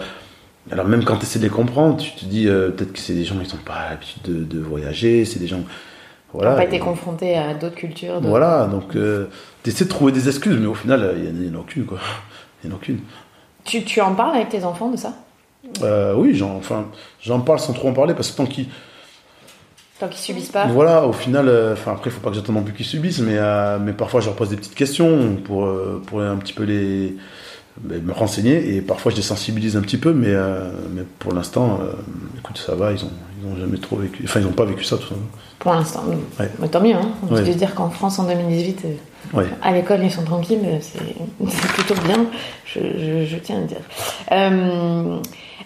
alors, 0.71 0.85
même 0.85 1.03
quand 1.03 1.17
tu 1.17 1.23
essaies 1.23 1.39
de 1.39 1.43
les 1.43 1.49
comprendre, 1.49 1.97
tu 1.97 2.11
te 2.11 2.25
dis 2.25 2.47
euh, 2.47 2.69
peut-être 2.69 2.93
que 2.93 2.99
c'est 2.99 3.13
des 3.13 3.25
gens 3.25 3.37
qui 3.37 3.53
n'ont 3.53 3.61
pas 3.61 3.89
l'habitude 3.89 4.21
de, 4.23 4.43
de 4.43 4.59
voyager, 4.59 5.25
c'est 5.25 5.39
des 5.39 5.47
gens. 5.47 5.61
Voilà. 6.33 6.55
pas 6.55 6.65
été 6.65 6.79
confronté 6.79 7.37
à 7.37 7.53
d'autres 7.53 7.75
cultures 7.75 8.19
Voilà, 8.19 8.65
donc 8.65 8.91
tu 8.91 9.69
essaies 9.69 9.85
de 9.85 9.89
trouver 9.89 10.11
des 10.11 10.27
excuses, 10.27 10.57
mais 10.59 10.67
au 10.67 10.73
final, 10.73 11.01
euh, 11.01 11.13
il 11.17 11.33
n'y 11.33 11.49
en, 11.49 11.57
a 11.57 11.61
aucune, 11.61 11.85
quoi. 11.85 11.99
Il 12.63 12.67
n'y 12.67 12.73
en 12.73 12.77
a 12.77 12.79
aucune. 12.79 12.99
Tu, 13.63 13.83
tu 13.83 14.01
en 14.01 14.13
parles 14.13 14.35
avec 14.35 14.49
tes 14.49 14.63
enfants 14.63 14.89
de 14.89 14.97
ça? 14.97 15.13
Euh, 15.81 16.13
oui, 16.15 16.35
j'en 16.35 16.55
enfin, 16.55 16.85
j'en 17.21 17.39
parle 17.39 17.59
sans 17.59 17.73
trop 17.73 17.89
en 17.89 17.93
parler 17.93 18.13
parce 18.13 18.31
que 18.31 18.37
tant 18.37 18.45
qu'ils. 18.45 18.67
Tant 19.99 20.07
qu'ils 20.09 20.19
subissent 20.19 20.49
pas 20.49 20.65
Voilà, 20.67 21.05
au 21.07 21.13
final, 21.13 21.47
euh, 21.47 21.73
enfin 21.73 21.93
après, 21.93 22.09
il 22.09 22.13
faut 22.13 22.19
pas 22.19 22.29
que 22.29 22.35
j'attende 22.35 22.55
non 22.55 22.63
plus 22.63 22.73
qu'ils 22.73 22.85
subissent, 22.85 23.19
mais, 23.19 23.37
euh, 23.37 23.77
mais 23.79 23.93
parfois 23.93 24.19
je 24.19 24.25
leur 24.25 24.35
pose 24.35 24.49
des 24.49 24.57
petites 24.57 24.75
questions 24.75 25.37
pour, 25.43 25.65
euh, 25.65 26.01
pour 26.05 26.19
un 26.21 26.35
petit 26.35 26.51
peu 26.51 26.63
les, 26.63 27.15
ben, 27.79 28.01
me 28.03 28.11
renseigner 28.11 28.75
et 28.75 28.81
parfois 28.81 29.11
je 29.11 29.15
les 29.17 29.21
sensibilise 29.21 29.77
un 29.77 29.81
petit 29.81 29.97
peu, 29.97 30.11
mais, 30.13 30.33
mais 30.93 31.03
pour 31.19 31.33
l'instant, 31.33 31.79
écoute, 32.37 32.57
ça 32.57 32.75
va, 32.75 32.91
ils 32.91 33.03
ont, 33.05 33.11
ils 33.41 33.47
ont 33.51 33.55
jamais 33.57 33.77
trop 33.77 33.95
vécu, 33.95 34.23
enfin 34.25 34.41
ils 34.41 34.45
n'ont 34.45 34.51
pas 34.51 34.65
vécu 34.65 34.83
ça 34.83 34.97
tout 34.97 35.03
simplement. 35.03 35.27
Pour 35.59 35.73
l'instant. 35.73 36.03
Ouais. 36.39 36.49
Mais 36.59 36.67
tant 36.67 36.81
mieux, 36.81 36.93
hein. 36.93 37.09
On 37.23 37.27
peut 37.27 37.45
se 37.45 37.51
dire 37.51 37.73
qu'en 37.73 37.89
France, 37.89 38.19
en 38.19 38.25
2018, 38.25 38.81
euh, 38.85 38.89
Ouais. 39.33 39.45
à 39.63 39.71
l'école, 39.73 40.01
ils 40.03 40.11
sont 40.11 40.23
tranquilles, 40.23 40.59
c'est 40.81 40.99
c'est 41.49 41.67
plutôt 41.69 41.95
bien, 42.01 42.25
je, 42.65 42.79
je- 42.79 43.25
je 43.25 43.37
tiens 43.37 43.57
à 43.57 43.61
le 43.61 43.65
dire. 43.65 43.81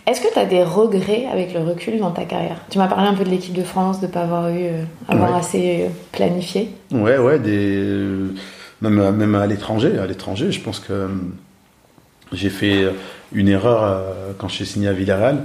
Est-ce 0.10 0.22
que 0.22 0.34
tu 0.34 0.40
as 0.40 0.46
des 0.46 0.64
regrets 0.64 1.28
avec 1.32 1.54
le 1.54 1.60
recul 1.60 2.00
dans 2.00 2.10
ta 2.12 2.24
carrière? 2.24 2.56
Tu 2.72 2.78
m'as 2.80 2.88
parlé 2.88 3.08
un 3.08 3.14
peu 3.14 3.24
de 3.24 3.30
l'équipe 3.30 3.54
de 3.54 3.62
France, 3.64 4.02
de 4.02 4.08
ne 4.08 4.12
pas 4.12 4.22
avoir 4.22 4.50
eu, 4.50 4.64
euh, 4.64 4.84
avoir 5.08 5.32
Ouais. 5.32 5.38
assez 5.40 5.82
euh, 5.84 5.90
planifié. 6.12 6.72
Ouais, 6.92 7.18
ouais, 7.20 7.38
des, 7.38 7.76
euh, 7.78 8.30
même, 8.82 9.12
même 9.16 9.36
à 9.36 9.46
l'étranger, 9.46 10.00
à 10.00 10.08
l'étranger, 10.08 10.52
je 10.52 10.62
pense 10.62 10.80
que 10.80 10.94
euh, 10.94 11.08
j'ai 12.34 12.50
fait 12.50 12.86
une 13.34 13.48
erreur 13.50 14.04
quand 14.40 14.48
j'ai 14.50 14.66
signé 14.66 14.88
à 14.88 14.94
Villarreal 14.94 15.44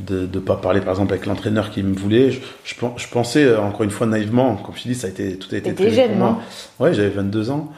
de 0.00 0.28
ne 0.32 0.40
pas 0.40 0.56
parler 0.56 0.80
par 0.80 0.90
exemple 0.90 1.12
avec 1.12 1.26
l'entraîneur 1.26 1.70
qui 1.70 1.82
me 1.82 1.94
voulait. 1.94 2.30
Je, 2.32 2.40
je, 2.64 2.74
pen- 2.74 2.92
je 2.96 3.06
pensais 3.08 3.54
encore 3.56 3.82
une 3.82 3.90
fois 3.90 4.06
naïvement, 4.06 4.56
comme 4.56 4.74
je 4.76 4.82
te 4.82 4.88
dis, 4.88 4.94
ça 4.94 5.06
a 5.06 5.10
été 5.10 5.36
tout 5.38 5.48
a 5.54 5.58
été 5.58 5.74
très 5.74 5.90
jeune, 5.90 6.18
non? 6.18 6.36
Ouais, 6.80 6.92
j'avais 6.92 7.10
22 7.10 7.50
ans. 7.50 7.70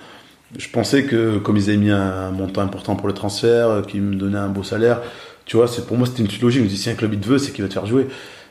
Je 0.56 0.68
pensais 0.68 1.02
que 1.04 1.38
comme 1.38 1.56
ils 1.56 1.68
avaient 1.68 1.76
mis 1.78 1.90
un 1.90 2.30
montant 2.30 2.62
important 2.62 2.94
pour 2.96 3.08
le 3.08 3.14
transfert, 3.14 3.82
qu'ils 3.88 4.02
me 4.02 4.14
donnaient 4.14 4.38
un 4.38 4.48
beau 4.48 4.62
salaire, 4.62 5.00
tu 5.44 5.56
vois, 5.56 5.66
pour 5.86 5.96
moi 5.96 6.06
c'était 6.06 6.22
une 6.22 6.30
suite 6.30 6.42
logique. 6.42 6.60
Je 6.60 6.64
me 6.64 6.70
dis 6.70 6.76
si 6.76 6.90
un 6.90 6.94
club 6.94 7.14
il 7.14 7.20
te 7.20 7.28
veut, 7.28 7.38
c'est 7.38 7.52
qu'il 7.52 7.62
va 7.62 7.68
te 7.68 7.74
faire 7.74 7.86
jouer. 7.86 8.06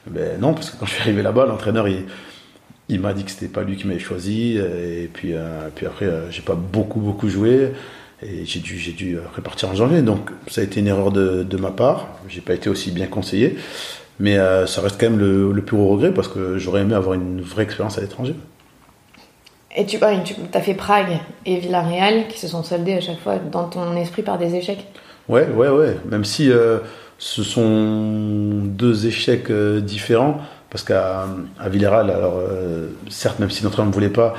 Ben 0.07 0.39
non, 0.39 0.53
parce 0.53 0.69
que 0.69 0.77
quand 0.77 0.85
je 0.85 0.93
suis 0.93 1.01
arrivé 1.01 1.21
là-bas, 1.21 1.45
l'entraîneur 1.45 1.87
il, 1.87 2.99
m'a 2.99 3.13
dit 3.13 3.23
que 3.23 3.31
c'était 3.31 3.47
pas 3.47 3.63
lui 3.63 3.77
qui 3.77 3.87
m'avait 3.87 3.99
choisi. 3.99 4.57
Et 4.57 5.09
puis, 5.11 5.33
euh, 5.33 5.69
puis 5.73 5.85
après, 5.85 6.05
euh, 6.05 6.29
j'ai 6.29 6.41
pas 6.41 6.55
beaucoup 6.55 6.99
beaucoup 6.99 7.29
joué. 7.29 7.71
Et 8.25 8.45
j'ai 8.45 8.59
dû, 8.59 8.77
j'ai 8.77 8.91
dû 8.91 9.17
euh, 9.17 9.21
repartir 9.35 9.69
en 9.69 9.75
janvier. 9.75 10.01
Donc 10.01 10.31
ça 10.47 10.61
a 10.61 10.63
été 10.63 10.79
une 10.79 10.87
erreur 10.87 11.11
de, 11.11 11.57
ma 11.57 11.71
part. 11.71 12.07
J'ai 12.27 12.41
pas 12.41 12.53
été 12.53 12.69
aussi 12.69 12.91
bien 12.91 13.07
conseillé. 13.07 13.57
Mais 14.19 14.37
euh, 14.37 14.67
ça 14.67 14.81
reste 14.81 14.99
quand 14.99 15.09
même 15.09 15.19
le, 15.19 15.61
plus 15.61 15.75
gros 15.75 15.89
regret 15.89 16.13
parce 16.13 16.27
que 16.27 16.57
j'aurais 16.57 16.81
aimé 16.81 16.93
avoir 16.93 17.15
une 17.15 17.41
vraie 17.41 17.63
expérience 17.63 17.97
à 17.97 18.01
l'étranger. 18.01 18.35
Et 19.75 19.85
tu, 19.85 19.97
tu 19.97 20.35
as 20.53 20.61
fait 20.61 20.75
Prague 20.75 21.17
et 21.45 21.57
Villarreal 21.57 22.27
qui 22.27 22.39
se 22.39 22.47
sont 22.47 22.61
soldés 22.61 22.93
à 22.93 23.01
chaque 23.01 23.19
fois 23.19 23.37
dans 23.37 23.67
ton 23.67 23.95
esprit 23.95 24.21
par 24.21 24.37
des 24.37 24.53
échecs? 24.55 24.85
Ouais, 25.30 25.47
ouais, 25.47 25.69
ouais. 25.69 25.97
Même 26.09 26.26
si 26.26 26.51
euh, 26.51 26.80
ce 27.17 27.43
sont 27.43 28.61
deux 28.65 29.07
échecs 29.07 29.49
euh, 29.49 29.80
différents, 29.80 30.41
Parce 30.69 30.84
qu'à 30.84 31.28
à 31.59 31.69
Villarreal, 31.69 32.09
alors 32.09 32.41
certes, 33.09 33.39
même 33.39 33.49
si 33.49 33.65
homme 33.65 33.88
ne 33.88 33.93
voulait 33.93 34.09
pas, 34.09 34.34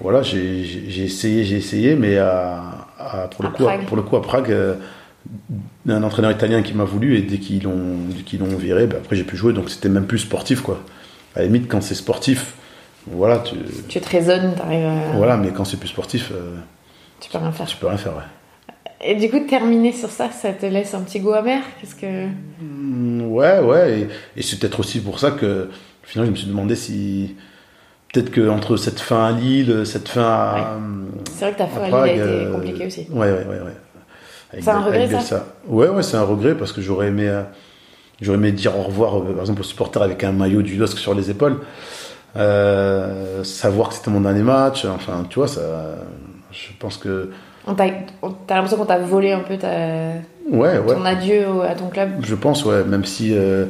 voilà, 0.00 0.22
j'ai 0.22 1.04
essayé, 1.04 1.44
j'ai 1.44 1.56
essayé, 1.56 1.96
mais 1.96 2.18
pour, 3.32 3.44
le 3.44 3.50
coup, 3.50 3.64
pour 3.86 3.96
le 3.96 4.02
coup, 4.02 4.16
à 4.16 4.22
Prague, 4.22 4.56
un 5.88 6.02
entraîneur 6.02 6.30
italien 6.30 6.62
qui 6.62 6.74
m'a 6.74 6.84
voulu 6.84 7.16
et 7.16 7.22
dès 7.22 7.38
qu'ils 7.38 7.62
l'ont 7.62 8.56
viré, 8.56 8.86
ben 8.86 8.98
après 8.98 9.16
j'ai 9.16 9.24
pu 9.24 9.36
jouer, 9.36 9.52
donc 9.52 9.70
c'était 9.70 9.88
même 9.88 10.06
plus 10.06 10.18
sportif 10.18 10.60
quoi. 10.60 10.80
À 11.34 11.40
la 11.40 11.46
limite, 11.46 11.66
quand 11.66 11.82
c'est 11.82 11.96
sportif, 11.96 12.54
voilà, 13.08 13.38
tu. 13.38 13.56
Tu 13.88 14.00
te 14.00 14.08
raisonnes, 14.08 14.54
t'arrives. 14.54 14.86
À... 14.86 15.16
Voilà, 15.16 15.36
mais 15.36 15.50
quand 15.50 15.64
c'est 15.64 15.78
plus 15.78 15.88
sportif, 15.88 16.30
tu 17.20 17.30
peux 17.30 17.38
rien 17.38 17.52
faire. 17.52 17.66
Tu 17.66 17.76
peux 17.76 17.88
rien 17.88 17.96
faire, 17.96 18.12
ouais. 18.12 18.22
Et 19.00 19.14
du 19.16 19.30
coup, 19.30 19.40
terminer 19.40 19.92
sur 19.92 20.10
ça, 20.10 20.30
ça 20.30 20.52
te 20.52 20.66
laisse 20.66 20.94
un 20.94 21.00
petit 21.00 21.20
goût 21.20 21.32
amer 21.32 21.62
Qu'est-ce 21.80 21.94
que... 21.94 22.28
Mm, 22.60 23.32
ouais, 23.32 23.60
ouais. 23.60 24.08
Et, 24.36 24.42
c'est 24.42 24.58
peut-être 24.58 24.80
aussi 24.80 25.00
pour 25.00 25.18
ça 25.18 25.32
que, 25.32 25.68
finalement, 26.02 26.28
je 26.28 26.32
me 26.32 26.36
suis 26.36 26.48
demandé 26.48 26.76
si. 26.76 27.36
Peut-être 28.12 28.32
qu'entre 28.32 28.76
cette 28.76 29.00
fin 29.00 29.26
à 29.26 29.32
Lille, 29.32 29.82
cette 29.84 30.08
fin 30.08 30.22
à. 30.22 30.78
C'est 31.32 31.46
vrai 31.46 31.52
que 31.52 31.58
ta 31.58 31.66
fin 31.66 31.82
à, 31.82 31.86
Lille 31.86 31.94
a 31.94 32.12
été 32.12 32.20
euh, 32.22 32.52
compliquée 32.52 32.86
aussi. 32.86 33.06
Ouais, 33.10 33.30
ouais, 33.30 33.44
ouais. 33.44 33.60
ouais. 33.60 34.60
C'est 34.60 34.70
un 34.70 34.80
regret, 34.82 35.20
ça, 35.20 35.46
Ouais, 35.66 35.88
ouais, 35.88 36.02
c'est 36.04 36.16
un 36.16 36.22
regret 36.22 36.54
parce 36.54 36.72
que 36.72 36.80
j'aurais 36.80 37.08
aimé, 37.08 37.28
euh, 37.28 37.42
j'aurais 38.20 38.38
aimé 38.38 38.52
dire 38.52 38.78
au 38.78 38.84
revoir, 38.84 39.18
euh, 39.18 39.32
par 39.32 39.40
exemple, 39.40 39.62
aux 39.62 39.64
supporters 39.64 40.02
avec 40.02 40.22
un 40.22 40.30
maillot 40.30 40.62
du 40.62 40.76
LOSC 40.76 40.96
sur 40.96 41.14
les 41.14 41.28
épaules. 41.30 41.58
savoir 42.34 43.88
que 43.88 43.94
c'était 43.96 44.12
mon 44.12 44.20
dernier 44.20 44.42
match. 44.42 44.84
Enfin, 44.84 45.26
tu 45.28 45.40
vois, 45.40 45.48
ça. 45.48 45.96
Je 46.52 46.68
pense 46.78 46.98
que 46.98 47.30
T'as 47.66 47.86
l'impression 48.56 48.76
qu'on 48.76 48.84
t'a 48.84 48.98
volé 48.98 49.32
un 49.32 49.40
peu 49.40 49.56
ta, 49.56 49.68
ouais, 50.50 50.78
ouais. 50.78 50.94
ton 50.94 51.04
adieu 51.04 51.46
à 51.62 51.74
ton 51.74 51.88
club? 51.88 52.10
Je 52.20 52.34
pense, 52.34 52.64
ouais, 52.64 52.84
même 52.84 53.04
si 53.04 53.34
euh, 53.34 53.66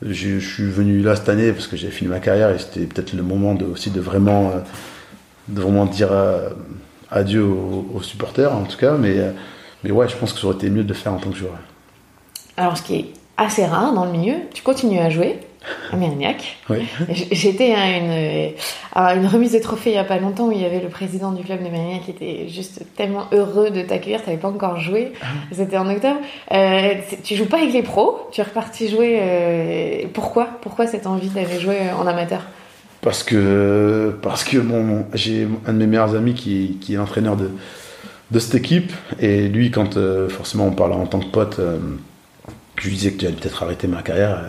je, 0.00 0.38
suis 0.38 0.70
venu 0.70 1.00
là 1.00 1.16
cette 1.16 1.28
année 1.28 1.52
parce 1.52 1.66
que 1.66 1.76
j'ai 1.76 1.90
fini 1.90 2.08
ma 2.08 2.20
carrière 2.20 2.50
et 2.50 2.58
c'était 2.58 2.86
peut-être 2.86 3.14
le 3.14 3.22
moment 3.22 3.54
de, 3.54 3.64
aussi 3.64 3.90
de 3.90 4.00
vraiment, 4.00 4.50
euh, 4.50 4.60
de 5.48 5.60
vraiment 5.60 5.86
dire 5.86 6.12
euh, 6.12 6.50
adieu 7.10 7.42
aux, 7.44 8.00
supporters 8.02 8.52
en 8.54 8.62
tout 8.62 8.78
cas, 8.78 8.92
mais, 8.92 9.16
mais 9.82 9.90
ouais, 9.90 10.08
je 10.08 10.16
pense 10.16 10.32
que 10.32 10.38
ça 10.38 10.46
aurait 10.46 10.56
été 10.56 10.70
mieux 10.70 10.84
de 10.84 10.88
le 10.88 10.94
faire 10.94 11.12
en 11.12 11.18
tant 11.18 11.30
que 11.30 11.36
joueur. 11.36 11.54
Alors, 12.56 12.76
ce 12.76 12.82
qui 12.82 12.94
est 12.94 13.06
assez 13.36 13.66
rare 13.66 13.92
dans 13.92 14.04
le 14.04 14.12
milieu, 14.12 14.34
tu 14.54 14.62
continues 14.62 15.00
à 15.00 15.10
jouer 15.10 15.40
à 15.92 15.96
Mérignac. 15.96 16.56
Oui. 16.70 16.86
J'étais 17.32 17.74
à 17.74 17.96
une, 17.98 18.52
à 18.94 19.14
une 19.14 19.26
remise 19.26 19.52
de 19.52 19.58
trophée 19.58 19.90
il 19.90 19.94
n'y 19.94 19.98
a 19.98 20.04
pas 20.04 20.18
longtemps 20.18 20.48
où 20.48 20.52
il 20.52 20.60
y 20.60 20.64
avait 20.64 20.80
le 20.80 20.88
président 20.88 21.32
du 21.32 21.42
club 21.42 21.62
de 21.62 21.68
Mérignac 21.68 22.04
qui 22.04 22.10
était 22.10 22.48
juste 22.48 22.82
tellement 22.96 23.26
heureux 23.32 23.70
de 23.70 23.82
t'accueillir. 23.82 24.22
Tu 24.22 24.30
n'avais 24.30 24.40
pas 24.40 24.48
encore 24.48 24.78
joué. 24.80 25.12
Ah. 25.22 25.26
C'était 25.52 25.76
en 25.76 25.88
octobre. 25.88 26.20
Euh, 26.52 26.94
tu 27.22 27.36
joues 27.36 27.46
pas 27.46 27.58
avec 27.58 27.72
les 27.72 27.82
pros? 27.82 28.28
Tu 28.32 28.40
es 28.40 28.44
reparti 28.44 28.88
jouer. 28.88 29.18
Euh, 29.20 30.06
pourquoi? 30.12 30.48
Pourquoi 30.62 30.86
cette 30.86 31.06
envie 31.06 31.28
d'aller 31.28 31.60
jouer 31.60 31.78
en 31.98 32.06
amateur? 32.06 32.42
Parce 33.02 33.22
que, 33.22 34.18
parce 34.22 34.42
que 34.42 34.58
bon, 34.58 35.06
j'ai 35.14 35.46
un 35.66 35.72
de 35.72 35.78
mes 35.78 35.86
meilleurs 35.86 36.16
amis 36.16 36.34
qui, 36.34 36.78
qui 36.80 36.94
est 36.94 36.96
l'entraîneur 36.96 37.36
de, 37.36 37.50
de 38.32 38.38
cette 38.38 38.56
équipe. 38.56 38.92
Et 39.20 39.46
lui, 39.48 39.70
quand 39.70 39.96
euh, 39.96 40.28
forcément 40.28 40.66
on 40.66 40.72
parle 40.72 40.92
en 40.92 41.06
tant 41.06 41.20
que 41.20 41.26
pote, 41.26 41.58
euh, 41.60 41.78
je 42.76 42.88
lui 42.88 42.96
disais 42.96 43.12
que 43.12 43.18
tu 43.18 43.26
allais 43.26 43.36
peut-être 43.36 43.62
arrêter 43.62 43.86
ma 43.86 44.02
carrière 44.02 44.42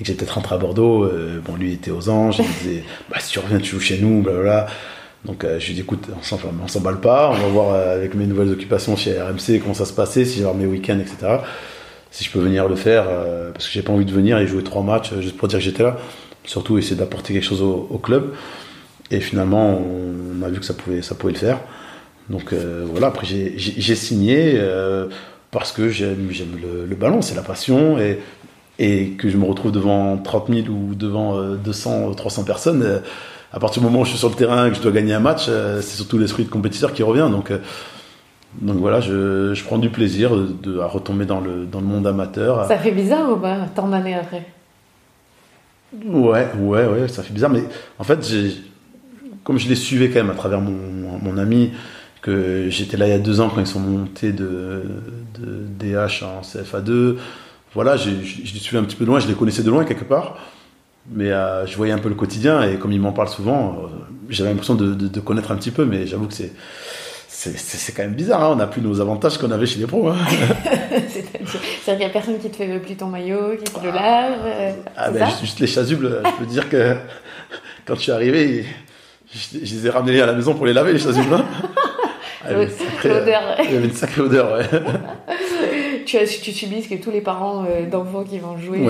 et 0.00 0.02
que 0.02 0.06
j'étais 0.06 0.20
peut-être 0.24 0.34
rentré 0.34 0.54
à 0.54 0.58
Bordeaux. 0.58 1.04
Euh, 1.04 1.40
bon, 1.44 1.56
lui 1.56 1.74
était 1.74 1.90
aux 1.90 2.08
Anges, 2.08 2.38
il 2.38 2.46
disait 2.46 2.84
bah, 3.10 3.18
si 3.20 3.32
tu 3.32 3.38
reviens, 3.38 3.58
tu 3.58 3.72
joues 3.72 3.80
chez 3.80 3.98
nous, 3.98 4.22
blablabla. 4.22 4.66
Donc 5.26 5.44
euh, 5.44 5.60
je 5.60 5.66
lui 5.66 5.72
ai 5.72 5.74
dit 5.74 5.80
écoute, 5.82 6.08
on 6.16 6.68
s'emballe 6.68 7.00
pas, 7.00 7.30
on 7.30 7.34
va 7.34 7.48
voir 7.48 7.74
euh, 7.74 7.94
avec 7.94 8.14
mes 8.14 8.24
nouvelles 8.24 8.50
occupations 8.50 8.96
chez 8.96 9.20
RMC 9.20 9.60
comment 9.60 9.74
ça 9.74 9.84
se 9.84 9.92
passait, 9.92 10.24
si 10.24 10.38
j'ai 10.38 10.52
mes 10.54 10.64
week-ends, 10.64 10.98
etc. 10.98 11.40
Si 12.10 12.24
je 12.24 12.30
peux 12.30 12.40
venir 12.40 12.68
le 12.68 12.74
faire, 12.74 13.04
parce 13.52 13.68
que 13.68 13.72
j'ai 13.72 13.82
pas 13.82 13.92
envie 13.92 14.04
de 14.04 14.10
venir 14.10 14.36
et 14.38 14.46
jouer 14.46 14.64
trois 14.64 14.82
matchs 14.82 15.14
juste 15.20 15.36
pour 15.36 15.46
dire 15.46 15.60
que 15.60 15.64
j'étais 15.64 15.84
là. 15.84 15.96
Surtout 16.42 16.76
essayer 16.76 16.96
d'apporter 16.96 17.34
quelque 17.34 17.44
chose 17.44 17.62
au, 17.62 18.00
club. 18.02 18.32
Et 19.12 19.20
finalement, 19.20 19.80
on 19.80 20.42
a 20.42 20.48
vu 20.48 20.58
que 20.58 20.64
ça 20.64 20.74
pouvait, 20.74 21.02
ça 21.02 21.14
pouvait 21.14 21.34
le 21.34 21.38
faire. 21.38 21.60
Donc 22.28 22.52
voilà, 22.52 23.08
après 23.08 23.28
j'ai 23.28 23.94
signé 23.94 24.60
parce 25.52 25.70
que 25.70 25.88
j'aime 25.88 26.28
le, 26.60 26.84
le, 26.84 26.96
ballon, 26.96 27.22
c'est 27.22 27.36
la 27.36 27.42
passion. 27.42 27.96
Et 28.00 28.18
et 28.80 29.10
que 29.10 29.28
je 29.28 29.36
me 29.36 29.44
retrouve 29.44 29.72
devant 29.72 30.16
30 30.16 30.48
000 30.48 30.68
ou 30.68 30.94
devant 30.94 31.38
200, 31.38 32.10
euh, 32.10 32.14
300 32.14 32.44
personnes, 32.44 32.82
euh, 32.82 32.98
à 33.52 33.60
partir 33.60 33.82
du 33.82 33.86
moment 33.86 34.00
où 34.00 34.04
je 34.04 34.10
suis 34.10 34.18
sur 34.18 34.30
le 34.30 34.34
terrain 34.34 34.66
et 34.66 34.70
que 34.70 34.76
je 34.76 34.80
dois 34.80 34.90
gagner 34.90 35.12
un 35.12 35.20
match, 35.20 35.46
euh, 35.48 35.82
c'est 35.82 35.96
surtout 35.96 36.16
l'esprit 36.16 36.44
de 36.44 36.48
compétiteur 36.48 36.94
qui 36.94 37.02
revient. 37.02 37.28
Donc, 37.30 37.52
donc 38.62 38.78
voilà, 38.78 39.00
je, 39.00 39.52
je 39.52 39.64
prends 39.64 39.76
du 39.76 39.90
plaisir 39.90 40.34
de, 40.34 40.78
à 40.78 40.86
retomber 40.86 41.26
dans 41.26 41.40
le, 41.40 41.66
dans 41.66 41.80
le 41.80 41.86
monde 41.86 42.06
amateur. 42.06 42.66
Ça 42.66 42.78
fait 42.78 42.90
bizarre 42.90 43.30
ou 43.30 43.36
pas, 43.36 43.58
tant 43.74 43.86
d'années 43.86 44.14
après? 44.14 44.46
Ouais, 46.06 46.48
ouais, 46.58 46.86
ouais, 46.86 47.08
ça 47.08 47.22
fait 47.22 47.34
bizarre. 47.34 47.50
Mais 47.50 47.64
en 47.98 48.04
fait, 48.04 48.26
comme 49.44 49.58
je 49.58 49.68
les 49.68 49.74
suivais 49.74 50.08
quand 50.08 50.20
même 50.20 50.30
à 50.30 50.34
travers 50.34 50.62
mon, 50.62 51.18
mon 51.20 51.36
ami, 51.36 51.72
que 52.22 52.66
j'étais 52.70 52.96
là 52.96 53.06
il 53.06 53.10
y 53.10 53.14
a 53.14 53.18
deux 53.18 53.40
ans 53.40 53.50
quand 53.54 53.60
ils 53.60 53.66
sont 53.66 53.80
montés 53.80 54.32
de, 54.32 54.84
de 55.38 55.66
DH 55.78 56.22
en 56.22 56.42
CFA2 56.42 57.16
voilà, 57.74 57.96
je, 57.96 58.10
les 58.10 58.60
suivais 58.60 58.78
un 58.78 58.84
petit 58.84 58.96
peu 58.96 59.04
de 59.04 59.10
loin, 59.10 59.20
je 59.20 59.28
les 59.28 59.34
connaissais 59.34 59.62
de 59.62 59.70
loin 59.70 59.84
quelque 59.84 60.04
part, 60.04 60.38
mais 61.10 61.30
euh, 61.30 61.66
je 61.66 61.76
voyais 61.76 61.92
un 61.92 61.98
peu 61.98 62.08
le 62.08 62.14
quotidien 62.14 62.62
et 62.62 62.78
comme 62.78 62.92
ils 62.92 63.00
m'en 63.00 63.12
parlent 63.12 63.28
souvent, 63.28 63.84
euh, 63.84 63.86
j'avais 64.28 64.50
l'impression 64.50 64.74
de, 64.74 65.20
connaître 65.20 65.52
un 65.52 65.56
petit 65.56 65.70
peu, 65.70 65.84
mais 65.84 66.06
j'avoue 66.06 66.26
que 66.26 66.34
c'est 66.34 66.52
c'est 67.32 67.92
quand 67.92 68.02
même 68.02 68.14
bizarre, 68.14 68.44
hein. 68.44 68.50
on 68.52 68.56
n'a 68.56 68.66
plus 68.66 68.82
nos 68.82 69.00
avantages 69.00 69.38
qu'on 69.38 69.50
avait 69.50 69.64
chez 69.64 69.78
les 69.78 69.86
pros. 69.86 70.08
Hein. 70.08 70.16
C'est-à-dire 71.08 71.60
qu'il 71.84 71.96
n'y 71.96 72.04
a 72.04 72.10
personne 72.10 72.38
qui 72.38 72.50
te 72.50 72.56
fait 72.56 72.78
plus 72.80 72.96
ton 72.96 73.06
maillot, 73.06 73.56
qui 73.56 73.72
te 73.72 73.82
le 73.82 73.92
lave. 73.92 74.40
Euh, 74.44 74.72
ah 74.94 75.10
ben, 75.10 75.26
juste, 75.40 75.58
les 75.58 75.66
chasubles, 75.66 76.22
je 76.22 76.30
peux 76.38 76.44
dire 76.44 76.68
que 76.68 76.96
quand 77.86 77.94
je 77.94 78.00
suis 78.00 78.12
arrivé, 78.12 78.66
je, 79.32 79.58
les 79.58 79.86
ai 79.86 79.90
ramenés 79.90 80.20
à 80.20 80.26
la 80.26 80.34
maison 80.34 80.54
pour 80.54 80.66
les 80.66 80.74
laver, 80.74 80.92
les 80.92 80.98
chasubles. 80.98 81.32
Hein. 81.32 81.46
il, 82.50 82.50
y 82.50 82.54
avait 82.54 83.36
il 83.64 83.72
y 83.72 83.76
avait 83.76 83.86
une 83.86 83.94
sacrée 83.94 84.20
odeur, 84.20 84.58
ouais. 84.58 84.66
Tu, 86.18 86.40
tu 86.40 86.52
subis 86.52 86.86
que 86.88 86.94
tous 86.96 87.10
les 87.10 87.20
parents 87.20 87.64
euh, 87.68 87.86
d'enfants 87.86 88.24
qui 88.24 88.38
vont 88.38 88.58
jouer 88.58 88.80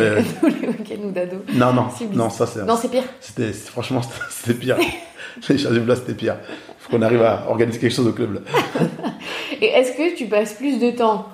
tous 0.40 0.46
les 0.46 0.68
week-ends 0.68 1.04
ou 1.04 1.10
d'ados. 1.10 1.40
Non, 1.54 1.72
non, 1.72 1.86
non, 2.12 2.30
ça 2.30 2.46
c'est. 2.46 2.64
Non, 2.64 2.76
c'est 2.76 2.90
pire. 2.90 3.04
C'était, 3.20 3.52
franchement, 3.52 4.00
c'était 4.30 4.58
pire. 4.58 4.76
les 5.48 5.58
chasubles 5.58 5.86
là, 5.86 5.96
c'était 5.96 6.14
pire. 6.14 6.36
Faut 6.78 6.96
qu'on 6.96 7.02
arrive 7.02 7.22
à 7.22 7.44
organiser 7.48 7.78
quelque 7.78 7.94
chose 7.94 8.06
au 8.06 8.12
club 8.12 8.34
là. 8.34 8.40
et 9.60 9.66
est-ce 9.66 9.92
que 9.92 10.16
tu 10.16 10.26
passes 10.26 10.54
plus 10.54 10.78
de 10.78 10.90
temps 10.90 11.26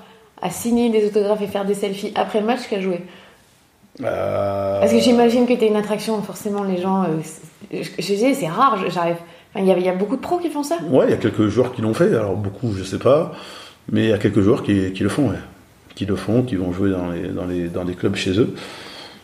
à 0.42 0.50
signer 0.50 0.90
des 0.90 1.06
autographes 1.06 1.42
et 1.42 1.46
faire 1.46 1.64
des 1.64 1.74
selfies 1.74 2.12
après 2.14 2.40
le 2.40 2.46
match 2.46 2.68
qu'à 2.68 2.80
jouer? 2.80 3.02
Euh... 4.02 4.80
Parce 4.80 4.92
que 4.92 4.98
j'imagine 4.98 5.46
que 5.46 5.54
tu 5.54 5.64
es 5.64 5.68
une 5.68 5.76
attraction, 5.76 6.20
forcément, 6.22 6.64
les 6.64 6.80
gens. 6.80 7.04
Euh, 7.04 7.06
je, 7.72 8.06
disais, 8.06 8.34
c'est 8.34 8.48
rare, 8.48 8.78
j'arrive. 8.88 9.16
Il 9.58 9.64
y, 9.64 9.68
y, 9.68 9.88
a 9.88 9.94
beaucoup 9.94 10.16
de 10.16 10.20
pros 10.20 10.36
qui 10.36 10.50
font 10.50 10.62
ça 10.62 10.76
Ouais, 10.90 11.06
il 11.06 11.10
y 11.10 11.14
a 11.14 11.16
quelques 11.16 11.48
joueurs 11.48 11.72
qui 11.72 11.80
l'ont 11.80 11.94
fait, 11.94 12.08
alors 12.08 12.36
beaucoup, 12.36 12.74
je 12.76 12.84
sais 12.84 12.98
pas, 12.98 13.32
mais 13.90 14.04
il 14.04 14.10
y 14.10 14.12
a 14.12 14.18
quelques 14.18 14.42
joueurs 14.42 14.62
qui, 14.62 14.92
qui 14.92 15.02
le 15.02 15.08
font, 15.08 15.30
ouais 15.30 15.38
qui 15.96 16.06
le 16.06 16.14
font, 16.14 16.42
qui 16.42 16.54
vont 16.54 16.72
jouer 16.72 16.90
dans 16.90 17.10
les, 17.10 17.28
dans 17.28 17.46
les, 17.46 17.68
dans 17.68 17.84
des 17.84 17.94
clubs 17.94 18.14
chez 18.14 18.38
eux. 18.38 18.54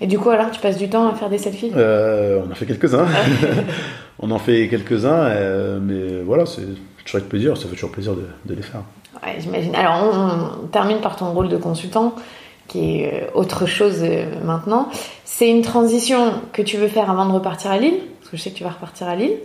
Et 0.01 0.09
du 0.09 0.19
coup, 0.19 0.31
alors, 0.31 0.51
tu 0.51 0.61
passes 0.61 0.79
du 0.79 0.89
temps 0.89 1.07
à 1.07 1.15
faire 1.15 1.31
des 1.31 1.39
selfies? 1.39 1.71
Euh, 1.77 2.41
On 2.45 2.51
en 2.51 2.55
fait 2.57 2.67
quelques-uns. 2.67 3.07
on 4.19 4.31
en 4.33 4.39
fait 4.39 4.67
quelques-uns, 4.69 5.27
euh, 5.27 5.79
mais 5.81 6.23
voilà, 6.23 6.45
c'est 6.45 6.63
toujours 7.05 7.19
avec 7.19 7.29
plaisir, 7.29 7.57
ça 7.57 7.69
fait 7.69 7.75
toujours 7.75 7.93
plaisir 7.93 8.15
de, 8.15 8.25
de 8.47 8.55
les 8.55 8.63
faire. 8.63 8.81
Ouais, 9.23 9.37
j'imagine. 9.39 9.77
Alors, 9.77 10.59
on, 10.63 10.67
termine 10.69 10.99
par 10.99 11.15
ton 11.15 11.31
rôle 11.33 11.49
de 11.49 11.57
consultant, 11.57 12.15
qui 12.67 13.03
est 13.03 13.23
euh, 13.23 13.27
autre 13.35 13.67
chose 13.67 14.03
maintenant. 14.45 14.89
C'est 15.25 15.49
une 15.49 15.63
transition 15.63 16.33
que 16.53 16.63
tu 16.63 16.79
veux 16.79 16.89
faire 16.89 17.09
avant 17.11 17.27
de 17.27 17.33
repartir 17.33 17.71
à 17.71 17.79
Lille? 17.79 17.99
Parce 18.19 18.31
que 18.31 18.37
je 18.39 18.43
sais 18.43 18.51
que 18.51 18.57
tu 18.57 18.65
vas 18.65 18.71
repartir 18.71 19.07
à 19.09 19.15
Lille. 19.15 19.37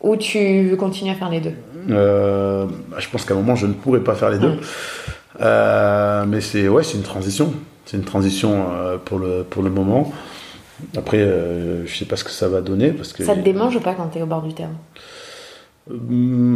Ou 0.00 0.16
tu 0.16 0.68
veux 0.68 0.76
continuer 0.76 1.10
à 1.10 1.16
faire 1.16 1.28
les 1.28 1.40
deux? 1.40 1.54
Bah, 1.88 2.68
Je 2.98 3.08
pense 3.10 3.24
qu'à 3.24 3.34
un 3.34 3.36
moment, 3.36 3.56
je 3.56 3.66
ne 3.66 3.72
pourrais 3.72 4.00
pas 4.00 4.14
faire 4.14 4.30
les 4.30 4.38
deux. 4.38 4.60
Euh, 5.40 6.24
mais 6.26 6.40
c'est 6.40 6.68
ouais, 6.68 6.82
c'est 6.82 6.96
une 6.96 7.02
transition. 7.02 7.52
C'est 7.84 7.96
une 7.96 8.04
transition 8.04 8.66
euh, 8.72 8.98
pour 8.98 9.18
le 9.18 9.44
pour 9.48 9.62
le 9.62 9.70
moment. 9.70 10.12
Après, 10.96 11.18
euh, 11.18 11.86
je 11.86 11.96
sais 11.96 12.04
pas 12.04 12.16
ce 12.16 12.24
que 12.24 12.30
ça 12.30 12.48
va 12.48 12.60
donner 12.60 12.90
parce 12.90 13.12
que 13.12 13.24
ça 13.24 13.34
te 13.34 13.40
démange 13.40 13.76
ou 13.76 13.80
pas 13.80 13.94
quand 13.94 14.08
tu 14.08 14.18
es 14.18 14.22
au 14.22 14.26
bord 14.26 14.42
du 14.42 14.54
terme? 14.54 14.76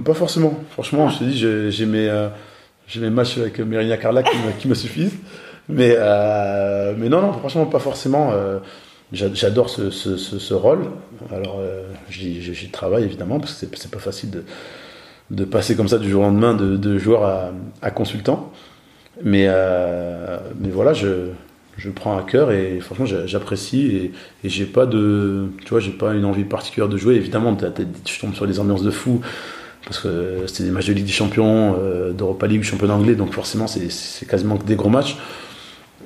Pas 0.05 0.15
forcément. 0.15 0.55
Franchement, 0.71 1.09
je 1.09 1.19
te 1.19 1.25
dis, 1.25 1.39
j'ai 1.71 1.87
mes 1.87 2.29
j'ai 2.87 3.01
mes 3.01 3.11
matchs 3.11 3.39
avec 3.39 3.59
Mérina 3.61 3.97
Carla 3.97 4.23
qui, 4.23 4.37
me, 4.37 4.53
qui 4.59 4.69
me 4.69 4.75
suffisent. 4.75 5.17
Mais 5.69 5.97
mais 6.99 7.09
non 7.09 7.23
non, 7.23 7.33
franchement 7.33 7.67
pas 7.67 7.79
forcément. 7.79 8.33
J'adore 9.13 9.69
ce, 9.71 9.91
ce, 9.91 10.17
ce, 10.17 10.55
rôle. 10.55 10.87
Alors 11.35 11.61
j'y 12.11 12.69
travaille 12.71 13.05
évidemment 13.05 13.41
parce 13.41 13.55
que 13.55 13.67
c'est 13.77 13.91
pas 13.91 13.99
facile 14.01 14.31
de 14.31 14.45
de 15.31 15.45
passer 15.45 15.77
comme 15.77 15.89
ça 15.89 15.99
du 15.99 16.11
jour 16.11 16.21
au 16.21 16.27
lendemain 16.27 16.53
de, 16.55 16.77
de 16.77 16.99
joueur 16.99 17.25
à, 17.25 17.53
à 17.81 17.91
consultant. 17.91 18.53
Mais, 19.25 19.47
euh, 19.49 20.39
mais 20.59 20.71
voilà, 20.71 20.93
je, 20.95 21.29
prends 21.95 22.17
à 22.19 22.23
cœur 22.23 22.53
et 22.53 22.81
franchement 22.81 23.07
j'apprécie 23.07 24.13
et, 24.45 24.49
j'ai 24.49 24.67
pas 24.67 24.87
de 24.87 25.49
tu 25.65 25.71
vois 25.71 25.81
j'ai 25.81 25.91
pas 25.91 26.15
une 26.15 26.25
envie 26.25 26.45
particulière 26.45 26.89
de 26.89 26.97
jouer 26.97 27.15
évidemment 27.17 27.57
je 27.59 28.21
tombe 28.21 28.35
sur 28.35 28.47
des 28.47 28.61
ambiances 28.61 28.83
de 28.83 28.91
fou 28.91 29.21
parce 29.85 29.99
que 30.01 30.45
c'est 30.47 30.63
des 30.65 30.71
matchs 30.71 30.87
de 30.87 30.93
Ligue 30.93 31.07
des 31.07 31.13
Champions 31.13 31.77
euh, 31.81 32.13
d'Europa 32.13 32.47
League 32.47 32.63
championnat 32.63 32.95
anglais 32.95 33.15
donc 33.17 33.33
forcément 33.33 33.67
c'est 33.67 34.27
quasiment 34.29 34.57
des 34.57 34.77
gros 34.77 34.91
matchs 34.91 35.17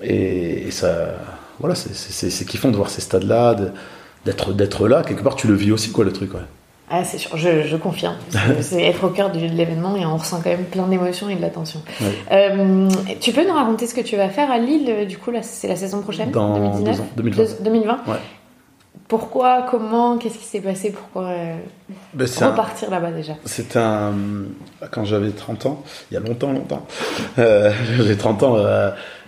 et, 0.02 0.70
ça 0.70 1.14
voilà, 1.58 1.74
c'est- 1.74 2.44
kiffant 2.44 2.70
de 2.70 2.76
voir 2.76 2.90
ces 2.90 3.00
stades-là, 3.00 3.54
de- 3.54 3.70
d'être 4.24 4.52
d'être 4.52 4.88
là. 4.88 5.02
Quelque 5.02 5.22
part, 5.22 5.36
tu 5.36 5.46
le 5.46 5.54
vis 5.54 5.72
aussi, 5.72 5.90
quoi, 5.92 6.04
le 6.04 6.12
truc. 6.12 6.30
Ah, 6.88 7.02
c'est 7.02 7.18
sûr, 7.18 7.36
je, 7.36 7.62
je 7.66 7.76
confirme. 7.76 8.16
C'est- 8.30 8.62
C'est 8.62 8.82
être 8.82 9.04
au 9.04 9.08
cœur 9.10 9.32
de 9.32 9.38
l'événement 9.40 9.96
et 9.96 10.06
on 10.06 10.16
ressent 10.16 10.40
quand 10.42 10.50
même 10.50 10.64
plein 10.64 10.86
d'émotions 10.86 11.28
et 11.28 11.34
de 11.34 11.40
l'attention. 11.42 11.80
Ouais. 12.00 12.06
Euh, 12.32 12.88
tu 13.20 13.32
peux 13.32 13.46
nous 13.46 13.54
raconter 13.54 13.86
ce 13.86 13.94
que 13.94 14.00
tu 14.02 14.16
vas 14.16 14.28
faire 14.28 14.50
à 14.50 14.58
Lille, 14.58 14.86
euh, 14.88 15.04
du 15.04 15.18
coup, 15.18 15.30
là, 15.32 15.42
c'est 15.42 15.66
la 15.68 15.76
saison 15.76 16.00
prochaine 16.00 16.30
Dans 16.30 16.54
2019 16.54 16.96
deux 16.96 17.02
ans, 17.02 17.06
2020. 17.16 17.42
Deux- 17.42 17.64
2020 17.64 17.92
Ouais. 18.06 18.16
Pourquoi 19.08 19.66
Comment 19.70 20.16
Qu'est-ce 20.18 20.38
qui 20.38 20.44
s'est 20.44 20.60
passé 20.60 20.90
Pourquoi 20.90 21.28
euh, 21.30 21.56
Ben, 22.14 22.26
c'est 22.26 22.44
repartir 22.44 22.90
là-bas 22.90 23.12
déjà? 23.12 23.34
C'était 23.44 23.78
un. 23.78 24.12
Quand 24.90 25.04
j'avais 25.04 25.30
30 25.30 25.66
ans, 25.66 25.82
il 26.10 26.14
y 26.14 26.16
a 26.16 26.20
longtemps, 26.20 26.52
longtemps, 26.52 26.84
euh, 27.38 27.70
j'avais 27.96 28.16
30 28.16 28.42
ans, 28.42 28.56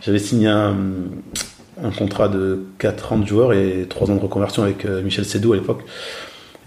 j'avais 0.01 0.19
signé 0.19 0.49
un, 0.49 0.75
un 1.85 1.91
contrat 1.97 2.29
de 2.29 2.67
4 2.81 3.13
ans 3.13 3.19
de 3.19 3.27
joueur 3.27 3.53
et 3.53 3.87
3 3.89 4.11
ans 4.11 4.17
de 4.17 4.21
reconversion 4.21 4.65
avec 4.65 4.85
Michel 4.85 5.25
Sédou 5.25 5.53
à 5.53 5.57
l'époque. 5.57 5.83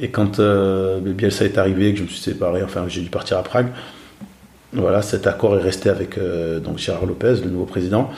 Et 0.01 0.09
quand 0.09 0.39
euh, 0.39 0.99
Bielsa 0.99 1.45
est 1.45 1.57
arrivé, 1.57 1.93
que 1.93 1.99
je 1.99 2.03
me 2.03 2.07
suis 2.07 2.19
séparé, 2.19 2.63
enfin, 2.63 2.85
j'ai 2.87 3.01
dû 3.01 3.09
partir 3.09 3.37
à 3.37 3.43
Prague, 3.43 3.67
voilà, 4.73 5.01
cet 5.01 5.27
accord 5.27 5.57
est 5.57 5.61
resté 5.61 5.89
avec 5.89 6.17
euh, 6.17 6.59
donc 6.59 6.79
Gérard 6.79 7.05
Lopez, 7.05 7.35
le 7.43 7.49
nouveau 7.51 7.65
président. 7.65 8.09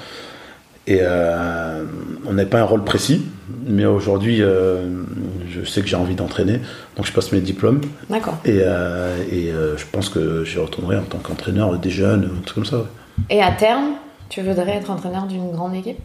Et 0.88 1.00
euh, 1.02 1.84
on 2.26 2.34
n'avait 2.34 2.50
pas 2.50 2.60
un 2.60 2.66
rôle 2.66 2.84
précis, 2.84 3.26
mais 3.66 3.86
aujourd'hui, 3.86 4.42
euh, 4.42 5.04
je 5.50 5.64
sais 5.66 5.82
que 5.82 5.88
j'ai 5.88 5.96
envie 5.96 6.16
d'entraîner, 6.16 6.60
donc 6.96 7.06
je 7.06 7.12
passe 7.12 7.32
mes 7.32 7.42
diplômes. 7.42 7.82
D'accord. 8.10 8.38
Et, 8.46 8.58
et 8.58 9.52
je 9.52 9.86
pense 9.92 10.10
que 10.10 10.44
j'y 10.44 10.60
retournerai 10.60 10.98
en 10.98 11.04
tant 11.04 11.20
qu'entraîneur 11.20 11.78
des 11.78 11.90
jeunes, 11.90 12.32
un 12.38 12.42
truc 12.42 12.56
comme 12.56 12.66
ça. 12.66 12.78
ouais. 12.78 12.84
Et 13.30 13.42
à 13.42 13.52
terme, 13.52 13.96
tu 14.30 14.42
voudrais 14.42 14.78
être 14.78 14.90
entraîneur 14.90 15.26
d'une 15.26 15.52
grande 15.52 15.76
équipe? 15.76 16.00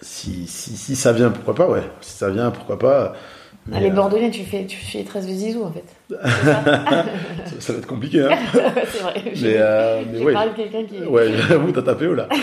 Si, 0.00 0.46
si, 0.46 0.76
si 0.76 0.96
ça 0.96 1.12
vient, 1.12 1.30
pourquoi 1.30 1.54
pas, 1.54 1.68
ouais. 1.68 1.82
Si 2.00 2.16
ça 2.18 2.28
vient, 2.30 2.50
pourquoi 2.50 2.78
pas. 2.78 3.14
Mais, 3.66 3.80
Les 3.80 3.90
euh, 3.90 3.94
Bordelais, 3.94 4.30
tu 4.30 4.42
fais, 4.44 4.64
tu 4.66 4.76
fais 4.76 5.04
13 5.04 5.26
de 5.26 5.32
Zizou 5.32 5.62
en 5.64 5.72
fait. 5.72 5.84
ça, 6.24 6.64
ça 7.60 7.72
va 7.72 7.78
être 7.78 7.86
compliqué, 7.86 8.20
hein. 8.22 8.30
c'est 8.92 8.98
vrai. 9.02 9.22
mais, 9.24 9.54
euh, 9.56 10.02
mais 10.12 10.20
ouais. 10.20 10.32
parlé 10.32 10.50
de 10.50 10.56
quelqu'un 10.56 10.84
qui. 10.84 11.02
Ouais, 11.04 11.28
j'avoue, 11.48 11.70
t'as 11.70 11.82
tapé 11.82 12.06
haut 12.08 12.14
là. 12.14 12.28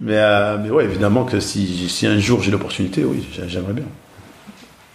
Mais, 0.00 0.16
euh, 0.16 0.56
mais 0.56 0.70
ouais, 0.70 0.84
évidemment 0.84 1.24
que 1.24 1.40
si, 1.40 1.88
si 1.88 2.06
un 2.06 2.18
jour 2.18 2.40
j'ai 2.42 2.52
l'opportunité, 2.52 3.04
oui, 3.04 3.26
j'ai- 3.32 3.48
j'aimerais 3.48 3.72
bien. 3.72 3.84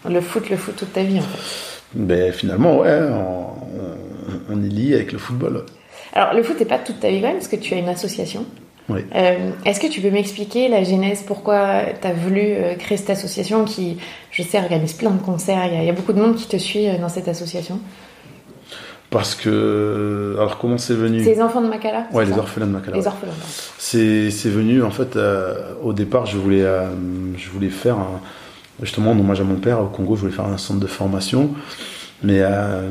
Le 0.09 0.21
foot, 0.21 0.49
le 0.49 0.55
foot 0.55 0.75
toute 0.77 0.93
ta 0.93 1.03
vie 1.03 1.19
en 1.19 1.21
fait. 1.21 1.81
Mais 1.93 2.31
finalement, 2.31 2.79
ouais, 2.79 3.01
on, 3.11 3.49
on- 3.49 4.39
on 4.49 4.63
est 4.63 4.69
lié 4.69 4.95
avec 4.95 5.11
le 5.11 5.17
football. 5.19 5.65
Alors, 6.13 6.33
le 6.33 6.41
foot 6.43 6.57
n'est 6.59 6.65
pas 6.65 6.79
toute 6.79 7.01
ta 7.01 7.09
vie 7.09 7.19
quand 7.21 7.27
même, 7.27 7.37
parce 7.37 7.49
que 7.49 7.57
tu 7.57 7.73
as 7.73 7.77
une 7.77 7.89
association. 7.89 8.45
Oui. 8.89 9.01
Euh, 9.15 9.51
Est-ce 9.65 9.79
que 9.79 9.87
tu 9.87 9.99
peux 10.01 10.11
m'expliquer 10.11 10.67
la 10.67 10.83
genèse, 10.83 11.23
pourquoi 11.25 11.81
tu 11.99 12.07
as 12.07 12.13
voulu 12.13 12.41
euh, 12.41 12.75
créer 12.75 12.97
cette 12.97 13.09
association 13.09 13.65
qui, 13.65 13.97
je 14.31 14.43
sais, 14.43 14.59
organise 14.59 14.93
plein 14.93 15.09
de 15.11 15.21
concerts 15.21 15.65
Il 15.67 15.73
y, 15.73 15.77
a- 15.77 15.81
il 15.81 15.85
y 15.87 15.89
a 15.89 15.93
beaucoup 15.93 16.13
de 16.13 16.21
monde 16.21 16.35
qui 16.35 16.47
te 16.47 16.57
suit 16.57 16.87
euh, 16.87 16.97
dans 16.99 17.09
cette 17.09 17.27
association? 17.27 17.79
Parce 19.09 19.35
que. 19.35 20.35
Alors, 20.37 20.57
comment 20.57 20.77
c'est 20.77 20.93
venu? 20.95 21.23
C'est 21.23 21.35
les 21.35 21.41
enfants 21.41 21.61
de 21.61 21.67
Makala 21.67 22.07
c'est 22.11 22.17
Ouais, 22.17 22.25
les 22.25 22.33
orphelins 22.37 22.65
de 22.67 22.71
Makala. 22.71 22.97
Les 22.97 23.07
orphelins. 23.07 23.31
C'est 23.77 24.29
c'est 24.31 24.49
venu, 24.49 24.83
en 24.83 24.91
fait, 24.91 25.15
euh, 25.15 25.73
au 25.83 25.93
départ, 25.93 26.25
je 26.25 26.37
voulais, 26.37 26.63
euh, 26.63 26.87
je 27.37 27.49
voulais 27.49 27.69
faire, 27.69 27.97
un- 27.97 28.19
justement, 28.81 29.11
en 29.11 29.19
hommage 29.19 29.39
à 29.41 29.43
mon 29.43 29.55
père 29.55 29.79
au 29.81 29.85
Congo, 29.85 30.15
je 30.15 30.21
voulais 30.21 30.33
faire 30.33 30.45
un 30.45 30.57
centre 30.57 30.79
de 30.79 30.87
formation. 30.87 31.51
Mais, 32.23 32.39
euh, 32.41 32.89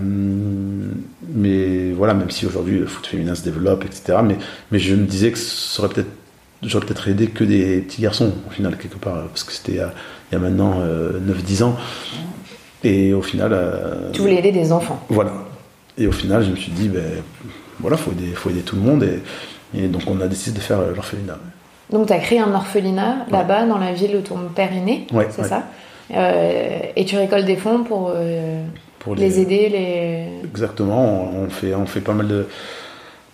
mais 1.29 1.93
voilà, 1.93 2.15
même 2.15 2.31
si 2.31 2.47
aujourd'hui 2.47 2.79
le 2.79 2.87
foot 2.87 3.07
féminin 3.07 3.35
se 3.35 3.43
développe, 3.43 3.85
etc. 3.85 4.19
Mais, 4.23 4.37
mais 4.71 4.79
je 4.79 4.95
me 4.95 5.07
disais 5.07 5.33
que 5.33 5.39
ça 5.39 5.83
aurait 5.83 5.93
peut-être, 5.93 6.11
j'aurais 6.63 6.87
peut-être 6.87 7.09
aidé 7.09 7.27
que 7.29 7.45
des 7.45 7.81
petits 7.81 8.03
garçons, 8.03 8.33
au 8.47 8.51
final, 8.51 8.77
quelque 8.77 8.97
part, 8.99 9.25
parce 9.29 9.45
que 9.45 9.53
c'était 9.53 9.73
il 9.73 9.79
y 9.79 9.81
a- 9.81 9.93
il 10.31 10.35
y 10.35 10.37
a 10.37 10.41
maintenant 10.41 10.75
euh, 10.81 11.19
9-10 11.21 11.63
ans. 11.63 11.77
Et 12.83 13.15
au 13.15 13.23
final. 13.23 13.53
euh, 13.53 14.11
Tu 14.13 14.21
voulais 14.21 14.37
aider 14.39 14.53
des 14.53 14.73
enfants. 14.73 15.01
voilà. 15.09 15.33
Et 15.97 16.07
au 16.07 16.13
final, 16.13 16.45
je 16.45 16.51
me 16.51 16.57
suis 16.57 16.73
dit, 16.73 16.89
ben, 16.89 17.03
voilà, 17.81 17.97
faut 17.97 18.11
aider, 18.13 18.33
faut 18.35 18.51
aider 18.51 18.61
tout 18.63 18.77
le 18.77 18.83
monde. 18.83 19.05
Et, 19.05 19.21
et 19.79 19.87
donc, 19.89 20.03
on 20.07 20.21
a 20.21 20.27
décidé 20.27 20.59
de 20.59 20.63
faire 20.63 20.81
euh, 20.81 20.93
l'orphelinat. 20.95 21.39
Donc, 21.91 22.07
tu 22.09 22.13
as 22.13 22.19
créé 22.19 22.41
un 22.41 22.53
orphelinat 22.53 23.27
là-bas, 23.31 23.67
dans 23.67 23.79
la 23.79 23.93
ville 23.93 24.17
où 24.17 24.21
ton 24.21 24.37
père 24.55 24.73
est 24.73 24.81
né, 24.81 25.07
Ouais, 25.13 25.29
c'est 25.31 25.43
ouais. 25.43 25.49
ça? 25.49 25.65
Euh, 26.15 26.79
Et 26.97 27.05
tu 27.05 27.17
récoltes 27.17 27.47
des 27.47 27.57
fonds 27.57 27.85
pour 27.85 28.13
euh, 28.15 28.63
Pour 29.05 29.15
les 29.15 29.39
aider, 29.39 29.69
les... 29.69 30.49
Exactement. 30.49 31.31
On, 31.35 31.45
on 31.45 31.51
fait, 31.51 31.75
on 31.75 31.87
fait 31.87 32.01
pas 32.01 32.15
mal 32.15 32.27
de 32.27 32.47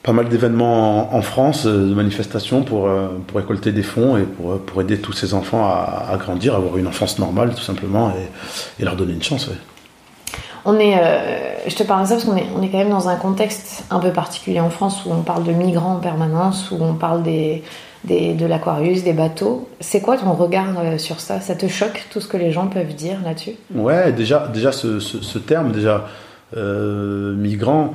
pas 0.02 0.12
mal 0.12 0.28
d'événements 0.28 1.12
en, 1.14 1.18
en 1.18 1.22
France, 1.22 1.66
euh, 1.66 1.88
de 1.90 1.94
manifestations 1.94 2.62
pour, 2.62 2.88
euh, 2.88 3.08
pour 3.26 3.36
récolter 3.36 3.70
des 3.70 3.82
fonds 3.82 4.16
et 4.16 4.22
pour, 4.22 4.58
pour 4.58 4.80
aider 4.80 4.98
tous 4.98 5.12
ces 5.12 5.34
enfants 5.34 5.64
à, 5.66 6.06
à 6.10 6.16
grandir, 6.16 6.54
à 6.54 6.56
avoir 6.56 6.78
une 6.78 6.86
enfance 6.86 7.18
normale 7.18 7.54
tout 7.54 7.62
simplement 7.62 8.10
et, 8.10 8.82
et 8.82 8.84
leur 8.84 8.96
donner 8.96 9.12
une 9.12 9.22
chance. 9.22 9.46
ouais. 9.48 9.58
On 10.64 10.78
est, 10.78 10.94
euh, 10.96 11.54
je 11.66 11.74
te 11.74 11.82
parle 11.82 12.02
de 12.02 12.08
ça 12.08 12.14
parce 12.14 12.24
qu'on 12.24 12.36
est, 12.36 12.46
on 12.56 12.62
est 12.62 12.68
quand 12.68 12.78
même 12.78 12.90
dans 12.90 13.08
un 13.08 13.16
contexte 13.16 13.84
un 13.90 13.98
peu 13.98 14.10
particulier 14.10 14.60
en 14.60 14.70
France 14.70 15.04
où 15.04 15.12
on 15.12 15.22
parle 15.22 15.44
de 15.44 15.52
migrants 15.52 15.94
en 15.94 16.00
permanence, 16.00 16.70
où 16.70 16.78
on 16.80 16.94
parle 16.94 17.22
des, 17.22 17.62
des, 18.04 18.34
de 18.34 18.46
l'Aquarius, 18.46 19.04
des 19.04 19.12
bateaux. 19.12 19.68
C'est 19.80 20.00
quoi 20.00 20.16
ton 20.16 20.32
regard 20.32 20.78
euh, 20.78 20.98
sur 20.98 21.20
ça? 21.20 21.40
Ça 21.40 21.54
te 21.54 21.66
choque 21.68 22.04
tout 22.10 22.20
ce 22.20 22.28
que 22.28 22.36
les 22.36 22.50
gens 22.52 22.66
peuvent 22.66 22.94
dire 22.94 23.18
là-dessus? 23.24 23.52
Ouais, 23.74 24.12
déjà, 24.12 24.48
déjà 24.52 24.72
ce, 24.72 25.00
ce- 25.00 25.20
ce 25.22 25.38
terme, 25.38 25.72
déjà 25.72 26.08
euh, 26.56 27.34
migrant, 27.34 27.92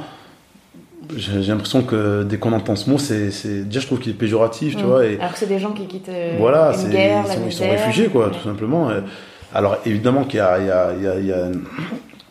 j'ai 1.16 1.41
l'impression 1.41 1.84
que 1.84 2.24
dès 2.24 2.38
qu'on 2.38 2.53
entend 2.53 2.76
ce 2.76 2.89
mot, 2.89 2.97
c'est 2.97 3.30
déjà 3.66 3.80
je 3.80 3.86
trouve 3.86 3.99
qu'il 3.99 4.12
est 4.12 4.16
péjoratif, 4.16 4.76
tu 4.76 4.84
Mm. 4.84 4.88
vois. 4.88 5.06
Et, 5.06 5.18
Alors 5.20 5.34
que 5.34 5.39
c'est 5.39 5.45
des 5.47 5.60
gens 5.60 5.72
qui 5.72 5.86
quittent 5.86 6.10
euh, 6.10 6.36
voilà, 6.39 6.72
une 6.74 6.80
c'est- 6.80 6.89
guerre, 6.89 7.24
ils, 7.26 7.28
la 7.28 7.34
sont, 7.36 7.41
ils 7.45 7.51
sont 7.53 7.64
misère. 7.66 7.80
réfugiés, 7.80 8.08
quoi, 8.08 8.28
Ouais. 8.28 8.32
tout 8.32 8.43
simplement. 8.47 8.89
Et- 8.91 8.95
Alors 9.53 9.78
évidemment 9.86 10.24
qu'il 10.24 10.38
y 10.39 10.41
a, 10.41 10.60
il 10.60 10.66
y 10.68 10.72
a- 10.72 10.93
il 10.97 11.03
y 11.03 11.08
a- 11.08 11.20
il 11.20 11.26
y 11.28 11.32
a- 11.32 11.47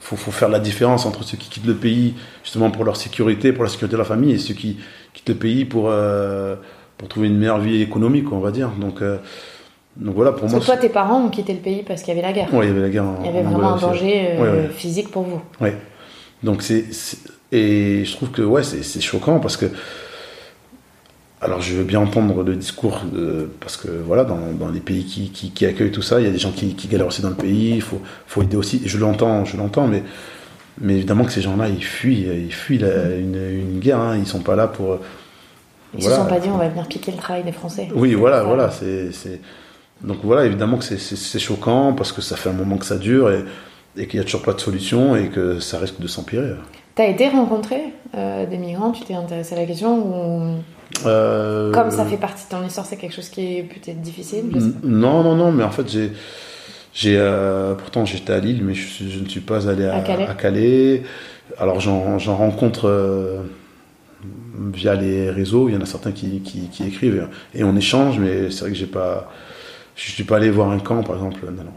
faut, 0.01 0.17
faut 0.17 0.31
faire 0.33 0.49
la 0.51 0.59
différence 0.59 1.07
entre 1.07 1.23
ceux 1.25 1.37
qui 1.39 1.49
quittent 1.49 1.67
le 1.67 1.75
pays 1.75 2.15
justement 2.43 2.71
pour 2.71 2.85
leur 2.85 2.97
sécurité, 2.97 3.53
pour 3.53 3.65
la 3.65 3.71
sécurité 3.71 3.95
de 3.95 3.99
la 3.99 4.05
famille, 4.05 4.33
et 4.33 4.39
ceux 4.39 4.53
qui 4.55 4.77
quittent 5.15 5.29
le 5.31 5.35
pays 5.37 5.65
pour 5.65 5.87
euh, 5.89 6.57
pour 6.99 7.09
trouver 7.09 7.29
une 7.29 7.39
meilleure 7.39 7.61
vie 7.61 7.83
économique, 7.83 8.33
on 8.33 8.41
va 8.41 8.51
dire. 8.51 8.71
Donc 8.81 9.03
euh, 9.03 9.19
donc 9.97 10.15
voilà 10.15 10.33
pour 10.33 10.43
Parce 10.43 10.53
moi. 10.53 10.61
que 10.61 10.67
toi, 10.67 10.77
tes 10.77 10.89
parents 10.89 11.23
ont 11.25 11.29
quitté 11.31 11.53
le 11.53 11.61
pays 11.61 11.83
parce 11.87 12.03
qu'il 12.03 12.15
y 12.15 12.19
avait 12.19 12.27
la 12.27 12.33
guerre. 12.33 12.53
ouais, 12.53 12.67
il 12.67 12.69
y 12.69 12.73
avait 12.73 12.81
la 12.83 12.89
guerre. 12.91 13.05
en- 13.05 13.19
Il 13.21 13.27
y 13.27 13.29
avait 13.29 13.47
en 13.47 13.51
vraiment 13.51 13.75
un 13.75 13.79
danger 13.79 14.27
euh, 14.31 14.43
Ouais, 14.43 14.51
ouais. 14.63 14.69
physique 14.75 15.11
pour 15.11 15.23
vous. 15.23 15.41
Ouais. 15.61 15.77
Donc 16.43 16.63
c'est 16.63 16.85
et 17.53 18.05
je 18.05 18.13
trouve 18.17 18.31
que 18.31 18.43
ouais 18.43 18.63
c'est 18.65 19.01
choquant 19.01 19.39
parce 19.39 19.57
que 19.57 19.67
alors 21.41 21.61
je 21.61 21.75
veux 21.75 21.85
bien 21.85 22.01
entendre 22.01 22.43
le 22.43 22.57
discours 22.57 23.03
de- 23.13 23.51
parce 23.61 23.77
que 23.77 23.89
voilà 23.89 24.25
dans, 24.25 24.39
dans 24.59 24.69
les 24.71 24.81
pays 24.81 25.05
qui, 25.05 25.29
qui, 25.31 25.51
qui 25.51 25.67
accueillent 25.67 25.91
tout 25.93 26.03
ça 26.03 26.21
il 26.21 26.27
y 26.27 26.29
a 26.29 26.33
des 26.33 26.39
gens 26.39 26.53
qui, 26.53 26.75
qui 26.75 26.89
galèrent 26.89 27.07
aussi 27.07 27.23
dans 27.23 27.29
le 27.31 27.35
pays 27.37 27.75
il 27.75 27.83
faut 27.83 28.01
faut 28.27 28.43
aider 28.43 28.57
aussi 28.57 28.83
je 28.85 28.99
l'entends 28.99 29.45
je 29.45 29.57
l'entends 29.57 29.87
mais 29.87 30.03
mais 30.81 30.95
évidemment 30.95 31.25
que 31.25 31.33
ces 31.33 31.43
gens-là 31.43 31.69
ils 31.69 31.85
fuient 31.85 32.27
ils 32.47 32.53
fuient 32.53 32.79
la- 32.79 33.15
une, 33.17 33.37
une 33.37 33.79
guerre 33.79 34.01
hein. 34.01 34.17
ils 34.19 34.27
sont 34.27 34.41
pas 34.41 34.57
là 34.57 34.67
pour 34.67 34.99
Ils 35.97 36.01
voilà. 36.03 36.17
se 36.17 36.23
sont 36.23 36.29
pas 36.29 36.41
dit 36.41 36.49
on 36.53 36.59
va 36.59 36.69
venir 36.69 36.87
piquer 36.89 37.11
le 37.13 37.19
travail 37.19 37.45
des 37.45 37.53
Français. 37.53 37.89
oui 37.95 38.15
voilà 38.15 38.39
Ça. 38.39 38.45
voilà 38.45 38.71
c'est 38.71 39.41
donc 40.03 40.19
voilà 40.23 40.45
évidemment 40.45 40.77
que 40.79 40.85
c'est- 40.85 41.39
choquant 41.39 41.93
parce 41.93 42.13
que 42.13 42.21
ça 42.21 42.37
fait 42.37 42.51
un 42.51 42.55
moment 42.55 42.77
que 42.77 42.87
ça 42.87 42.97
dure 42.99 43.31
et 43.31 43.45
et 43.97 44.09
qu'il 44.09 44.19
n'y 44.19 44.23
a 44.23 44.25
toujours 44.25 44.43
pas 44.43 44.53
de 44.55 44.61
solution 44.61 45.15
et 45.15 45.29
que 45.29 45.61
ça 45.61 45.79
risque 45.79 46.01
de 46.01 46.09
s'empirer. 46.09 46.55
T'as 46.97 47.07
été 47.07 47.29
rencontré 47.29 47.77
euh, 48.17 48.45
des 48.45 48.57
migrants? 48.59 48.91
Tu 48.91 49.05
t'es 49.05 49.15
intéressé 49.15 49.55
à 49.55 49.59
la 49.61 49.67
question 49.67 49.99
ou 49.99 50.57
Euh, 51.07 51.73
comme 51.73 51.91
ça 51.93 52.05
fait 52.05 52.17
partie 52.17 52.45
de 52.45 52.51
ton 52.51 52.65
histoire, 52.67 52.87
c'est 52.87 52.97
quelque 52.97 53.15
chose 53.15 53.29
qui 53.29 53.59
est 53.59 53.63
peut-être 53.63 54.01
difficile? 54.01 54.47
Je 54.53 54.59
sais 54.59 54.65
N- 54.67 54.75
Non, 54.83 55.23
non, 55.23 55.37
non, 55.37 55.53
mais 55.53 55.63
en 55.65 55.71
fait, 55.71 55.89
j'ai. 55.89 56.13
j'ai 56.93 57.17
euh, 57.19 57.75
pourtant, 57.75 58.05
j'étais 58.05 58.33
à 58.33 58.41
Lille, 58.41 58.63
mais 58.65 58.75
je, 58.75 59.19
ne 59.23 59.29
suis 59.29 59.41
pas 59.41 59.69
allé 59.69 59.85
à, 59.87 59.97
À 59.97 60.01
Calais. 60.01 60.27
Calais. 60.35 61.03
Alors, 61.59 61.79
j'en 61.81 62.19
j'en 62.19 62.37
rencontre 62.37 62.89
euh, 62.89 63.43
via 64.73 64.95
les 64.95 65.31
réseaux. 65.31 65.69
Il 65.69 65.75
y 65.75 65.77
en 65.77 65.81
a 65.81 65.87
certains 65.87 66.13
qui, 66.13 66.41
qui, 66.41 66.69
qui 66.69 66.85
écrivent 66.85 67.29
et, 67.55 67.65
on 67.65 67.77
échange, 67.77 68.19
mais 68.19 68.51
c'est 68.51 68.61
vrai 68.61 68.71
que 68.71 68.77
j'ai 68.77 68.87
pas. 68.87 69.31
Je 69.97 70.11
suis 70.11 70.25
pas 70.25 70.37
allé 70.37 70.51
voir 70.51 70.71
un 70.71 70.79
camp, 70.81 71.03
par 71.03 71.17
exemple. 71.17 71.41
Non, 71.47 71.63
non. 71.65 71.71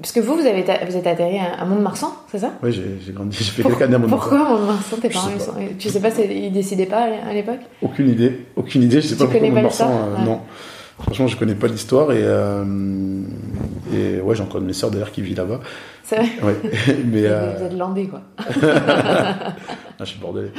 Parce 0.00 0.12
que 0.12 0.20
vous, 0.20 0.36
vous, 0.36 0.46
avez 0.46 0.64
ta- 0.64 0.84
vous 0.84 0.96
êtes 0.96 1.06
atterri 1.08 1.38
à, 1.38 1.64
Mont-de-Marsan, 1.64 2.14
c'est 2.30 2.38
ça? 2.38 2.52
Oui, 2.62 2.72
j'ai 2.72 3.12
grandi, 3.12 3.36
j'ai 3.36 3.50
fait 3.50 3.64
quelques 3.64 3.82
années 3.82 3.96
à 3.96 3.98
mon 3.98 4.08
Pourquoi 4.08 4.38
Mont-de-Marsan 4.38 4.96
Tes 5.02 5.08
parents, 5.08 5.30
ils 5.34 5.40
sont... 5.40 5.54
Tu 5.76 5.88
sais 5.88 6.00
pas, 6.00 6.10
ils 6.20 6.52
décidaient 6.52 6.86
pas 6.86 7.08
à 7.28 7.32
l'époque? 7.32 7.58
Aucune 7.82 8.08
idée, 8.08 8.46
aucune 8.54 8.84
idée. 8.84 9.00
Je 9.00 9.08
sais 9.08 9.14
Tu 9.14 9.18
pas 9.18 9.24
pourquoi 9.24 9.40
connais 9.40 9.50
pas 9.50 9.62
Mont-de-Marsan, 9.62 9.90
euh, 9.90 10.16
Ouais. 10.18 10.24
Non. 10.24 10.40
Franchement, 11.00 11.26
je 11.28 11.36
connais 11.36 11.54
pas 11.54 11.68
l'histoire 11.68 12.12
et, 12.12 12.22
euh, 12.22 12.64
et 13.94 14.20
ouais, 14.20 14.34
j'ai 14.34 14.42
encore 14.42 14.56
une 14.56 14.64
de 14.64 14.68
mes 14.68 14.72
sœurs 14.72 14.90
d'ailleurs 14.90 15.12
qui 15.12 15.22
vit 15.22 15.34
là-bas. 15.34 15.60
C'est 16.02 16.16
vrai 16.16 16.28
Ouais. 16.42 16.56
Mais 17.04 17.22
euh, 17.24 17.54
Vous 17.58 17.64
êtes 17.64 17.76
landais, 17.76 18.06
quoi. 18.06 18.20
ah, 18.38 19.54
je 20.00 20.04
suis 20.04 20.18
bordelais. 20.18 20.52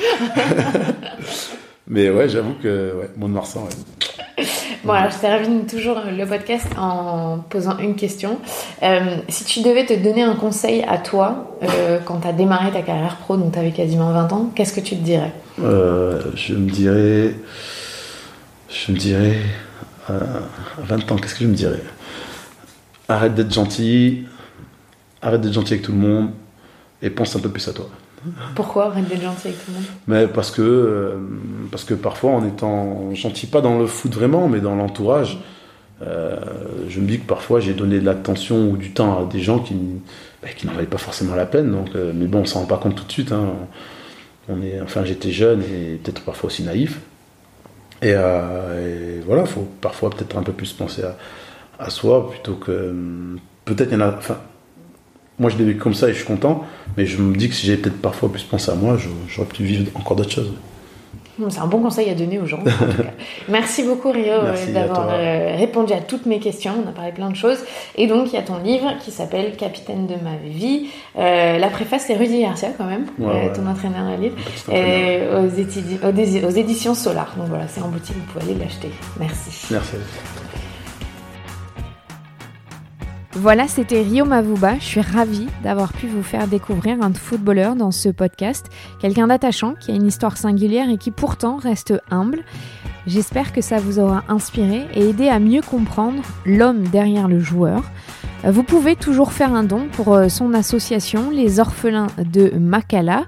Mais 1.87 2.09
ouais, 2.09 2.29
j'avoue 2.29 2.53
que 2.61 2.93
ouais, 2.95 3.09
Mont-de-Marsan, 3.17 3.63
ouais. 3.63 4.45
Bon, 4.85 4.93
alors 4.93 5.11
je 5.11 5.17
termine 5.17 5.65
toujours 5.65 5.97
le 6.09 6.25
podcast 6.25 6.67
en 6.79 7.39
posant 7.49 7.77
une 7.79 7.95
question. 7.95 8.39
Euh, 8.81 9.17
si 9.27 9.43
tu 9.43 9.61
devais 9.61 9.85
te 9.85 9.93
donner 9.93 10.23
un 10.23 10.35
conseil 10.35 10.83
à 10.87 10.97
toi 10.97 11.57
euh, 11.63 11.99
quand 12.05 12.21
tu 12.21 12.27
as 12.27 12.31
démarré 12.31 12.71
ta 12.71 12.81
carrière 12.81 13.17
pro, 13.17 13.35
donc 13.35 13.51
tu 13.51 13.59
avais 13.59 13.71
quasiment 13.71 14.11
20 14.13 14.31
ans, 14.31 14.51
qu'est-ce 14.55 14.73
que 14.73 14.79
tu 14.79 14.95
te 14.95 15.03
dirais? 15.03 15.33
Euh, 15.61 16.21
je 16.35 16.53
me 16.53 16.69
dirais. 16.69 17.35
Je 18.69 18.91
me 18.93 18.97
dirais. 18.97 19.35
Euh, 20.09 20.19
à 20.77 20.81
20 20.85 21.11
ans, 21.11 21.15
qu'est-ce 21.17 21.35
que 21.35 21.43
je 21.43 21.49
me 21.49 21.55
dirais? 21.55 21.83
Arrête 23.07 23.33
d'être 23.35 23.53
gentil, 23.53 24.25
arrête 25.21 25.41
d'être 25.41 25.53
gentil 25.53 25.73
avec 25.73 25.85
tout 25.85 25.91
le 25.91 25.97
monde 25.97 26.29
et 27.01 27.09
pense 27.09 27.35
un 27.35 27.39
peu 27.39 27.49
plus 27.49 27.67
à 27.67 27.73
toi. 27.73 27.89
Pourquoi 28.55 28.87
arrête 28.87 29.07
d'être 29.07 29.21
gentil 29.21 29.47
avec 29.47 29.65
tout 29.65 29.71
le 29.71 29.75
monde? 29.75 29.85
Mais 30.07 30.27
parce 30.27 30.51
que, 30.51 30.61
euh, 30.61 31.17
parce 31.71 31.83
que 31.85 31.93
parfois, 31.93 32.31
en 32.31 32.45
étant 32.45 33.13
gentil, 33.15 33.47
pas 33.47 33.61
dans 33.61 33.79
le 33.79 33.87
foot 33.87 34.13
vraiment, 34.13 34.47
mais 34.49 34.59
dans 34.59 34.75
l'entourage, 34.75 35.39
euh, 36.01 36.37
je 36.87 36.99
me 36.99 37.07
dis 37.07 37.19
que 37.19 37.25
parfois 37.25 37.59
j'ai 37.59 37.73
donné 37.73 37.99
de 37.99 38.05
l'attention 38.05 38.69
ou 38.69 38.77
du 38.77 38.91
temps 38.91 39.19
à 39.19 39.25
des 39.25 39.39
gens 39.39 39.59
qui, 39.59 39.75
bah, 40.41 40.49
qui 40.55 40.65
n'en 40.67 40.73
valaient 40.73 40.85
pas 40.87 40.97
forcément 40.97 41.35
la 41.35 41.45
peine. 41.45 41.71
Donc, 41.71 41.89
euh, 41.95 42.11
mais 42.13 42.27
bon, 42.27 42.39
on 42.39 42.45
s'en 42.45 42.59
rend 42.61 42.65
pas 42.65 42.77
compte 42.77 42.95
tout 42.95 43.05
de 43.05 43.11
suite. 43.11 43.31
hein. 43.31 43.53
On 44.49 44.61
est, 44.61 44.81
enfin, 44.81 45.05
j'étais 45.05 45.31
jeune 45.31 45.61
et 45.61 45.99
peut-être 46.03 46.21
parfois 46.23 46.47
aussi 46.47 46.63
naïf. 46.63 46.99
Et, 48.01 48.13
euh, 48.15 49.19
et 49.19 49.19
voilà, 49.25 49.45
faut 49.45 49.67
parfois 49.81 50.09
peut-être 50.09 50.37
un 50.37 50.43
peu 50.43 50.53
plus 50.53 50.71
penser 50.73 51.03
à, 51.79 51.89
soi 51.89 52.29
plutôt 52.29 52.55
que 52.55 52.89
hum, 52.89 53.39
peut-être 53.65 53.89
il 53.91 53.93
y 53.93 53.97
en 53.97 54.01
a. 54.01 54.15
Enfin, 54.17 54.37
moi 55.37 55.49
je 55.49 55.57
l'ai 55.57 55.65
vécu 55.65 55.79
comme 55.79 55.93
ça 55.93 56.09
et 56.09 56.13
je 56.13 56.17
suis 56.17 56.25
content, 56.25 56.65
mais 56.97 57.05
je 57.05 57.21
me 57.21 57.35
dis 57.35 57.49
que 57.49 57.55
si 57.55 57.67
j'avais 57.67 57.81
peut-être 57.81 58.01
parfois 58.01 58.31
plus 58.31 58.43
pensé 58.43 58.71
à 58.71 58.75
moi, 58.75 58.97
j'aurais 59.27 59.47
pu 59.47 59.63
vivre 59.63 59.89
encore 59.95 60.15
d'autres 60.15 60.31
choses. 60.31 60.53
C'est 61.49 61.59
un 61.59 61.67
bon 61.67 61.79
conseil 61.81 62.09
à 62.09 62.13
donner 62.15 62.39
aux 62.39 62.45
gens. 62.45 62.59
en 62.59 62.63
tout 62.63 63.03
cas. 63.03 63.09
Merci 63.49 63.83
beaucoup 63.83 64.11
Rio 64.11 64.33
euh, 64.33 64.73
d'avoir 64.73 65.07
euh, 65.11 65.55
répondu 65.57 65.93
à 65.93 66.01
toutes 66.01 66.25
mes 66.25 66.39
questions. 66.39 66.73
On 66.85 66.89
a 66.89 66.91
parlé 66.91 67.11
plein 67.11 67.29
de 67.29 67.35
choses. 67.35 67.59
Et 67.95 68.07
donc 68.07 68.27
il 68.27 68.33
y 68.33 68.37
a 68.37 68.41
ton 68.41 68.57
livre 68.57 68.93
qui 69.03 69.11
s'appelle 69.11 69.55
Capitaine 69.55 70.07
de 70.07 70.15
ma 70.15 70.35
vie. 70.43 70.87
Euh, 71.17 71.57
la 71.57 71.67
préface 71.69 72.03
c'est 72.07 72.15
Rudy 72.15 72.41
Garcia 72.41 72.69
quand 72.77 72.85
même, 72.85 73.05
Ouais, 73.19 73.27
euh, 73.27 73.47
ouais. 73.47 73.53
ton 73.53 73.65
entraîneur 73.67 74.05
à 74.07 74.17
livre. 74.17 74.35
Aux 76.47 76.49
éditions 76.51 76.93
Solar. 76.95 77.33
Donc 77.37 77.47
voilà, 77.47 77.67
c'est 77.67 77.81
en 77.81 77.87
boutique, 77.89 78.15
vous 78.15 78.33
pouvez 78.39 78.51
aller 78.51 78.59
l'acheter. 78.63 78.89
Merci. 79.19 79.67
Merci. 79.71 79.95
Voilà, 83.33 83.67
c'était 83.67 84.01
Rio 84.01 84.25
Mavuba. 84.25 84.75
Je 84.79 84.85
suis 84.85 85.01
ravie 85.01 85.47
d'avoir 85.63 85.93
pu 85.93 86.07
vous 86.07 86.23
faire 86.23 86.47
découvrir 86.47 87.01
un 87.01 87.13
footballeur 87.13 87.75
dans 87.75 87.91
ce 87.91 88.09
podcast. 88.09 88.69
Quelqu'un 88.99 89.27
d'attachant, 89.27 89.75
qui 89.75 89.91
a 89.91 89.95
une 89.95 90.07
histoire 90.07 90.35
singulière 90.35 90.89
et 90.89 90.97
qui 90.97 91.11
pourtant 91.11 91.57
reste 91.57 91.93
humble. 92.09 92.39
J'espère 93.05 93.53
que 93.53 93.61
ça 93.61 93.77
vous 93.77 93.99
aura 93.99 94.23
inspiré 94.29 94.87
et 94.93 95.09
aidé 95.09 95.29
à 95.29 95.39
mieux 95.39 95.61
comprendre 95.61 96.21
l'homme 96.45 96.83
derrière 96.87 97.27
le 97.27 97.39
joueur. 97.39 97.83
Euh, 98.45 98.51
Vous 98.51 98.63
pouvez 98.63 98.95
toujours 98.95 99.31
faire 99.31 99.53
un 99.53 99.63
don 99.63 99.87
pour 99.91 100.13
euh, 100.15 100.27
son 100.27 100.53
association 100.53 101.29
Les 101.29 101.59
Orphelins 101.59 102.07
de 102.17 102.51
Makala. 102.57 103.25